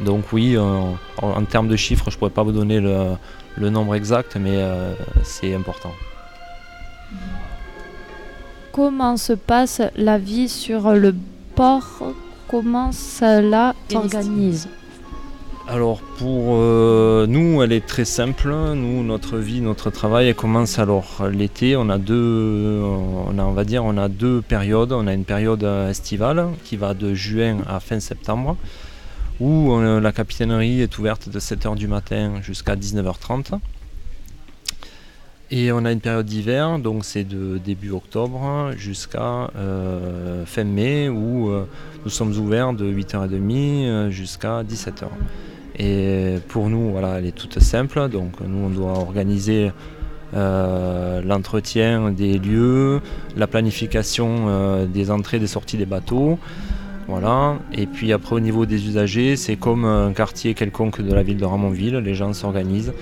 Donc 0.00 0.32
oui, 0.32 0.58
en, 0.58 0.96
en, 1.22 1.44
termes 1.44 1.68
de 1.68 1.76
chiffres, 1.76 2.10
je 2.10 2.16
ne 2.16 2.18
pourrais 2.18 2.30
pas 2.30 2.42
vous 2.42 2.52
donner 2.52 2.80
le, 2.80 3.10
le 3.56 3.70
nombre 3.70 3.94
exact, 3.94 4.36
mais 4.36 4.58
c'est 5.22 5.54
important. 5.54 5.92
Comment 8.72 9.16
se 9.16 9.34
passe 9.34 9.80
la 9.94 10.18
vie 10.18 10.48
sur 10.48 10.92
le 10.94 11.14
port? 11.54 12.12
Comment 12.48 12.90
cela 12.90 13.74
s'organise? 13.88 14.68
Alors 15.66 16.00
pour 16.18 16.56
euh, 16.56 17.26
nous, 17.26 17.62
elle 17.62 17.72
est 17.72 17.86
très 17.86 18.04
simple. 18.04 18.50
Nous, 18.50 19.02
notre 19.02 19.38
vie, 19.38 19.60
notre 19.60 19.90
travail, 19.90 20.28
elle 20.28 20.34
commence 20.34 20.78
alors 20.78 21.26
l'été. 21.30 21.74
On 21.76 21.88
a 21.88 21.98
deux, 21.98 22.82
on 22.82 23.38
a, 23.38 23.50
va 23.50 23.64
dire, 23.64 23.84
on 23.84 23.96
a 23.96 24.08
deux 24.08 24.42
périodes. 24.42 24.92
On 24.92 25.06
a 25.06 25.14
une 25.14 25.24
période 25.24 25.62
estivale 25.62 26.48
qui 26.64 26.76
va 26.76 26.92
de 26.92 27.14
juin 27.14 27.58
à 27.66 27.80
fin 27.80 27.98
septembre, 27.98 28.56
où 29.40 29.80
la 29.80 30.12
capitainerie 30.12 30.82
est 30.82 30.98
ouverte 30.98 31.28
de 31.28 31.40
7h 31.40 31.76
du 31.76 31.88
matin 31.88 32.42
jusqu'à 32.42 32.76
19h30. 32.76 33.58
Et 35.56 35.70
on 35.70 35.84
a 35.84 35.92
une 35.92 36.00
période 36.00 36.26
d'hiver, 36.26 36.80
donc 36.80 37.04
c'est 37.04 37.22
de 37.22 37.58
début 37.58 37.92
octobre 37.92 38.72
jusqu'à 38.76 39.52
euh, 39.54 40.44
fin 40.46 40.64
mai, 40.64 41.08
où 41.08 41.48
euh, 41.48 41.64
nous 42.04 42.10
sommes 42.10 42.36
ouverts 42.36 42.72
de 42.72 42.92
8h30 42.92 44.10
jusqu'à 44.10 44.64
17h. 44.64 45.04
Et 45.78 46.38
pour 46.48 46.68
nous, 46.68 46.90
voilà, 46.90 47.20
elle 47.20 47.26
est 47.26 47.36
toute 47.36 47.60
simple. 47.60 48.08
Donc 48.08 48.40
nous, 48.40 48.66
on 48.66 48.68
doit 48.68 48.98
organiser 48.98 49.70
euh, 50.34 51.22
l'entretien 51.22 52.10
des 52.10 52.40
lieux, 52.40 53.00
la 53.36 53.46
planification 53.46 54.46
euh, 54.48 54.86
des 54.86 55.12
entrées 55.12 55.36
et 55.36 55.40
des 55.40 55.46
sorties 55.46 55.76
des 55.76 55.86
bateaux. 55.86 56.36
Voilà. 57.06 57.58
Et 57.72 57.86
puis 57.86 58.12
après, 58.12 58.34
au 58.34 58.40
niveau 58.40 58.66
des 58.66 58.88
usagers, 58.88 59.36
c'est 59.36 59.54
comme 59.54 59.84
un 59.84 60.12
quartier 60.14 60.54
quelconque 60.54 61.00
de 61.00 61.14
la 61.14 61.22
ville 61.22 61.36
de 61.36 61.44
Ramonville. 61.44 61.98
Les 61.98 62.14
gens 62.16 62.32
s'organisent. 62.32 62.92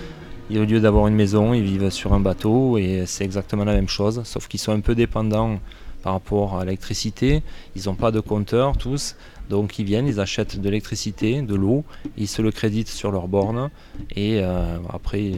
Et 0.53 0.59
au 0.59 0.67
lieu 0.67 0.81
d'avoir 0.81 1.07
une 1.07 1.15
maison, 1.15 1.55
ils 1.55 1.63
vivent 1.63 1.89
sur 1.89 2.13
un 2.13 2.21
bateau 2.21 2.77
et 2.77 3.05
c'est 3.07 3.25
exactement 3.25 3.65
la 3.65 3.73
même 3.73 3.89
chose, 3.89 4.21
sauf 4.25 4.49
qu'ils 4.49 4.61
sont 4.61 4.73
un 4.73 4.81
peu 4.81 4.95
dépendants 4.95 5.59
par 6.03 6.13
rapport 6.13 6.59
à 6.59 6.67
l'électricité. 6.67 7.43
Ils 7.75 7.85
n'ont 7.87 7.95
pas 7.95 8.11
de 8.11 8.21
compteur 8.21 8.77
tous. 8.77 9.17
Donc 9.49 9.79
ils 9.79 9.87
viennent, 9.87 10.07
ils 10.07 10.21
achètent 10.21 10.61
de 10.61 10.69
l'électricité, 10.69 11.41
de 11.41 11.55
l'eau, 11.55 11.85
ils 12.19 12.29
se 12.29 12.43
le 12.43 12.51
créditent 12.51 12.91
sur 12.91 13.11
leur 13.11 13.29
borne 13.29 13.71
et 14.15 14.41
euh, 14.43 14.77
après 14.93 15.33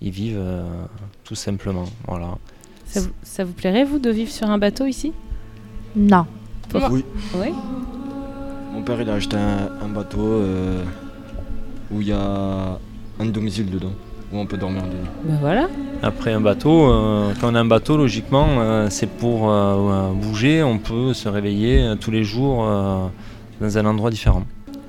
ils 0.00 0.10
vivent 0.10 0.40
euh, 0.40 0.64
tout 1.22 1.36
simplement. 1.36 1.84
Voilà. 2.08 2.36
Ça 3.22 3.44
vous, 3.44 3.52
plairait 3.52 3.84
vous 3.84 4.00
de 4.00 4.10
vivre 4.10 4.32
sur 4.32 4.50
un 4.50 4.58
bateau 4.58 4.86
ici? 4.86 5.12
Non. 5.94 6.26
Oui. 6.74 7.04
Oui. 7.36 7.52
Mon 8.72 8.82
père 8.82 9.00
il 9.00 9.08
a 9.08 9.14
acheté 9.14 9.36
un, 9.36 9.88
bateau 9.88 10.20
euh, 10.20 10.82
où 11.92 12.00
il 12.00 12.08
y 12.08 12.12
a 12.12 12.80
un 13.20 13.26
domicile 13.26 13.70
dedans 13.70 13.92
où 14.32 14.38
on 14.38 14.46
peut 14.46 14.56
dormir 14.56 14.82
dedans. 14.82 15.10
Ben 15.24 15.38
voilà. 15.40 15.68
Après 16.02 16.32
un 16.32 16.40
bateau, 16.40 16.88
quand 17.40 17.52
on 17.52 17.54
a 17.54 17.60
un 17.60 17.64
bateau, 17.64 17.96
logiquement, 17.96 18.88
c'est 18.90 19.08
pour 19.08 19.52
bouger, 20.14 20.62
on 20.62 20.78
peut 20.78 21.14
se 21.14 21.28
réveiller 21.28 21.94
tous 22.00 22.10
les 22.10 22.24
jours 22.24 22.66
dans 23.60 23.78
un 23.78 23.86
endroit 23.86 24.10
différent. 24.10 24.42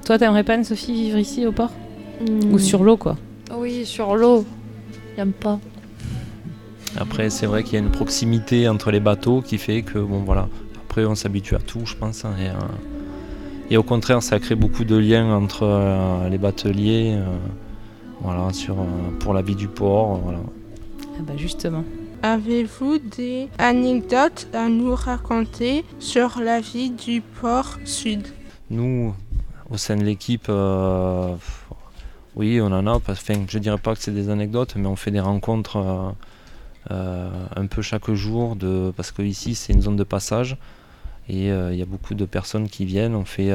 Toi, 0.05 0.17
t'aimerais 0.17 0.43
pas, 0.43 0.61
Sophie, 0.63 0.93
vivre 0.93 1.17
ici 1.17 1.45
au 1.45 1.51
port? 1.51 1.71
Hmm. 2.19 2.53
Ou 2.53 2.59
sur 2.59 2.83
l'eau, 2.83 2.97
quoi 2.97 3.15
Oui, 3.55 3.85
sur 3.85 4.15
l'eau. 4.15 4.45
J'aime 5.15 5.31
pas. 5.31 5.59
Après, 6.97 7.29
c'est 7.29 7.45
vrai 7.45 7.63
qu'il 7.63 7.73
y 7.73 7.75
a 7.77 7.79
une 7.79 7.91
proximité 7.91 8.67
entre 8.67 8.91
les 8.91 8.99
bateaux 8.99 9.41
qui 9.41 9.57
fait 9.57 9.81
que, 9.81 9.97
bon, 9.99 10.19
voilà. 10.19 10.47
Après, 10.85 11.05
on 11.05 11.15
s'habitue 11.15 11.55
à 11.55 11.59
tout, 11.59 11.85
je 11.85 11.95
pense. 11.95 12.25
Hein, 12.25 12.33
et, 12.39 12.49
euh, 12.49 12.53
et, 13.71 13.77
au 13.77 13.83
contraire, 13.83 14.21
ça 14.21 14.39
crée 14.39 14.55
beaucoup 14.55 14.83
de 14.83 14.95
liens 14.95 15.33
entre 15.33 15.63
euh, 15.63 16.29
les 16.29 16.37
bateliers, 16.37 17.15
euh, 17.15 17.25
voilà, 18.24 18.51
sur, 18.53 18.78
pour 19.19 19.34
la 19.34 19.41
vie 19.41 19.55
du 19.55 19.67
port, 19.67 20.15
voilà. 20.17 20.39
Ah 21.17 21.21
bah 21.21 21.34
justement. 21.38 21.84
Avez-vous 22.24 22.99
des 22.99 23.49
anecdotes 23.57 24.47
à 24.53 24.69
nous 24.69 24.95
raconter 24.95 25.84
sur 25.99 26.39
la 26.39 26.61
vie 26.61 26.89
du 26.89 27.19
port 27.19 27.78
sud? 27.84 28.26
Nous, 28.69 29.13
au 29.69 29.76
sein 29.76 29.97
de 29.97 30.03
l'équipe, 30.03 30.45
euh, 30.47 31.36
oui, 32.36 32.61
on 32.61 32.67
en 32.67 32.88
a. 32.88 32.91
Enfin, 32.91 33.45
je 33.49 33.59
dirais 33.59 33.78
pas 33.78 33.93
que 33.93 34.01
c'est 34.01 34.13
des 34.13 34.30
anecdotes, 34.30 34.76
mais 34.78 34.88
on 34.88 34.95
fait 34.95 35.11
des 35.11 35.19
rencontres 35.19 35.76
euh, 35.76 36.11
euh, 36.91 37.30
un 37.57 37.65
peu 37.67 37.82
chaque 37.82 38.09
jour, 38.11 38.55
de, 38.55 38.93
parce 38.95 39.11
que 39.11 39.21
ici 39.21 39.53
c'est 39.53 39.74
une 39.74 39.82
zone 39.82 39.97
de 39.97 40.05
passage 40.05 40.55
et 41.28 41.47
il 41.47 41.76
y 41.76 41.82
a 41.82 41.86
beaucoup 41.86 42.15
de 42.15 42.26
personnes 42.26 42.69
qui 42.69 42.86
viennent. 42.86 43.15
On 43.15 43.24
fait 43.24 43.51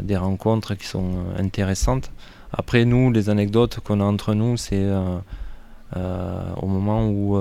des 0.00 0.16
rencontres 0.16 0.74
qui 0.74 0.86
sont 0.86 1.24
intéressantes. 1.38 2.10
Après, 2.52 2.84
nous, 2.84 3.12
les 3.12 3.30
anecdotes 3.30 3.80
qu'on 3.80 4.00
a 4.00 4.04
entre 4.04 4.34
nous, 4.34 4.56
c'est 4.56 4.86
au 5.94 6.66
moment 6.66 7.08
où 7.08 7.38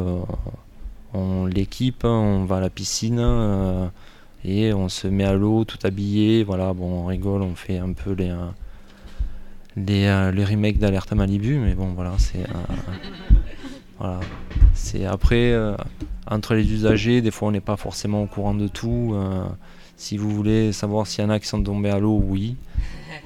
on 1.13 1.45
l'équipe, 1.45 2.03
on 2.03 2.45
va 2.45 2.57
à 2.57 2.59
la 2.61 2.69
piscine 2.69 3.89
et 4.47 4.73
on 4.73 4.87
se 4.89 5.07
met 5.07 5.25
à 5.25 5.33
l'eau 5.33 5.65
tout 5.65 5.79
habillé, 5.83 6.43
voilà, 6.43 6.73
bon, 6.73 7.03
on 7.03 7.05
rigole, 7.05 7.41
on 7.41 7.55
fait 7.55 7.77
un 7.77 7.91
peu 7.91 8.13
les, 8.13 8.29
euh, 8.29 8.47
les, 9.75 10.05
euh, 10.05 10.31
les 10.31 10.45
remakes 10.45 10.77
d'Alerte 10.77 11.11
Malibu, 11.11 11.57
mais 11.59 11.73
bon, 11.73 11.87
voilà, 11.93 12.13
c'est. 12.17 12.39
Euh, 12.39 13.33
voilà. 13.99 14.19
C'est 14.73 15.05
après, 15.05 15.53
entre 16.29 16.53
les 16.53 16.71
usagers, 16.71 17.21
des 17.21 17.31
fois 17.31 17.47
on 17.47 17.51
n'est 17.51 17.59
pas 17.59 17.77
forcément 17.77 18.21
au 18.21 18.27
courant 18.27 18.53
de 18.53 18.67
tout. 18.67 19.15
si 19.97 20.17
vous 20.17 20.29
voulez 20.29 20.71
savoir 20.71 21.07
s'il 21.07 21.23
y 21.23 21.27
en 21.27 21.31
a 21.31 21.39
qui 21.39 21.47
sont 21.47 21.63
tombés 21.63 21.89
à 21.89 21.97
l'eau, 21.97 22.21
oui, 22.23 22.55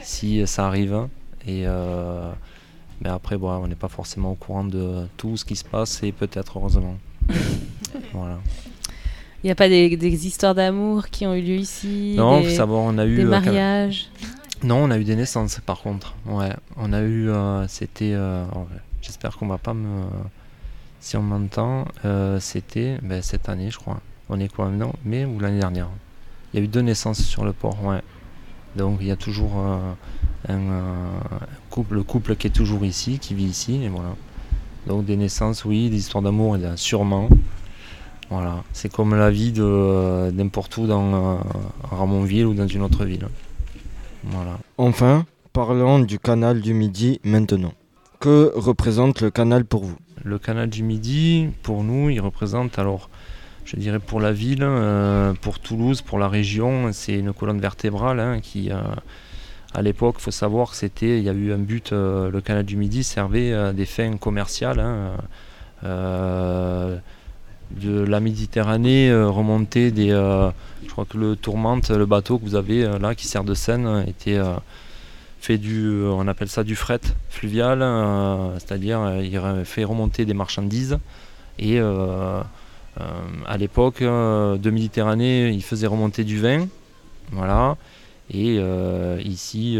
si 0.01 0.47
ça 0.47 0.65
arrive. 0.65 1.07
Et, 1.47 1.65
mais 3.01 3.09
après, 3.09 3.37
bon, 3.37 3.49
on 3.51 3.67
n'est 3.67 3.75
pas 3.75 3.87
forcément 3.87 4.31
au 4.31 4.35
courant 4.35 4.63
de 4.63 5.07
tout 5.17 5.35
ce 5.35 5.45
qui 5.45 5.55
se 5.55 5.65
passe, 5.65 6.03
et 6.03 6.11
peut-être 6.11 6.57
heureusement. 6.57 6.97
voilà. 8.13 8.37
Il 9.43 9.47
n'y 9.47 9.51
a 9.51 9.55
pas 9.55 9.69
des, 9.69 10.27
histoires 10.27 10.53
d'amour 10.53 11.07
qui 11.07 11.25
ont 11.25 11.33
eu 11.33 11.41
lieu 11.41 11.55
ici 11.55 12.13
Non, 12.15 12.41
des, 12.41 12.55
savoir, 12.55 12.83
on 12.83 12.97
a 12.99 13.05
eu. 13.05 13.15
Des 13.15 13.25
euh, 13.25 13.29
mariages? 13.29 14.09
Non, 14.63 14.83
on 14.83 14.91
a 14.91 14.99
eu 14.99 15.03
des 15.03 15.15
naissances 15.15 15.59
par 15.65 15.81
contre. 15.81 16.13
Ouais, 16.27 16.51
on 16.77 16.93
a 16.93 17.01
eu. 17.01 17.29
Euh, 17.29 17.67
c'était. 17.67 18.13
Euh, 18.13 18.45
j'espère 19.01 19.35
qu'on 19.37 19.47
va 19.47 19.57
pas 19.57 19.73
me. 19.73 20.03
Si 20.99 21.17
on 21.17 21.23
m'entend, 21.23 21.85
c'était 22.39 22.99
ben, 23.01 23.23
cette 23.23 23.49
année, 23.49 23.71
je 23.71 23.79
crois. 23.79 23.99
On 24.29 24.39
est 24.39 24.47
quoi 24.47 24.69
maintenant? 24.69 24.93
Mai 25.03 25.25
ou 25.25 25.39
l'année 25.39 25.59
dernière? 25.59 25.89
Il 26.53 26.59
y 26.59 26.61
a 26.61 26.65
eu 26.65 26.67
deux 26.67 26.81
naissances 26.81 27.23
sur 27.23 27.43
le 27.43 27.53
port, 27.53 27.83
ouais. 27.83 28.01
Donc 28.75 28.97
il 29.01 29.07
y 29.07 29.11
a 29.11 29.15
toujours 29.15 29.57
un, 29.57 30.59
couple, 31.69 31.95
le 31.95 32.03
couple 32.03 32.35
qui 32.35 32.47
est 32.47 32.51
toujours 32.51 32.85
ici, 32.85 33.19
qui 33.19 33.33
vit 33.33 33.45
ici, 33.45 33.83
et 33.83 33.89
voilà. 33.89 34.15
Donc 34.87 35.05
des 35.05 35.17
naissances, 35.17 35.65
oui, 35.65 35.89
des 35.89 35.97
histoires 35.97 36.23
d'amour, 36.23 36.57
sûrement. 36.75 37.29
Voilà, 38.31 38.63
c'est 38.71 38.89
comme 38.89 39.13
la 39.13 39.29
vie 39.29 39.51
de 39.51 40.31
n'importe 40.31 40.77
où 40.77 40.87
dans 40.87 41.13
euh, 41.13 41.37
Ramonville 41.83 42.45
ou 42.45 42.53
dans 42.53 42.65
une 42.65 42.81
autre 42.81 43.03
ville. 43.03 43.27
Voilà. 44.23 44.57
Enfin, 44.77 45.25
parlons 45.51 45.99
du 45.99 46.17
canal 46.17 46.61
du 46.61 46.73
Midi 46.73 47.19
maintenant. 47.25 47.73
Que 48.21 48.53
représente 48.55 49.19
le 49.19 49.31
canal 49.31 49.65
pour 49.65 49.83
vous? 49.83 49.97
Le 50.23 50.39
canal 50.39 50.69
du 50.69 50.81
Midi, 50.81 51.49
pour 51.61 51.83
nous, 51.83 52.09
il 52.09 52.21
représente 52.21 52.79
alors, 52.79 53.09
je 53.65 53.75
dirais 53.75 53.99
pour 53.99 54.19
la 54.19 54.31
ville, 54.31 54.63
euh, 54.63 55.33
pour 55.41 55.59
Toulouse, 55.59 56.01
pour 56.01 56.19
la 56.19 56.27
région, 56.27 56.91
c'est 56.93 57.17
une 57.17 57.33
colonne 57.33 57.59
vertébrale 57.59 58.19
hein, 58.19 58.39
qui, 58.41 58.69
à 59.73 59.81
l'époque, 59.81 60.19
faut 60.19 60.31
savoir 60.31 60.71
que 60.71 60.75
c'était, 60.75 61.17
il 61.17 61.23
y 61.23 61.29
a 61.29 61.33
eu 61.33 61.51
un 61.53 61.57
but, 61.57 61.91
le 61.91 62.41
canal 62.41 62.65
du 62.65 62.75
Midi 62.77 63.03
servait 63.03 63.53
à 63.53 63.73
des 63.73 63.85
fins 63.85 64.17
commerciales. 64.17 64.79
Hein, 64.79 65.17
de 67.79 68.01
la 68.01 68.19
Méditerranée 68.19 69.09
euh, 69.09 69.29
remonter 69.29 69.91
des. 69.91 70.11
Euh, 70.11 70.49
je 70.85 70.91
crois 70.91 71.05
que 71.05 71.17
le 71.17 71.35
Tourmente, 71.35 71.89
le 71.89 72.05
bateau 72.05 72.37
que 72.37 72.43
vous 72.43 72.55
avez 72.55 72.83
euh, 72.83 72.99
là 72.99 73.15
qui 73.15 73.27
sert 73.27 73.43
de 73.43 73.53
Seine, 73.53 74.05
était 74.07 74.39
fait 75.39 75.57
du. 75.57 76.03
on 76.03 76.27
appelle 76.27 76.49
ça 76.49 76.63
du 76.63 76.75
fret 76.75 77.01
fluvial, 77.29 77.79
c'est-à-dire 78.59 79.21
il 79.21 79.39
fait 79.65 79.83
remonter 79.83 80.25
des 80.25 80.33
marchandises. 80.33 80.97
Et 81.59 81.79
à 82.97 83.57
l'époque 83.57 84.01
de 84.01 84.69
Méditerranée, 84.69 85.49
il 85.49 85.63
faisait 85.63 85.87
remonter 85.87 86.23
du 86.23 86.39
vin. 86.39 86.67
Voilà. 87.31 87.77
Et 88.33 88.59
ici, 89.23 89.79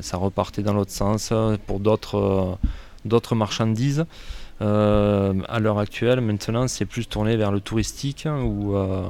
ça 0.00 0.16
repartait 0.16 0.62
dans 0.62 0.74
l'autre 0.74 0.90
sens 0.90 1.32
pour 1.66 1.80
d'autres 1.80 3.34
marchandises. 3.34 4.04
Euh, 4.62 5.32
à 5.48 5.58
l'heure 5.58 5.78
actuelle, 5.78 6.20
maintenant, 6.20 6.68
c'est 6.68 6.84
plus 6.84 7.08
tourné 7.08 7.36
vers 7.36 7.50
le 7.50 7.60
touristique 7.60 8.26
hein, 8.26 8.42
où, 8.42 8.76
euh, 8.76 9.04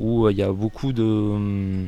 euh, 0.00 0.30
il 0.30 0.38
y 0.38 0.42
a 0.42 0.52
beaucoup 0.52 0.92
de, 0.92 1.02
hum, 1.02 1.86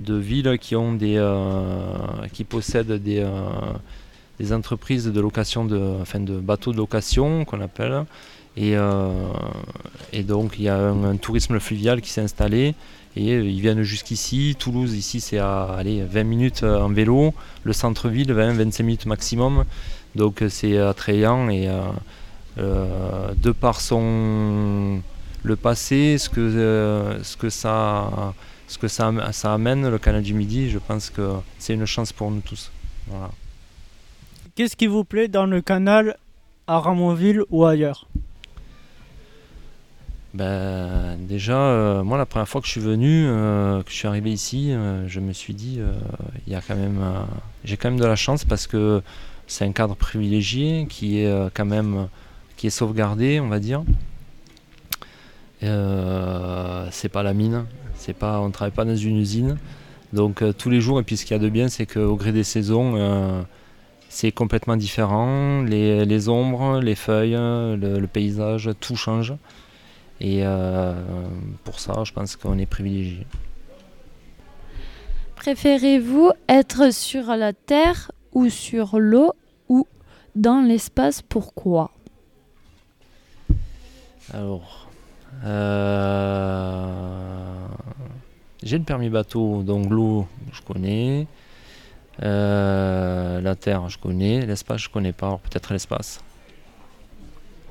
villes 0.00 0.58
qui 0.60 0.74
ont 0.74 0.94
des 0.94 1.14
euh, 1.16 1.96
qui 2.32 2.42
possèdent 2.42 2.92
des, 2.92 3.20
euh, 3.20 4.54
entreprises 4.56 5.06
de 5.06 5.20
location 5.20 5.64
de 5.64 6.40
bateaux 6.40 6.72
de 6.72 6.76
location 6.76 7.44
qu'on 7.44 7.60
appelle 7.60 8.04
et, 8.56 8.76
euh, 8.76 9.10
et 10.12 10.22
donc 10.22 10.54
il 10.58 10.64
y 10.64 10.68
a 10.68 10.76
un, 10.76 11.16
tourisme 11.16 11.58
fluvial 11.58 12.00
qui 12.00 12.10
s'est 12.10 12.20
installé 12.20 12.74
et 13.16 13.32
euh, 13.32 13.44
ils 13.44 13.60
viennent 13.60 13.82
jusqu'ici. 13.82 14.56
Toulouse 14.58 14.94
ici 14.94 15.20
c'est 15.20 15.38
à 15.38 15.64
allez, 15.76 16.02
20 16.02 16.24
minutes 16.24 16.62
euh, 16.62 16.80
en 16.80 16.88
vélo, 16.88 17.34
le 17.64 17.72
centre-ville 17.72 18.32
20-25 18.32 18.82
minutes 18.82 19.06
maximum. 19.06 19.64
Donc 20.14 20.44
c'est 20.48 20.78
attrayant 20.78 21.48
et 21.48 21.68
de 22.56 23.50
par 23.50 23.80
son 23.80 25.00
le 25.42 25.56
passé, 25.56 26.16
ce 26.18 26.30
que, 26.30 27.18
ce 27.22 27.36
que, 27.36 27.50
ça, 27.50 28.32
ce 28.68 28.78
que 28.78 28.86
ça, 28.86 29.12
ça 29.32 29.52
amène, 29.52 29.90
le 29.90 29.98
canal 29.98 30.22
du 30.22 30.32
Midi, 30.32 30.70
je 30.70 30.78
pense 30.78 31.10
que 31.10 31.32
c'est 31.58 31.74
une 31.74 31.84
chance 31.84 32.12
pour 32.12 32.30
nous 32.30 32.40
tous. 32.40 32.70
Qu'est-ce 34.54 34.76
qui 34.76 34.86
vous 34.86 35.02
plaît 35.02 35.26
dans 35.26 35.46
le 35.46 35.60
canal 35.60 36.16
à 36.68 36.78
Ramonville 36.78 37.42
ou 37.50 37.66
ailleurs? 37.66 38.06
Ben, 40.34 41.16
déjà, 41.20 41.56
euh, 41.56 42.02
moi, 42.02 42.18
la 42.18 42.26
première 42.26 42.48
fois 42.48 42.60
que 42.60 42.66
je 42.66 42.72
suis 42.72 42.80
venu, 42.80 43.24
euh, 43.28 43.80
que 43.84 43.90
je 43.90 43.94
suis 43.94 44.08
arrivé 44.08 44.32
ici, 44.32 44.72
euh, 44.72 45.06
je 45.06 45.20
me 45.20 45.32
suis 45.32 45.54
dit, 45.54 45.80
y 46.48 46.56
a 46.56 46.60
quand 46.60 46.74
même, 46.74 47.00
j'ai 47.64 47.76
quand 47.76 47.88
même 47.88 48.00
de 48.00 48.04
la 48.04 48.16
chance 48.16 48.44
parce 48.44 48.66
que 48.66 49.00
c'est 49.46 49.64
un 49.64 49.70
cadre 49.70 49.94
privilégié 49.94 50.86
qui 50.90 51.20
est 51.20 51.32
quand 51.54 51.64
même, 51.64 52.08
qui 52.56 52.66
est 52.66 52.70
sauvegardé, 52.70 53.38
on 53.38 53.48
va 53.48 53.60
dire. 53.60 53.84
C'est 55.60 57.08
pas 57.08 57.22
la 57.22 57.32
mine, 57.32 57.64
c'est 57.94 58.12
pas, 58.12 58.40
on 58.40 58.50
travaille 58.50 58.74
pas 58.74 58.84
dans 58.84 58.96
une 58.96 59.16
usine, 59.16 59.56
donc 60.12 60.42
tous 60.58 60.68
les 60.68 60.80
jours. 60.80 60.98
Et 60.98 61.04
puis 61.04 61.16
ce 61.16 61.24
qu'il 61.24 61.36
y 61.36 61.40
a 61.40 61.42
de 61.42 61.48
bien, 61.48 61.68
c'est 61.68 61.86
qu'au 61.86 62.16
gré 62.16 62.32
des 62.32 62.44
saisons, 62.44 63.46
c'est 64.08 64.32
complètement 64.32 64.76
différent. 64.76 65.62
Les, 65.62 66.28
ombres, 66.28 66.80
les 66.80 66.96
feuilles, 66.96 67.36
le, 67.36 68.00
le 68.00 68.06
paysage, 68.08 68.70
tout 68.80 68.96
change. 68.96 69.34
Et 70.20 70.40
euh, 70.44 70.94
pour 71.64 71.80
ça, 71.80 72.04
je 72.04 72.12
pense 72.12 72.36
qu'on 72.36 72.58
est 72.58 72.66
privilégié. 72.66 73.26
Préférez-vous 75.36 76.32
être 76.48 76.92
sur 76.92 77.36
la 77.36 77.52
terre 77.52 78.10
ou 78.32 78.48
sur 78.48 78.98
l'eau 78.98 79.34
ou 79.68 79.86
dans 80.34 80.60
l'espace? 80.60 81.20
Pourquoi? 81.20 81.90
Alors, 84.32 84.88
euh, 85.44 86.06
j'ai 88.62 88.78
le 88.78 88.84
permis 88.84 89.10
bateau, 89.10 89.62
donc 89.62 89.90
l'eau, 89.90 90.26
je 90.52 90.62
connais. 90.62 91.26
Euh, 92.22 93.40
la 93.40 93.54
terre, 93.54 93.88
je 93.90 93.98
connais. 93.98 94.46
L'espace, 94.46 94.82
je 94.82 94.88
connais 94.88 95.12
pas. 95.12 95.26
Alors, 95.26 95.40
peut-être 95.40 95.72
l'espace. 95.72 96.20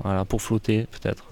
Voilà, 0.00 0.24
pour 0.24 0.42
flotter, 0.42 0.86
peut-être. 0.92 1.24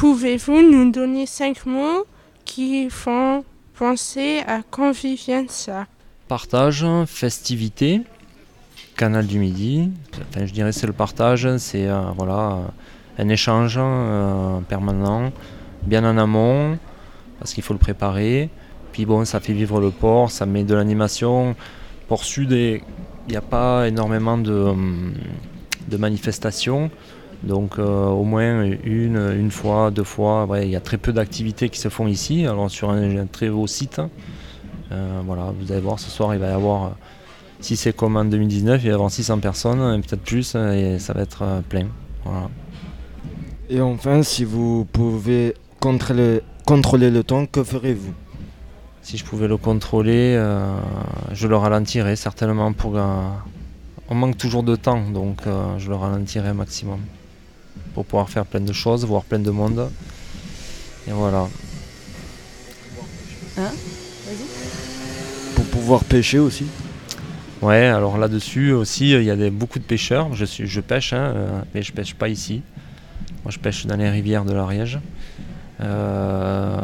Pouvez-vous 0.00 0.62
nous 0.62 0.90
donner 0.90 1.26
cinq 1.26 1.66
mots 1.66 2.06
qui 2.46 2.88
font 2.88 3.44
penser 3.78 4.40
à 4.46 4.62
Convivencia 4.62 5.86
Partage, 6.26 6.86
festivité, 7.04 8.00
canal 8.96 9.26
du 9.26 9.38
midi. 9.38 9.90
Enfin, 10.30 10.46
je 10.46 10.54
dirais 10.54 10.72
c'est 10.72 10.86
le 10.86 10.94
partage, 10.94 11.54
c'est 11.58 11.86
euh, 11.86 12.00
voilà 12.16 12.60
un 13.18 13.28
échange 13.28 13.74
euh, 13.76 14.60
permanent, 14.60 15.32
bien 15.82 16.02
en 16.10 16.16
amont, 16.16 16.78
parce 17.38 17.52
qu'il 17.52 17.62
faut 17.62 17.74
le 17.74 17.78
préparer. 17.78 18.48
Puis 18.92 19.04
bon, 19.04 19.26
ça 19.26 19.38
fait 19.38 19.52
vivre 19.52 19.82
le 19.82 19.90
port, 19.90 20.30
ça 20.30 20.46
met 20.46 20.64
de 20.64 20.74
l'animation. 20.74 21.54
Port 22.08 22.24
Sud, 22.24 22.52
il 22.52 22.80
n'y 23.28 23.36
a 23.36 23.42
pas 23.42 23.86
énormément 23.86 24.38
de, 24.38 24.50
hum, 24.50 25.12
de 25.88 25.96
manifestations. 25.98 26.90
Donc 27.42 27.78
euh, 27.78 28.06
au 28.06 28.24
moins 28.24 28.64
une, 28.84 29.32
une 29.38 29.50
fois, 29.50 29.90
deux 29.90 30.04
fois. 30.04 30.44
Ouais, 30.46 30.66
il 30.66 30.70
y 30.70 30.76
a 30.76 30.80
très 30.80 30.98
peu 30.98 31.12
d'activités 31.12 31.68
qui 31.68 31.78
se 31.78 31.88
font 31.88 32.06
ici, 32.06 32.46
alors 32.46 32.70
sur 32.70 32.90
un, 32.90 33.16
un 33.16 33.26
très 33.26 33.48
beau 33.48 33.66
site. 33.66 34.00
Euh, 34.92 35.20
voilà, 35.24 35.52
vous 35.58 35.70
allez 35.70 35.80
voir 35.80 35.98
ce 35.98 36.10
soir, 36.10 36.34
il 36.34 36.40
va 36.40 36.48
y 36.48 36.52
avoir, 36.52 36.84
euh, 36.84 36.90
si 37.60 37.76
c'est 37.76 37.94
comme 37.94 38.16
en 38.16 38.24
2019, 38.24 38.82
il 38.82 38.86
va 38.86 38.90
y 38.90 38.94
avoir 38.94 39.10
600 39.10 39.38
personnes, 39.38 40.02
peut-être 40.02 40.22
plus, 40.22 40.54
euh, 40.56 40.94
et 40.94 40.98
ça 40.98 41.12
va 41.12 41.22
être 41.22 41.62
plein. 41.68 41.86
Voilà. 42.24 42.48
Et 43.68 43.80
enfin, 43.80 44.22
si 44.22 44.44
vous 44.44 44.84
pouvez 44.92 45.54
contrôler, 45.78 46.42
contrôler 46.66 47.10
le 47.10 47.22
temps, 47.22 47.46
que 47.46 47.62
ferez-vous? 47.62 48.12
Si 49.02 49.16
je 49.16 49.24
pouvais 49.24 49.48
le 49.48 49.56
contrôler, 49.56 50.34
euh, 50.36 50.76
je 51.32 51.46
le 51.46 51.56
ralentirais 51.56 52.16
certainement 52.16 52.72
pour. 52.72 52.98
on 54.08 54.14
manque 54.14 54.36
toujours 54.36 54.62
de 54.62 54.76
temps, 54.76 55.08
donc 55.08 55.42
je 55.78 55.88
le 55.88 55.94
ralentirais 55.94 56.52
maximum 56.52 56.98
pour 57.94 58.04
pouvoir 58.04 58.28
faire 58.30 58.44
plein 58.46 58.60
de 58.60 58.72
choses, 58.72 59.04
voir 59.04 59.24
plein 59.24 59.38
de 59.38 59.50
monde. 59.50 59.90
Et 61.08 61.12
voilà. 61.12 61.48
Hein? 63.58 63.70
Pour 65.54 65.64
pouvoir 65.66 66.04
pêcher 66.04 66.38
aussi 66.38 66.66
Ouais, 67.62 67.86
alors 67.86 68.16
là-dessus 68.16 68.72
aussi, 68.72 69.10
il 69.10 69.22
y 69.24 69.30
a 69.30 69.36
des- 69.36 69.50
beaucoup 69.50 69.78
de 69.78 69.84
pêcheurs. 69.84 70.34
Je, 70.34 70.46
suis, 70.46 70.66
je 70.66 70.80
pêche, 70.80 71.12
hein, 71.12 71.32
euh, 71.36 71.60
mais 71.74 71.82
je 71.82 71.92
pêche 71.92 72.14
pas 72.14 72.28
ici. 72.28 72.62
Moi, 73.44 73.50
je 73.50 73.58
pêche 73.58 73.84
dans 73.86 73.96
les 73.96 74.08
rivières 74.08 74.44
de 74.46 74.52
l'Ariège. 74.54 74.98
Euh, 75.82 76.78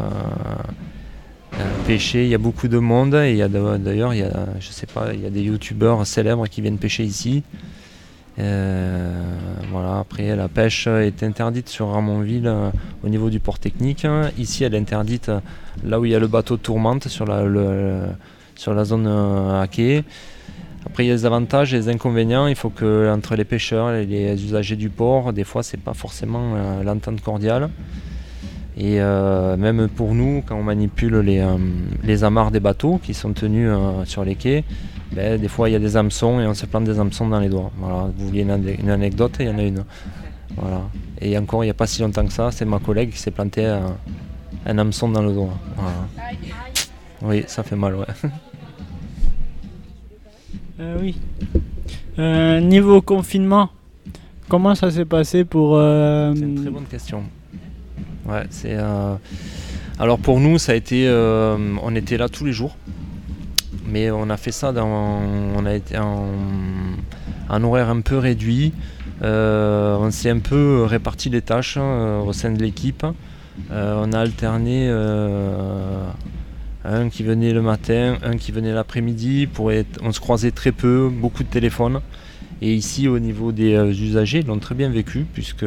euh, 1.55 1.65
pêcher, 1.87 2.25
il 2.25 2.29
y 2.29 2.35
a 2.35 2.39
beaucoup 2.39 2.69
de 2.69 2.79
monde. 2.79 3.15
Et 3.15 3.31
il 3.31 3.37
y 3.39 3.43
a 3.43 3.49
d'ailleurs, 3.49 4.13
il 4.13 4.21
y 4.21 4.23
a, 4.23 4.47
je 4.61 4.69
sais 4.69 4.87
pas, 4.87 5.15
il 5.15 5.21
y 5.23 5.27
a 5.27 5.31
des 5.31 5.43
youtubeurs 5.43 6.07
célèbres 6.07 6.47
qui 6.47 6.61
viennent 6.61 6.79
pêcher 6.79 7.05
ici. 7.05 7.43
Euh, 8.39 9.13
voilà, 9.71 9.99
après, 9.99 10.37
la 10.37 10.49
pêche 10.49 10.87
est 10.87 11.23
interdite 11.23 11.69
sur 11.69 11.89
Ramonville 11.89 12.47
euh, 12.47 12.71
au 13.03 13.09
niveau 13.09 13.31
du 13.31 13.41
port 13.41 13.59
technique. 13.59 14.07
Ici, 14.37 14.65
elle 14.65 14.75
est 14.75 14.79
interdite 14.79 15.31
euh, 15.31 15.41
là 15.85 15.99
où 15.99 16.05
il 16.05 16.11
y 16.11 16.15
a 16.15 16.19
le 16.19 16.27
bateau 16.27 16.57
tourmente 16.57 17.09
sur 17.09 17.25
la, 17.25 17.45
sur 18.55 18.75
la 18.75 18.85
zone 18.85 19.07
euh, 19.07 19.63
à 19.63 19.67
quai. 19.67 20.05
Après, 20.85 21.05
il 21.05 21.09
y 21.09 21.11
a 21.11 21.15
les 21.15 21.27
avantages 21.27 21.75
et 21.75 21.79
les 21.79 21.89
inconvénients. 21.89 22.47
Il 22.47 22.55
faut 22.55 22.71
que 22.71 23.11
entre 23.11 23.37
les 23.37 23.45
pêcheurs 23.45 23.93
et 23.93 24.07
les 24.07 24.45
usagers 24.45 24.77
du 24.77 24.89
port, 24.89 25.33
des 25.33 25.45
fois, 25.45 25.63
c'est 25.63 25.81
pas 25.81 25.95
forcément 25.95 26.55
euh, 26.55 26.83
l'entente 26.83 27.21
cordiale. 27.23 27.71
Et 28.79 29.01
euh, 29.01 29.57
même 29.57 29.89
pour 29.89 30.15
nous, 30.15 30.43
quand 30.47 30.57
on 30.57 30.63
manipule 30.63 31.17
les, 31.21 31.41
euh, 31.41 31.57
les 32.05 32.25
amarres 32.25 32.51
des 32.51 32.61
bateaux 32.61 33.01
qui 33.03 33.15
sont 33.15 33.33
tenus 33.33 33.69
euh, 33.71 34.05
sur 34.05 34.25
les 34.25 34.35
quais, 34.35 34.65
ben, 35.17 35.41
des 35.41 35.49
fois 35.49 35.69
il 35.69 35.73
y 35.73 35.77
a 35.77 35.79
des 35.81 35.97
hameçons 35.97 36.39
et 36.41 36.47
on 36.47 36.55
se 36.55 36.67
plante 36.67 36.85
des 36.85 36.99
hameçons 37.01 37.27
dans 37.29 37.41
les 37.41 37.49
doigts. 37.49 37.73
Voilà, 37.79 38.11
vous 38.17 38.27
vouliez 38.27 38.43
une, 38.43 38.51
ane- 38.51 38.77
une 38.81 38.91
anecdote, 38.91 39.35
il 39.41 39.47
y 39.47 39.49
en 39.51 39.59
a 39.59 39.63
une. 39.63 39.85
Voilà. 40.57 40.83
Et 41.21 41.37
encore, 41.39 41.65
il 41.65 41.67
n'y 41.69 41.71
a 41.71 41.75
pas 41.75 41.87
si 41.87 42.03
longtemps 42.03 42.25
que 42.27 42.33
ça, 42.33 42.51
c'est 42.53 42.65
ma 42.65 42.79
collègue 42.79 43.11
qui 43.11 43.19
s'est 43.19 43.31
planté 43.31 43.65
un, 43.67 43.97
un 44.67 44.79
hameçon 44.79 45.09
dans 45.09 45.23
le 45.23 45.33
doigt. 45.33 45.55
Voilà. 45.77 45.97
Oui, 47.23 47.45
ça 47.49 47.63
fait 47.63 47.77
mal, 47.77 47.95
ouais. 47.97 48.07
Euh, 50.79 50.99
oui. 51.01 51.17
Euh, 52.19 52.61
niveau 52.61 53.01
confinement, 53.01 53.71
comment 54.49 54.75
ça 54.75 54.91
s'est 54.91 55.07
passé 55.07 55.45
pour... 55.47 55.77
euh, 55.77 56.35
C'est 56.35 56.43
une 56.43 56.61
très 56.61 56.71
bonne 56.71 56.85
question. 56.85 57.23
Ouais, 58.27 58.43
c'est. 58.51 58.77
Alors 59.99 60.19
pour 60.19 60.39
nous, 60.41 60.59
ça 60.59 60.73
a 60.73 60.75
été. 60.75 61.09
On 61.83 61.95
était 61.95 62.19
là 62.19 62.29
tous 62.29 62.45
les 62.45 62.53
jours, 62.53 62.77
mais 63.89 64.11
on 64.11 64.29
a 64.31 64.37
fait 64.37 64.53
ça 64.53 64.73
dans. 64.73 64.87
On 64.87 65.67
a 65.67 65.75
été 65.75 65.97
en, 65.99 67.65
horaire 67.65 67.91
un 67.91 68.01
peu 68.01 68.19
réduit. 68.19 68.73
Euh, 69.23 69.97
on 69.99 70.11
s'est 70.11 70.31
un 70.31 70.41
peu 70.41 70.85
réparti 70.85 71.31
les 71.31 71.41
tâches 71.41 71.77
euh, 71.79 72.21
au 72.21 72.33
sein 72.33 72.51
de 72.51 72.63
l'équipe. 72.63 73.07
Euh, 73.71 74.03
on 74.05 74.13
a 74.13 74.21
alterné 74.21 74.91
un 76.85 77.09
qui 77.09 77.23
venait 77.23 77.53
le 77.53 77.63
matin, 77.63 78.17
un 78.23 78.37
qui 78.37 78.53
venait 78.53 78.73
l'après-midi. 78.73 79.49
On 80.03 80.13
se 80.13 80.21
croisait 80.21 80.51
très 80.51 80.73
peu, 80.73 81.11
beaucoup 81.11 81.43
de 81.43 81.49
téléphones. 81.49 82.01
Et 82.63 82.75
ici, 82.75 83.09
au 83.09 83.19
niveau 83.19 83.53
des 83.53 83.75
usagers, 84.03 84.41
ils 84.41 84.47
l'ont 84.47 84.59
très 84.59 84.75
bien 84.75 84.89
vécu 84.89 85.27
puisque 85.33 85.67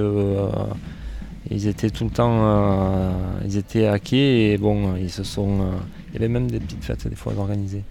ils 1.51 1.67
étaient 1.67 1.89
tout 1.89 2.05
le 2.05 2.09
temps, 2.09 3.11
ils 3.45 3.57
étaient 3.57 3.91
quai 4.03 4.51
et 4.51 4.57
bon, 4.57 4.95
ils 4.95 5.11
se 5.11 5.23
sont, 5.23 5.71
il 6.09 6.13
y 6.13 6.17
avait 6.17 6.27
même 6.27 6.49
des 6.49 6.59
petites 6.59 6.83
fêtes 6.83 7.07
des 7.07 7.15
fois 7.15 7.33
organisées. 7.37 7.83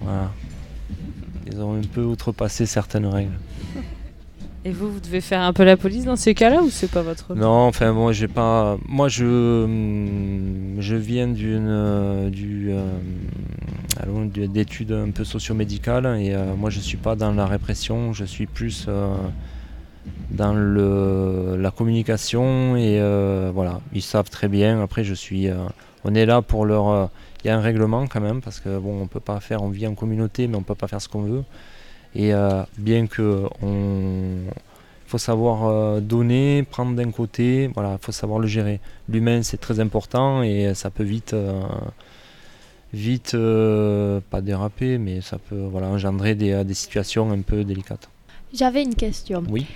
Voilà. 0.00 0.30
Ils 1.46 1.60
ont 1.60 1.76
un 1.76 1.82
peu 1.82 2.02
outrepassé 2.02 2.66
certaines 2.66 3.06
règles. 3.06 3.38
Et 4.66 4.70
vous, 4.70 4.90
vous 4.90 5.00
devez 5.00 5.20
faire 5.20 5.42
un 5.42 5.52
peu 5.52 5.62
la 5.62 5.76
police 5.76 6.06
dans 6.06 6.16
ces 6.16 6.32
cas-là 6.32 6.62
ou 6.62 6.70
c'est 6.70 6.90
pas 6.90 7.02
votre 7.02 7.34
Non, 7.34 7.66
enfin 7.66 7.92
moi 7.92 8.12
j'ai 8.12 8.28
pas, 8.28 8.78
moi 8.88 9.08
je, 9.08 9.66
je 10.78 10.96
viens 10.96 11.28
d'une, 11.28 12.30
du, 12.30 12.70
euh, 12.70 14.46
d'études 14.48 14.92
un 14.92 15.10
peu 15.10 15.22
socio-médicales 15.24 16.06
et 16.18 16.32
euh, 16.32 16.54
moi 16.56 16.70
je 16.70 16.80
suis 16.80 16.96
pas 16.96 17.14
dans 17.14 17.32
la 17.32 17.46
répression, 17.46 18.14
je 18.14 18.24
suis 18.24 18.46
plus 18.46 18.86
euh, 18.88 19.14
dans 20.30 20.54
le, 20.54 21.58
la 21.58 21.70
communication 21.70 22.74
et 22.74 22.98
voilà, 23.52 23.82
ils 23.92 24.00
savent 24.00 24.30
très 24.30 24.48
bien. 24.48 24.80
Après 24.80 25.04
je 25.04 25.12
suis, 25.12 25.46
on 26.04 26.14
est 26.14 26.24
là 26.24 26.40
pour 26.40 26.64
leur, 26.64 27.10
il 27.44 27.48
y 27.48 27.50
a 27.50 27.56
un 27.56 27.60
règlement 27.60 28.06
quand 28.06 28.20
même, 28.20 28.40
parce 28.40 28.58
que 28.58 28.78
bon, 28.78 29.02
on 29.02 29.06
peut 29.06 29.20
pas 29.20 29.38
faire, 29.40 29.62
on 29.62 29.68
vit 29.68 29.86
en 29.86 29.94
communauté, 29.94 30.46
mais 30.48 30.56
on 30.56 30.62
peut 30.62 30.74
pas 30.74 30.88
faire 30.88 31.02
ce 31.02 31.08
qu'on 31.08 31.22
veut. 31.22 31.44
Et 32.14 32.32
euh, 32.32 32.62
bien 32.78 33.06
que 33.06 33.44
on 33.62 34.38
faut 35.06 35.18
savoir 35.18 35.66
euh, 35.66 36.00
donner, 36.00 36.62
prendre 36.62 36.96
d'un 36.96 37.10
côté, 37.10 37.70
voilà, 37.74 37.98
faut 38.00 38.12
savoir 38.12 38.38
le 38.38 38.46
gérer. 38.46 38.80
L'humain 39.08 39.42
c'est 39.42 39.60
très 39.60 39.78
important 39.78 40.42
et 40.42 40.74
ça 40.74 40.90
peut 40.90 41.04
vite, 41.04 41.34
euh, 41.34 41.60
vite 42.92 43.36
pas 44.30 44.40
déraper, 44.40 44.98
mais 44.98 45.20
ça 45.20 45.38
peut 45.38 45.68
voilà 45.70 45.88
engendrer 45.88 46.34
des, 46.34 46.64
des 46.64 46.74
situations 46.74 47.30
un 47.30 47.42
peu 47.42 47.64
délicates. 47.64 48.08
J'avais 48.54 48.82
une 48.82 48.94
question. 48.94 49.44
Oui. 49.50 49.66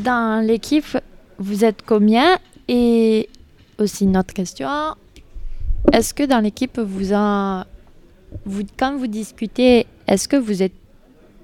Dans 0.00 0.44
l'équipe, 0.44 0.98
vous 1.38 1.64
êtes 1.64 1.82
combien? 1.86 2.38
Et 2.66 3.28
aussi 3.78 4.04
une 4.04 4.16
autre 4.16 4.34
question. 4.34 4.68
Est-ce 5.92 6.12
que 6.14 6.24
dans 6.24 6.40
l'équipe, 6.40 6.78
vous 6.78 7.12
en... 7.12 7.64
vous, 8.44 8.62
quand 8.78 8.96
vous 8.96 9.06
discutez, 9.06 9.86
est-ce 10.06 10.28
que 10.28 10.36
vous 10.36 10.62
êtes 10.62 10.74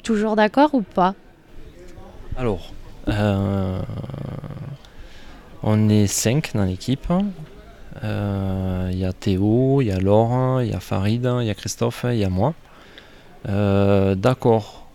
toujours 0.02 0.36
d'accord 0.36 0.74
ou 0.74 0.82
pas? 0.82 1.14
Alors, 2.36 2.72
euh, 3.08 3.80
on 5.62 5.88
est 5.88 6.06
cinq 6.06 6.52
dans 6.54 6.64
l'équipe. 6.64 7.06
Euh, 8.02 8.90
Il 8.92 8.98
y 8.98 9.04
a 9.04 9.12
Théo, 9.12 9.80
il 9.80 9.86
y 9.86 9.92
a 9.92 9.98
Laure, 9.98 10.62
il 10.62 10.70
y 10.70 10.74
a 10.74 10.80
Farid, 10.80 11.24
il 11.40 11.46
y 11.46 11.50
a 11.50 11.54
Christophe, 11.54 12.04
il 12.08 12.18
y 12.18 12.24
a 12.24 12.28
moi. 12.28 12.54
Euh, 13.48 14.14
D'accord, 14.14 14.86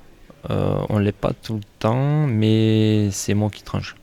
on 0.48 1.00
l'est 1.00 1.12
pas 1.12 1.34
tout 1.34 1.56
le 1.56 1.64
temps, 1.80 2.28
mais 2.28 3.10
c'est 3.12 3.34
moi 3.34 3.50
qui 3.50 3.64
tranche. 3.64 3.96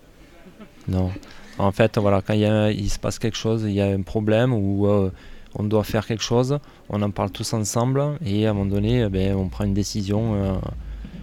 Non. 0.89 1.11
En 1.59 1.72
fait, 1.72 1.98
voilà, 1.98 2.20
quand 2.22 2.34
il, 2.34 2.40
y 2.40 2.44
a- 2.46 2.70
il 2.70 2.90
se 2.90 2.98
passe 2.98 3.18
quelque 3.18 3.36
chose, 3.36 3.62
il 3.66 3.72
y 3.72 3.80
a 3.80 3.86
un 3.86 4.02
problème 4.02 4.52
ou 4.52 4.86
euh, 4.86 5.11
on 5.54 5.64
doit 5.64 5.84
faire 5.84 6.07
quelque 6.07 6.22
chose, 6.22 6.59
on 6.90 7.00
en 7.02 7.11
parle 7.11 7.30
tous 7.30 7.52
ensemble 7.54 8.02
et 8.24 8.46
à 8.46 8.50
un 8.50 8.52
moment 8.52 8.70
donné, 8.70 9.02
eh 9.02 9.09
ben, 9.09 9.34
on 9.34 9.48
prend 9.48 9.64
une 9.64 9.72
décision 9.74 10.34
euh, 10.34 10.52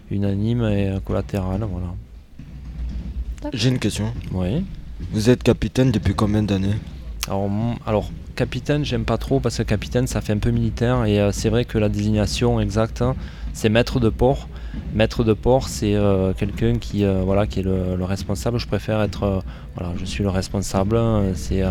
unanime 0.09 0.63
et 0.63 0.91
collatérale. 1.05 1.61
Voilà. 1.69 1.93
J'ai 3.53 3.69
une 3.69 3.79
question. 3.79 4.11
Oui. 4.31 4.65
Vous 5.11 5.29
êtes 5.29 5.43
capitaine 5.43 5.91
depuis 5.91 6.15
combien 6.15 6.41
d'années? 6.43 6.75
Alors, 7.85 8.09
capitaine, 8.35 8.83
j'aime 8.83 9.05
pas 9.05 9.17
trop 9.17 9.39
parce 9.39 9.57
que 9.57 9.63
capitaine, 9.63 10.07
ça 10.07 10.19
fait 10.21 10.33
un 10.33 10.37
peu 10.39 10.49
militaire 10.51 11.05
et 11.05 11.19
euh, 11.19 11.31
c'est 11.31 11.49
vrai 11.49 11.63
que 11.63 11.77
la 11.77 11.89
désignation 11.89 12.59
exacte, 12.59 13.01
hein, 13.01 13.15
c'est 13.53 13.69
maître 13.69 13.99
de 13.99 14.09
port. 14.09 14.47
Maître 14.93 15.23
de 15.23 15.33
port, 15.33 15.69
c'est 15.69 15.95
euh, 15.95 16.33
quelqu'un 16.33 16.77
qui, 16.77 17.03
euh, 17.03 17.21
voilà, 17.23 17.47
qui 17.47 17.59
est 17.59 17.63
le, 17.63 17.95
le 17.95 18.03
responsable. 18.05 18.59
Je 18.59 18.67
préfère 18.67 19.01
être, 19.01 19.23
euh, 19.23 19.39
voilà, 19.75 19.93
je 19.97 20.05
suis 20.05 20.23
le 20.23 20.29
responsable. 20.29 20.99
C'est, 21.33 21.63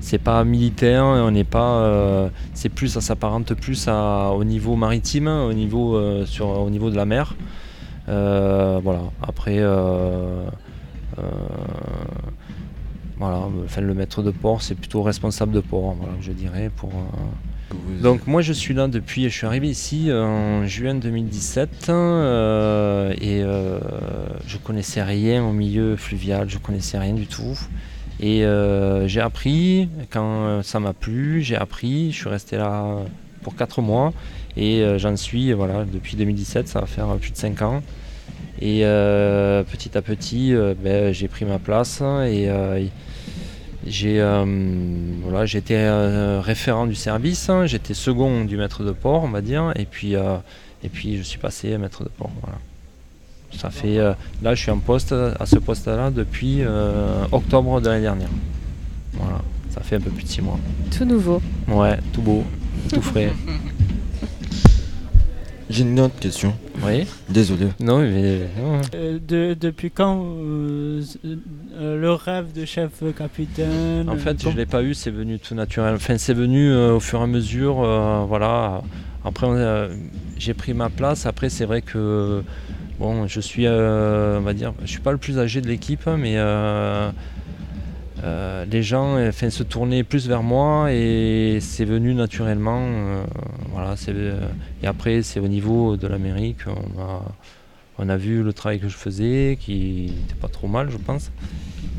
c'est 0.00 0.18
pas 0.18 0.44
militaire, 0.44 1.04
on 1.04 1.30
n'est 1.30 1.44
pas, 1.44 2.30
c'est 2.54 2.68
plus, 2.68 2.88
ça 2.88 3.00
s'apparente 3.00 3.54
plus 3.54 3.88
à, 3.88 4.30
au 4.32 4.44
niveau 4.44 4.76
maritime, 4.76 5.28
au 5.28 5.52
niveau, 5.52 6.24
sur, 6.26 6.48
au 6.48 6.70
niveau 6.70 6.90
de 6.90 6.96
la 6.96 7.06
mer. 7.06 7.36
Voilà. 8.06 9.02
Après. 9.22 9.62
voilà, 13.18 13.40
le 13.80 13.94
maître 13.94 14.22
de 14.22 14.30
port, 14.30 14.62
c'est 14.62 14.74
plutôt 14.74 15.02
responsable 15.02 15.52
de 15.52 15.60
port, 15.60 15.94
voilà, 15.98 16.14
je 16.20 16.32
dirais. 16.32 16.70
Pour, 16.76 16.92
Donc 18.02 18.26
moi 18.26 18.42
je 18.42 18.52
suis 18.52 18.74
là 18.74 18.88
depuis, 18.88 19.24
je 19.24 19.28
suis 19.28 19.46
arrivé 19.46 19.68
ici 19.68 20.10
en 20.12 20.66
juin 20.66 20.94
2017 20.94 21.88
euh, 21.88 23.12
et 23.20 23.42
euh, 23.42 23.78
je 24.46 24.56
connaissais 24.56 25.02
rien 25.02 25.44
au 25.44 25.52
milieu 25.52 25.96
fluvial, 25.96 26.48
je 26.48 26.58
connaissais 26.58 26.98
rien 26.98 27.12
du 27.12 27.26
tout. 27.26 27.58
Et 28.20 28.44
euh, 28.44 29.06
j'ai 29.06 29.20
appris, 29.20 29.88
quand 30.10 30.62
ça 30.62 30.80
m'a 30.80 30.92
plu, 30.92 31.42
j'ai 31.42 31.56
appris, 31.56 32.10
je 32.12 32.16
suis 32.16 32.28
resté 32.28 32.56
là 32.56 32.84
pour 33.42 33.54
4 33.54 33.82
mois 33.82 34.12
et 34.56 34.84
j'en 34.96 35.16
suis, 35.16 35.52
voilà, 35.52 35.84
depuis 35.84 36.16
2017, 36.16 36.68
ça 36.68 36.80
va 36.80 36.86
faire 36.86 37.08
plus 37.16 37.32
de 37.32 37.36
5 37.36 37.62
ans. 37.62 37.82
Et 38.60 38.80
petit 38.80 39.96
à 39.96 40.02
petit, 40.02 40.54
ben, 40.82 41.12
j'ai 41.12 41.28
pris 41.28 41.44
ma 41.44 41.58
place 41.58 42.02
et 42.26 42.48
j'ai 43.90 44.20
euh, 44.20 44.44
voilà, 45.22 45.46
j'étais 45.46 45.76
euh, 45.76 46.40
référent 46.40 46.86
du 46.86 46.94
service, 46.94 47.48
hein, 47.48 47.66
j'étais 47.66 47.94
second 47.94 48.44
du 48.44 48.56
maître 48.56 48.84
de 48.84 48.92
port, 48.92 49.22
on 49.24 49.28
va 49.28 49.40
dire, 49.40 49.72
et 49.76 49.84
puis, 49.84 50.16
euh, 50.16 50.36
et 50.82 50.88
puis 50.88 51.16
je 51.16 51.22
suis 51.22 51.38
passé 51.38 51.76
maître 51.78 52.04
de 52.04 52.08
port. 52.08 52.30
Voilà. 52.42 52.58
Ça 53.56 53.70
fait, 53.70 53.98
euh, 53.98 54.12
là, 54.42 54.54
je 54.54 54.62
suis 54.62 54.70
en 54.70 54.78
poste 54.78 55.12
à 55.12 55.46
ce 55.46 55.56
poste-là 55.56 56.10
depuis 56.10 56.62
octobre 57.32 57.80
de 57.80 57.88
l'année 57.88 58.02
dernière. 58.02 58.30
Voilà, 59.14 59.40
ça 59.70 59.80
fait 59.80 59.96
un 59.96 60.00
peu 60.00 60.10
plus 60.10 60.24
de 60.24 60.28
six 60.28 60.42
mois. 60.42 60.58
Tout 60.96 61.04
nouveau. 61.04 61.40
Ouais, 61.66 61.98
tout 62.12 62.22
beau, 62.22 62.44
tout 62.92 63.02
frais. 63.02 63.32
J'ai 65.70 65.82
une 65.82 66.00
autre 66.00 66.18
question. 66.18 66.54
Oui. 66.82 67.06
Désolé. 67.28 67.66
Non, 67.80 67.98
mais 67.98 68.40
non. 68.60 68.80
Euh, 68.94 69.18
de- 69.26 69.54
depuis 69.58 69.90
quand 69.90 70.24
euh, 70.24 71.02
euh, 71.78 72.00
le 72.00 72.12
rêve 72.12 72.52
de 72.54 72.64
chef 72.64 72.90
capitaine 73.16 74.08
En 74.08 74.16
fait, 74.16 74.42
je 74.42 74.48
l'ai 74.56 74.64
pas 74.66 74.82
eu, 74.82 74.94
c'est 74.94 75.10
venu 75.10 75.38
tout 75.38 75.54
naturel. 75.54 75.94
Enfin, 75.96 76.16
c'est 76.16 76.32
venu 76.34 76.70
euh, 76.70 76.94
au 76.94 77.00
fur 77.00 77.20
et 77.20 77.24
à 77.24 77.26
mesure. 77.26 77.82
euh, 77.84 78.24
voilà. 78.26 78.82
Après, 79.24 79.46
j'ai 80.38 80.54
pris 80.54 80.72
ma 80.72 80.88
place. 80.88 81.26
Après, 81.26 81.50
c'est 81.50 81.66
vrai 81.66 81.82
que 81.82 82.42
bon, 82.98 83.26
je 83.26 83.40
suis, 83.40 83.66
euh, 83.66 84.38
on 84.38 84.42
va 84.42 84.54
dire, 84.54 84.72
je 84.82 84.86
suis 84.86 85.00
pas 85.00 85.12
le 85.12 85.18
plus 85.18 85.38
âgé 85.38 85.60
de 85.60 85.66
l'équipe, 85.68 86.06
mais 86.06 86.36
euh, 88.24 88.64
les 88.64 88.82
gens 88.82 89.16
euh, 89.16 89.30
se 89.30 89.62
tournaient 89.62 90.02
plus 90.02 90.26
vers 90.26 90.42
moi 90.42 90.92
et 90.92 91.58
c'est 91.60 91.84
venu 91.84 92.14
naturellement. 92.14 92.80
euh, 92.82 93.24
voilà. 93.72 93.94
et 94.82 94.86
après, 94.86 95.22
c'est 95.22 95.40
au 95.40 95.48
niveau 95.48 95.96
de 95.96 96.06
l'Amérique. 96.06 96.66
On 96.66 97.00
a, 97.00 97.22
on 97.98 98.08
a 98.08 98.16
vu 98.16 98.42
le 98.42 98.52
travail 98.52 98.80
que 98.80 98.88
je 98.88 98.96
faisais, 98.96 99.58
qui 99.60 100.12
n'était 100.20 100.40
pas 100.40 100.48
trop 100.48 100.66
mal, 100.68 100.90
je 100.90 100.98
pense. 100.98 101.30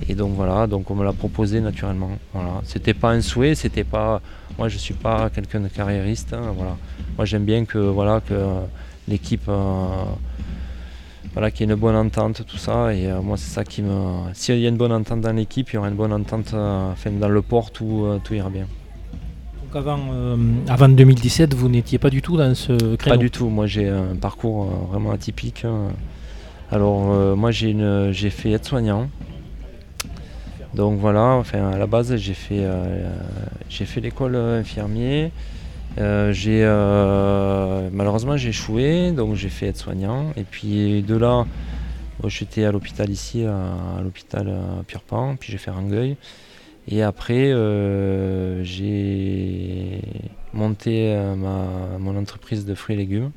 Et 0.07 0.15
donc 0.15 0.34
voilà, 0.34 0.67
donc 0.67 0.89
on 0.91 0.95
me 0.95 1.03
l'a 1.03 1.13
proposé 1.13 1.61
naturellement. 1.61 2.11
Voilà, 2.34 2.61
c'était 2.63 2.93
pas 2.93 3.11
un 3.11 3.22
souhait, 3.22 3.55
c'était 3.55 3.84
pas. 3.84 4.22
Moi, 4.57 4.67
je 4.67 4.78
suis 4.78 4.93
pas 4.93 5.30
quelqu'un 5.30 5.61
de 5.61 5.67
carriériste. 5.70 6.34
hein, 6.34 6.53
voilà, 6.55 6.76
moi 7.15 7.26
j'aime 7.26 7.45
bien 7.45 7.63
que 7.65 7.78
voilà 7.78 8.22
que 8.22 8.34
l'équipe, 9.07 9.49
voilà, 11.34 11.51
qu'il 11.51 11.67
y 11.67 11.69
ait 11.69 11.73
une 11.73 11.80
bonne 11.80 11.95
entente, 11.95 12.43
tout 12.47 12.57
ça. 12.57 12.93
Et 12.93 13.07
euh, 13.07 13.21
moi, 13.21 13.38
c'est 13.38 13.49
ça 13.53 13.63
qui 13.63 13.82
me. 13.82 14.34
S'il 14.34 14.59
y 14.59 14.65
a 14.65 14.69
une 14.69 14.77
bonne 14.77 14.91
entente 14.91 15.21
dans 15.21 15.32
l'équipe, 15.32 15.69
il 15.71 15.75
y 15.75 15.77
aura 15.77 15.89
une 15.89 15.95
bonne 15.95 16.13
entente, 16.13 16.53
euh, 16.53 16.91
enfin 16.91 17.11
dans 17.11 17.30
le 17.30 17.41
port, 17.41 17.71
tout, 17.71 18.03
euh, 18.05 18.19
tout 18.23 18.34
ira 18.34 18.49
bien. 18.49 18.65
Donc 19.63 19.75
avant, 19.75 19.99
euh, 20.11 20.36
avant 20.67 20.89
2017, 20.89 21.53
vous 21.53 21.69
n'étiez 21.69 21.99
pas 21.99 22.09
du 22.09 22.21
tout 22.23 22.36
dans 22.38 22.55
ce 22.55 22.95
créneau 22.95 23.15
Pas 23.15 23.21
du 23.21 23.30
tout. 23.30 23.47
Moi, 23.49 23.67
j'ai 23.67 23.88
un 23.88 24.15
parcours 24.19 24.65
vraiment 24.91 25.11
atypique. 25.11 25.65
hein. 25.65 25.89
Alors, 26.71 27.36
moi, 27.36 27.51
j'ai 27.51 27.71
une, 27.71 28.11
j'ai 28.11 28.30
fait 28.30 28.51
aide-soignant. 28.51 29.09
Donc 30.75 30.99
voilà. 30.99 31.34
Enfin, 31.34 31.69
à 31.71 31.77
la 31.77 31.88
base, 31.88 32.15
j'ai 32.15 32.34
fait, 32.36 32.63
j'ai 33.69 33.86
fait 33.86 34.01
l'école 34.01 34.36
infirmier. 34.36 35.32
Euh, 35.98 36.32
j'ai 36.32 36.62
euh, 36.64 37.90
malheureusement 37.92 38.38
j'ai 38.38 38.50
échoué, 38.50 39.12
donc 39.12 39.36
j'ai 39.36 39.50
fait 39.50 39.68
aide-soignant. 39.68 40.32
Et 40.38 40.44
puis 40.44 41.02
de 41.04 41.16
là, 41.16 41.46
moi, 42.22 42.30
j'étais 42.30 42.66
à 42.66 42.72
l'hôpital 42.72 43.10
ici, 43.10 43.44
à, 43.46 44.02
l'hôpital 44.04 44.54
Purpan, 44.88 45.36
puis 45.38 45.52
j'ai 45.52 45.58
fait 45.58 45.72
Rangueil. 45.72 46.18
Et 46.92 47.04
après, 47.04 47.52
euh, 47.52 48.64
j'ai 48.64 50.02
monté 50.54 51.14
euh, 51.14 51.36
ma, 51.36 51.98
mon 52.00 52.18
entreprise 52.18 52.66
de 52.66 52.74
fruits 52.74 52.96
et 52.96 52.98
légumes. 52.98 53.32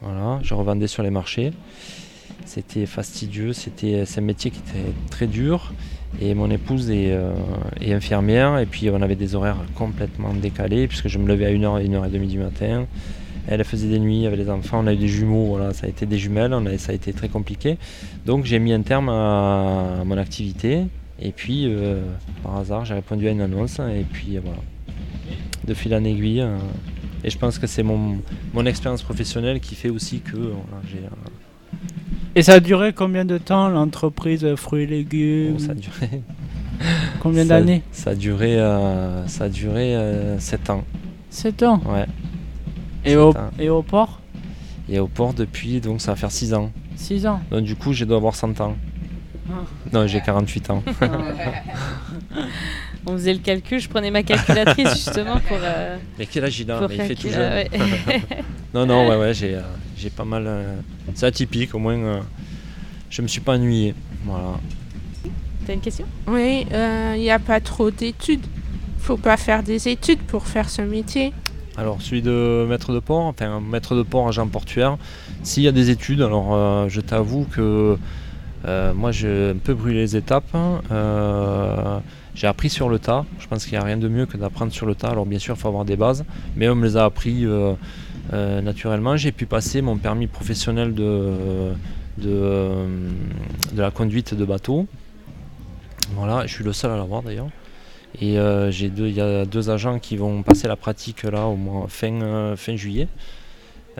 Voilà, 0.00 0.38
je 0.42 0.54
revendais 0.54 0.86
sur 0.86 1.02
les 1.02 1.10
marchés. 1.10 1.52
C'était 2.44 2.86
fastidieux, 2.86 3.52
c'était, 3.52 4.04
c'est 4.06 4.20
un 4.20 4.24
métier 4.24 4.52
qui 4.52 4.60
était 4.60 4.92
très 5.10 5.26
dur. 5.26 5.72
Et 6.20 6.34
mon 6.34 6.50
épouse 6.50 6.90
est, 6.90 7.12
euh, 7.12 7.32
est 7.80 7.92
infirmière, 7.92 8.58
et 8.58 8.66
puis 8.66 8.90
on 8.90 9.00
avait 9.02 9.14
des 9.14 9.34
horaires 9.34 9.58
complètement 9.74 10.34
décalés, 10.34 10.88
puisque 10.88 11.08
je 11.08 11.18
me 11.18 11.28
levais 11.28 11.46
à 11.46 11.50
1h, 11.50 11.84
1h30 11.86 12.26
du 12.26 12.38
matin. 12.38 12.86
Elle 13.46 13.64
faisait 13.64 13.88
des 13.88 13.98
nuits 13.98 14.26
avec 14.26 14.38
les 14.38 14.50
enfants, 14.50 14.80
on 14.82 14.86
a 14.86 14.92
eu 14.92 14.96
des 14.96 15.08
jumeaux, 15.08 15.46
voilà, 15.46 15.72
ça 15.72 15.86
a 15.86 15.88
été 15.88 16.04
des 16.06 16.18
jumelles, 16.18 16.52
ça 16.78 16.92
a 16.92 16.94
été 16.94 17.12
très 17.12 17.28
compliqué. 17.28 17.78
Donc 18.26 18.44
j'ai 18.44 18.58
mis 18.58 18.72
un 18.72 18.82
terme 18.82 19.08
à, 19.08 20.02
mon 20.04 20.18
activité, 20.18 20.82
et 21.20 21.32
puis 21.32 21.64
euh, 21.66 22.02
par 22.42 22.56
hasard 22.56 22.84
j'ai 22.84 22.94
répondu 22.94 23.26
à 23.28 23.30
une 23.30 23.40
annonce, 23.40 23.78
et 23.78 24.04
puis 24.10 24.36
euh, 24.36 24.40
voilà. 24.42 24.58
De 25.66 25.74
fil 25.74 25.94
en 25.94 26.04
aiguille. 26.04 26.44
et 27.24 27.30
je 27.30 27.38
pense 27.38 27.58
que 27.58 27.66
c'est 27.66 27.82
mon, 27.82 28.20
expérience 28.66 29.02
professionnelle 29.02 29.60
qui 29.60 29.74
fait 29.74 29.90
aussi 29.90 30.20
que 30.20 30.52
j'ai. 30.90 31.00
Euh, 32.28 32.38
Et 32.38 32.42
ça 32.42 32.54
a 32.54 32.60
duré 32.60 32.92
combien 32.92 33.24
de 33.24 33.38
temps 33.38 33.68
l'entreprise 33.68 34.44
euh, 34.44 34.56
fruits 34.56 34.84
et 34.84 34.86
légumes 34.86 35.52
Bon, 35.54 35.58
ça 35.58 35.72
a 35.72 35.74
duré. 35.74 36.22
Combien 37.20 37.44
d'années 37.44 37.82
Ça 37.90 38.10
a 38.10 38.14
duré, 38.14 38.56
euh, 38.56 39.26
ça 39.26 39.44
a 39.44 39.48
duré 39.48 39.96
7 40.38 40.70
ans. 40.70 40.84
7 41.30 41.62
ans 41.64 41.80
Ouais. 41.86 42.06
Et 43.04 43.16
au, 43.16 43.32
Sept 43.32 43.40
ans. 43.40 43.50
et 43.58 43.68
au 43.68 43.82
port 43.82 44.20
Et 44.88 45.00
au 45.00 45.08
port 45.08 45.34
depuis, 45.34 45.80
donc 45.80 46.00
ça 46.00 46.12
va 46.12 46.16
faire 46.16 46.30
6 46.30 46.54
ans. 46.54 46.70
6 46.94 47.26
ans 47.26 47.40
Donc 47.50 47.64
du 47.64 47.74
coup, 47.74 47.92
je 47.92 48.04
dois 48.04 48.18
avoir 48.18 48.36
100 48.36 48.60
ans. 48.60 48.76
Ah. 49.50 49.54
Non, 49.92 50.06
j'ai 50.06 50.20
48 50.20 50.70
ans. 50.70 50.82
On 53.06 53.12
faisait 53.12 53.32
le 53.32 53.38
calcul, 53.38 53.78
je 53.80 53.88
prenais 53.88 54.10
ma 54.10 54.22
calculatrice 54.22 54.90
justement 54.94 55.38
pour. 55.40 55.58
euh, 55.62 55.96
Mais 56.18 56.26
quel 56.26 56.44
âge 56.44 56.58
il 56.60 56.70
a 56.70 56.86
Mais 56.88 56.94
il 56.96 57.00
fait 57.02 57.14
tout 57.14 57.28
calculer- 57.28 57.32
jeune. 57.34 57.52
ouais. 58.08 58.20
non, 58.74 58.86
non, 58.86 59.08
ouais, 59.08 59.16
ouais, 59.16 59.34
j'ai, 59.34 59.54
euh, 59.56 59.60
j'ai 59.96 60.10
pas 60.10 60.24
mal. 60.24 60.44
euh, 60.46 60.74
c'est 61.14 61.26
atypique, 61.26 61.74
au 61.74 61.78
moins, 61.78 61.96
euh, 61.96 62.20
je 63.10 63.22
me 63.22 63.28
suis 63.28 63.40
pas 63.40 63.54
ennuyé. 63.54 63.94
Voilà. 64.24 64.58
T'as 65.66 65.74
une 65.74 65.80
question? 65.80 66.06
Oui, 66.26 66.66
il 66.70 67.20
n'y 67.20 67.30
a 67.30 67.38
pas 67.38 67.60
trop 67.60 67.90
d'études. 67.90 68.44
Faut 68.98 69.16
pas 69.16 69.36
faire 69.36 69.62
des 69.62 69.88
études 69.88 70.20
pour 70.20 70.46
faire 70.46 70.68
ce 70.68 70.82
métier. 70.82 71.32
Alors, 71.76 72.02
celui 72.02 72.20
de 72.22 72.66
maître 72.68 72.92
de 72.92 72.98
port, 72.98 73.24
enfin, 73.26 73.60
maître 73.60 73.94
de 73.94 74.02
port, 74.02 74.26
agent 74.28 74.46
portuaire, 74.48 74.96
s'il 75.44 75.62
y 75.62 75.68
a 75.68 75.72
des 75.72 75.90
études, 75.90 76.20
alors 76.22 76.48
euh, 76.54 76.88
je 76.88 77.00
t'avoue 77.00 77.44
que 77.44 77.96
euh, 78.66 78.92
moi 78.94 79.12
j'ai 79.12 79.50
un 79.50 79.58
peu 79.58 79.74
brûlé 79.74 80.00
les 80.00 80.16
étapes. 80.16 80.48
Euh, 80.90 81.98
j'ai 82.38 82.46
appris 82.46 82.70
sur 82.70 82.88
le 82.88 83.00
tas. 83.00 83.24
Je 83.40 83.48
pense 83.48 83.64
qu'il 83.64 83.72
n'y 83.72 83.78
a 83.78 83.84
rien 83.84 83.96
de 83.96 84.06
mieux 84.06 84.24
que 84.24 84.36
d'apprendre 84.36 84.72
sur 84.72 84.86
le 84.86 84.94
tas. 84.94 85.08
Alors, 85.08 85.26
bien 85.26 85.40
sûr, 85.40 85.56
il 85.56 85.60
faut 85.60 85.66
avoir 85.66 85.84
des 85.84 85.96
bases, 85.96 86.24
mais 86.54 86.68
on 86.68 86.76
me 86.76 86.86
les 86.86 86.96
a 86.96 87.04
appris 87.04 87.44
euh, 87.44 87.72
euh, 88.32 88.60
naturellement. 88.60 89.16
J'ai 89.16 89.32
pu 89.32 89.44
passer 89.44 89.82
mon 89.82 89.96
permis 89.96 90.28
professionnel 90.28 90.94
de, 90.94 91.74
euh, 92.24 92.86
de 93.72 93.82
la 93.82 93.90
conduite 93.90 94.34
de 94.34 94.44
bateau. 94.44 94.86
Voilà, 96.12 96.46
je 96.46 96.54
suis 96.54 96.62
le 96.62 96.72
seul 96.72 96.92
à 96.92 96.96
l'avoir 96.96 97.24
d'ailleurs. 97.24 97.48
Et 98.20 98.38
euh, 98.38 98.70
il 98.70 99.10
y 99.10 99.20
a 99.20 99.44
deux 99.44 99.68
agents 99.68 99.98
qui 99.98 100.16
vont 100.16 100.44
passer 100.44 100.68
la 100.68 100.76
pratique 100.76 101.24
là 101.24 101.46
au 101.46 101.56
mois 101.56 101.86
fin, 101.88 102.54
fin 102.54 102.76
juillet. 102.76 103.08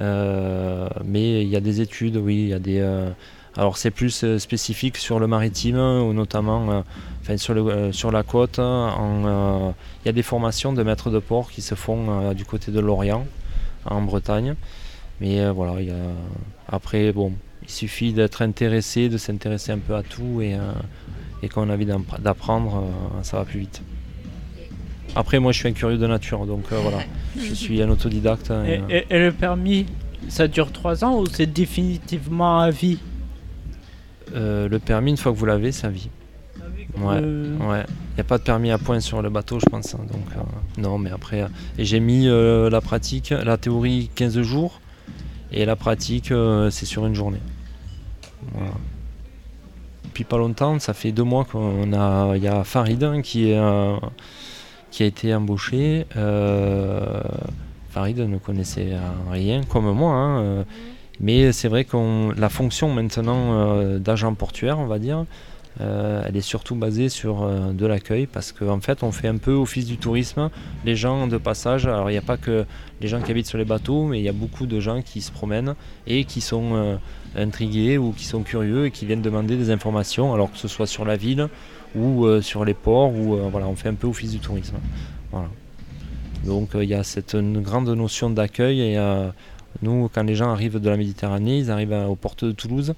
Mais 0.00 1.42
il 1.42 1.48
y 1.48 1.56
a 1.56 1.60
des 1.60 1.80
études, 1.80 2.18
oui, 2.18 2.36
il 2.36 2.48
y 2.50 2.54
a 2.54 2.60
des. 2.60 3.08
Alors 3.58 3.76
c'est 3.76 3.90
plus 3.90 4.22
euh, 4.24 4.38
spécifique 4.38 4.96
sur 4.96 5.18
le 5.18 5.26
maritime 5.26 5.76
ou 5.78 6.12
notamment 6.12 6.70
euh, 6.70 6.80
enfin, 7.22 7.36
sur, 7.36 7.52
le, 7.54 7.60
euh, 7.66 7.92
sur 7.92 8.10
la 8.12 8.22
côte. 8.22 8.58
euh, 8.60 9.70
il 10.02 10.06
y 10.06 10.08
a 10.08 10.12
des 10.12 10.22
formations 10.22 10.72
de 10.72 10.82
maîtres 10.84 11.10
de 11.10 11.18
port 11.18 11.50
qui 11.50 11.60
se 11.60 11.74
font 11.74 12.06
euh, 12.08 12.34
du 12.34 12.44
côté 12.44 12.70
de 12.70 12.78
Lorient, 12.80 13.26
en 13.84 14.00
Bretagne. 14.02 14.54
Mais 15.20 15.40
euh, 15.40 15.50
voilà, 15.52 15.80
il 15.80 15.88
y 15.88 15.90
a... 15.90 15.94
après, 16.70 17.12
bon, 17.12 17.32
il 17.64 17.70
suffit 17.70 18.12
d'être 18.12 18.42
intéressé, 18.42 19.08
de 19.08 19.18
s'intéresser 19.18 19.72
un 19.72 19.78
peu 19.78 19.96
à 19.96 20.04
tout 20.04 20.40
et, 20.40 20.54
euh, 20.54 20.70
et 21.42 21.48
qu'on 21.48 21.68
a 21.68 21.74
envie 21.74 21.84
d'appre- 21.86 22.20
d'apprendre, 22.20 22.76
euh, 22.84 23.22
ça 23.24 23.38
va 23.38 23.44
plus 23.44 23.58
vite. 23.60 23.82
Après, 25.16 25.40
moi, 25.40 25.50
je 25.50 25.58
suis 25.58 25.68
un 25.68 25.72
curieux 25.72 25.98
de 25.98 26.06
nature, 26.06 26.46
donc 26.46 26.66
euh, 26.70 26.78
voilà, 26.80 26.98
je 27.36 27.54
suis 27.54 27.82
un 27.82 27.90
autodidacte. 27.90 28.52
et, 28.52 28.74
Et, 28.74 28.78
euh, 28.78 28.82
et- 28.88 29.06
et 29.10 29.18
le 29.18 29.32
permis, 29.32 29.86
ça 30.28 30.46
dure 30.46 30.70
3 30.70 31.02
ans 31.04 31.18
ou 31.18 31.26
c'est 31.26 31.52
définitivement 31.52 32.60
à 32.60 32.70
vie? 32.70 32.98
Euh, 34.34 34.68
le 34.68 34.78
permis, 34.78 35.10
une 35.12 35.16
fois 35.16 35.32
que 35.32 35.36
vous 35.38 35.46
l'avez, 35.46 35.70
à 35.82 35.88
vie. 35.88 36.08
Ouais, 36.98 37.20
Euh. 37.22 37.56
ouais. 37.70 37.84
Il 37.88 38.14
n'y 38.16 38.20
a 38.20 38.24
pas 38.24 38.38
de 38.38 38.42
permis 38.42 38.70
à 38.70 38.78
point 38.78 38.98
sur 39.00 39.22
le 39.22 39.30
bateau, 39.30 39.58
je 39.60 39.66
pense. 39.66 39.94
hein, 39.94 40.00
donc, 40.10 40.24
euh, 40.36 40.80
non, 40.80 40.98
mais 40.98 41.10
après. 41.10 41.46
et 41.78 41.84
j'ai 41.84 42.00
mis 42.00 42.26
euh, 42.28 42.68
la 42.70 42.80
pratique, 42.80 43.30
la 43.30 43.56
théorie 43.56 44.10
15 44.14 44.40
jours, 44.42 44.80
et 45.52 45.64
la 45.64 45.76
pratique, 45.76 46.32
c'est 46.70 46.84
sur 46.86 47.06
une 47.06 47.14
journée. 47.14 47.40
Voilà. 48.52 48.72
Depuis 50.04 50.24
pas 50.24 50.38
longtemps, 50.38 50.78
ça 50.78 50.94
fait 50.94 51.12
deux 51.12 51.22
mois 51.22 51.44
qu'on 51.44 51.92
a. 51.92 52.32
Il 52.36 52.42
y 52.42 52.48
a 52.48 52.64
Farid 52.64 53.02
hein, 53.04 53.22
qui, 53.22 53.50
est, 53.52 53.60
qui 54.90 55.02
a 55.04 55.06
été 55.06 55.34
embauché. 55.34 56.06
Farid 57.90 58.18
ne 58.18 58.38
connaissait 58.38 58.90
rien, 59.30 59.62
comme 59.64 59.90
moi. 59.92 60.12
hein, 60.14 60.64
mais 61.20 61.52
c'est 61.52 61.68
vrai 61.68 61.84
que 61.84 62.38
la 62.38 62.48
fonction 62.48 62.92
maintenant 62.92 63.52
euh, 63.52 63.98
d'agent 63.98 64.34
portuaire, 64.34 64.78
on 64.78 64.86
va 64.86 64.98
dire, 64.98 65.24
euh, 65.80 66.22
elle 66.26 66.36
est 66.36 66.40
surtout 66.40 66.74
basée 66.74 67.08
sur 67.08 67.42
euh, 67.42 67.72
de 67.72 67.86
l'accueil 67.86 68.26
parce 68.26 68.50
qu'en 68.50 68.80
fait 68.80 69.04
on 69.04 69.12
fait 69.12 69.28
un 69.28 69.36
peu 69.36 69.52
office 69.52 69.86
du 69.86 69.96
tourisme. 69.96 70.50
Les 70.84 70.96
gens 70.96 71.26
de 71.26 71.36
passage, 71.36 71.86
alors 71.86 72.10
il 72.10 72.14
n'y 72.14 72.18
a 72.18 72.22
pas 72.22 72.36
que 72.36 72.64
les 73.00 73.08
gens 73.08 73.20
qui 73.20 73.30
habitent 73.30 73.46
sur 73.46 73.58
les 73.58 73.64
bateaux, 73.64 74.04
mais 74.04 74.18
il 74.18 74.24
y 74.24 74.28
a 74.28 74.32
beaucoup 74.32 74.66
de 74.66 74.80
gens 74.80 75.02
qui 75.02 75.20
se 75.20 75.32
promènent 75.32 75.74
et 76.06 76.24
qui 76.24 76.40
sont 76.40 76.98
intrigués 77.36 77.98
ou 77.98 78.12
qui 78.12 78.24
sont 78.24 78.42
curieux 78.42 78.86
et 78.86 78.90
qui 78.90 79.06
viennent 79.06 79.22
demander 79.22 79.56
des 79.56 79.70
informations, 79.70 80.34
alors 80.34 80.50
que 80.50 80.58
ce 80.58 80.68
soit 80.68 80.86
sur 80.86 81.04
la 81.04 81.16
ville 81.16 81.48
ou 81.96 82.26
sur 82.40 82.64
les 82.64 82.74
ports, 82.74 83.12
ou 83.14 83.36
voilà, 83.50 83.68
on 83.68 83.76
fait 83.76 83.88
un 83.88 83.94
peu 83.94 84.08
office 84.08 84.32
du 84.32 84.40
tourisme. 84.40 84.76
Donc 86.44 86.70
il 86.74 86.88
y 86.88 86.94
a 86.94 87.04
cette 87.04 87.36
grande 87.36 87.88
notion 87.88 88.30
d'accueil 88.30 88.80
et 88.80 88.98
nous, 89.82 90.10
quand 90.12 90.22
les 90.22 90.34
gens 90.34 90.50
arrivent 90.50 90.80
de 90.80 90.90
la 90.90 90.96
Méditerranée, 90.96 91.58
ils 91.58 91.70
arrivent 91.70 91.92
aux 92.08 92.16
portes 92.16 92.44
de 92.44 92.52
Toulouse 92.52 92.94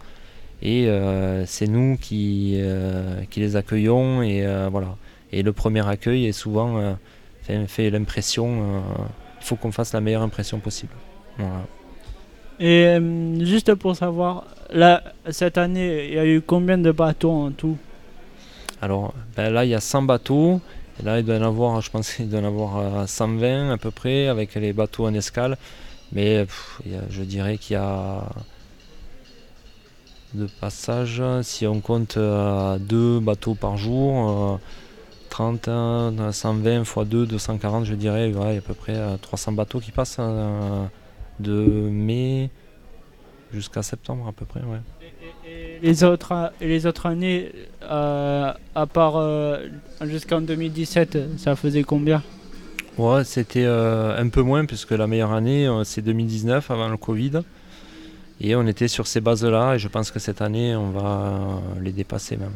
et 0.62 0.88
euh, 0.88 1.46
c'est 1.46 1.66
nous 1.66 1.96
qui, 1.98 2.56
euh, 2.58 3.22
qui 3.30 3.40
les 3.40 3.56
accueillons 3.56 4.22
et 4.22 4.44
euh, 4.44 4.68
voilà. 4.70 4.96
Et 5.32 5.42
le 5.42 5.52
premier 5.52 5.86
accueil 5.86 6.26
est 6.26 6.32
souvent 6.32 6.96
fait, 7.42 7.66
fait 7.68 7.90
l'impression. 7.90 8.82
il 9.40 9.46
faut 9.46 9.54
qu'on 9.54 9.70
fasse 9.70 9.92
la 9.92 10.00
meilleure 10.00 10.22
impression 10.22 10.58
possible. 10.58 10.92
Voilà. 11.38 11.66
Et 12.58 12.98
juste 13.44 13.72
pour 13.76 13.94
savoir, 13.94 14.44
là, 14.70 15.04
cette 15.30 15.56
année, 15.56 16.08
il 16.08 16.14
y 16.14 16.18
a 16.18 16.26
eu 16.26 16.40
combien 16.40 16.78
de 16.78 16.90
bateaux 16.90 17.30
en 17.30 17.52
tout? 17.52 17.78
Alors 18.82 19.14
ben 19.36 19.52
là, 19.52 19.64
il 19.64 19.70
y 19.70 19.74
a 19.74 19.80
100 19.80 20.02
bateaux. 20.02 20.60
Et 20.98 21.04
là, 21.04 21.18
il 21.18 21.24
doit 21.24 21.36
y 21.36 21.38
en 21.38 21.46
avoir, 21.46 21.80
je 21.80 21.90
pense 21.90 22.12
qu'il 22.14 22.28
doit 22.28 22.40
y 22.40 22.42
en 22.42 22.46
avoir 22.46 22.76
euh, 22.78 23.06
120 23.06 23.70
à 23.72 23.76
peu 23.76 23.90
près 23.90 24.28
avec 24.28 24.54
les 24.54 24.72
bateaux 24.72 25.06
en 25.06 25.14
escale. 25.14 25.56
Mais 26.12 26.46
je 27.10 27.22
dirais 27.22 27.58
qu'il 27.58 27.74
y 27.74 27.76
a 27.76 28.24
de 30.34 30.46
passage, 30.60 31.22
si 31.42 31.66
on 31.66 31.80
compte 31.80 32.16
euh, 32.16 32.78
deux 32.78 33.20
bateaux 33.20 33.54
par 33.54 33.76
jour, 33.76 34.30
euh, 34.30 34.56
30, 35.30 35.68
euh, 35.68 36.32
120 36.32 36.82
x 36.82 36.98
2, 37.06 37.26
240, 37.26 37.84
je 37.84 37.94
dirais, 37.94 38.30
y 38.30 38.36
a 38.36 38.58
à 38.58 38.60
peu 38.60 38.74
près 38.74 38.96
euh, 38.96 39.16
300 39.16 39.52
bateaux 39.52 39.80
qui 39.80 39.90
passent 39.90 40.16
euh, 40.20 40.84
de 41.40 41.52
mai 41.52 42.50
jusqu'à 43.52 43.82
septembre 43.82 44.28
à 44.28 44.32
peu 44.32 44.44
près. 44.44 44.60
Ouais. 44.60 44.78
les 45.82 46.04
autres, 46.04 46.52
et 46.60 46.68
les 46.68 46.86
autres 46.86 47.06
années, 47.06 47.52
euh, 47.82 48.52
à 48.74 48.86
part 48.86 49.16
euh, 49.16 49.66
jusqu'en 50.02 50.40
2017, 50.40 51.38
ça 51.38 51.56
faisait 51.56 51.82
combien? 51.82 52.22
Ouais, 52.98 53.24
c'était 53.24 53.64
euh, 53.64 54.20
un 54.20 54.28
peu 54.28 54.42
moins 54.42 54.64
puisque 54.64 54.90
la 54.90 55.06
meilleure 55.06 55.32
année 55.32 55.66
euh, 55.66 55.84
c'est 55.84 56.02
2019 56.02 56.70
avant 56.70 56.88
le 56.88 56.96
Covid. 56.96 57.42
Et 58.40 58.56
on 58.56 58.66
était 58.66 58.88
sur 58.88 59.06
ces 59.06 59.20
bases-là 59.20 59.74
et 59.74 59.78
je 59.78 59.88
pense 59.88 60.10
que 60.10 60.18
cette 60.18 60.40
année 60.40 60.74
on 60.74 60.90
va 60.90 61.00
euh, 61.08 61.80
les 61.82 61.92
dépasser 61.92 62.36
même. 62.36 62.52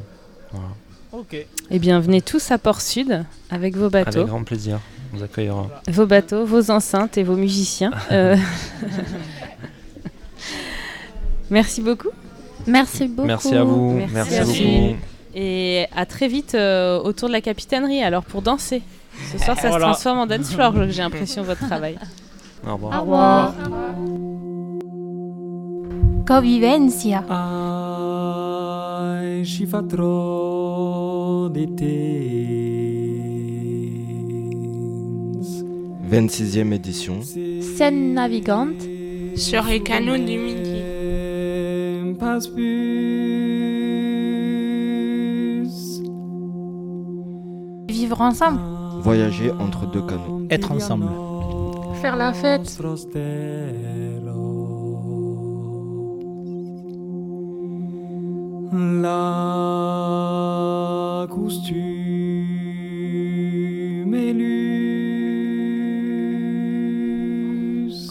Voilà. 0.51 0.69
Ok. 1.13 1.37
Eh 1.71 1.79
bien, 1.79 2.01
venez 2.01 2.21
tous 2.21 2.51
à 2.51 2.59
Port-Sud 2.59 3.25
avec 3.49 3.77
vos 3.77 3.89
bateaux. 3.89 4.19
Avec 4.19 4.27
grand 4.27 4.43
plaisir, 4.43 4.81
on 5.13 5.19
vous 5.19 5.23
accueillera. 5.23 5.69
Vos 5.87 6.07
bateaux, 6.07 6.45
vos 6.45 6.73
enceintes 6.73 7.19
et 7.19 7.23
vos 7.23 7.37
musiciens. 7.37 7.93
Euh, 8.13 8.37
Merci 11.51 11.83
beaucoup. 11.83 12.09
Merci 12.67 13.07
beaucoup. 13.07 13.27
Merci 13.27 13.55
à 13.55 13.63
vous, 13.63 13.93
merci, 14.13 14.37
à 14.37 14.45
beaucoup. 14.45 14.97
Et 15.35 15.87
à 15.95 16.07
très 16.07 16.29
vite 16.29 16.55
euh, 16.55 16.99
autour 16.99 17.29
de 17.29 17.33
la 17.35 17.41
capitainerie, 17.41 18.03
alors 18.03 18.25
pour 18.25 18.43
danser. 18.43 18.83
Ce 19.33 19.39
soir, 19.39 19.57
ça 19.59 19.69
Voilà. 19.69 19.87
se 19.87 19.91
transforme 19.91 20.19
en 20.19 20.27
dance 20.27 20.51
floor, 20.55 20.73
j'ai 20.89 21.03
l'impression, 21.03 21.43
votre 21.43 21.67
travail. 21.67 21.97
Au 22.67 22.73
revoir. 22.75 22.93
Au 22.99 23.01
revoir. 23.03 23.55
Convivencia. 26.27 27.25
Ai 29.23 29.43
și 29.45 29.67
fa 29.67 29.83
tro 29.83 31.49
de 31.53 31.65
temps. 31.65 31.85
26e 36.11 36.73
édition. 36.73 37.15
Scène 37.77 38.13
navigante. 38.15 38.83
Sur 39.37 39.65
les 39.65 39.81
canaux 39.83 40.17
du 40.17 40.39
Midi. 40.39 40.81
Passe 42.19 42.47
plus. 45.15 46.03
Vivre 47.89 48.21
ensemble. 48.21 48.61
Voyager 49.05 49.51
entre 49.61 49.85
deux 49.85 50.01
canaux. 50.01 50.47
Être 50.49 50.73
ensemble. 50.73 51.11
Faire 52.01 52.17
la 52.17 52.33
fête. 52.33 52.79
La 59.03 59.27
costume. 61.31 62.15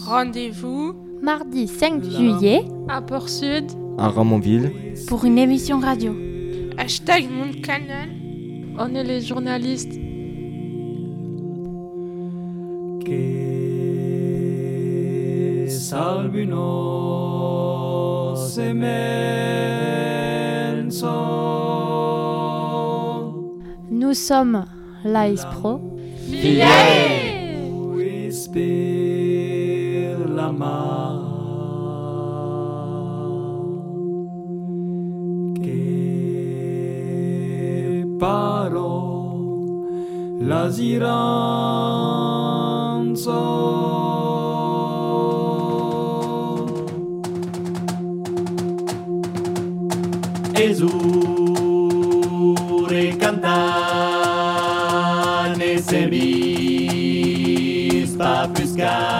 Rendez-vous 0.06 0.94
Mardi 1.20 1.66
5 1.66 2.04
juillet. 2.04 2.62
À 2.88 3.02
Port-Sud. 3.02 3.64
À 3.98 4.10
Ramonville. 4.10 4.70
Pour 5.08 5.24
une 5.24 5.38
émission 5.38 5.80
radio. 5.80 6.14
Hashtag 6.78 7.26
mon 7.28 7.50
canal. 7.62 8.10
On 8.78 8.94
est 8.94 9.02
les 9.02 9.22
journalistes. 9.22 10.03
Salvino 15.94 16.66
semenzo. 18.34 19.14
Nous 23.90 24.14
sommes 24.14 24.64
l'AIS 25.04 25.44
Pro. 25.52 25.80
Ispir 28.26 29.04
sky. 58.74 59.13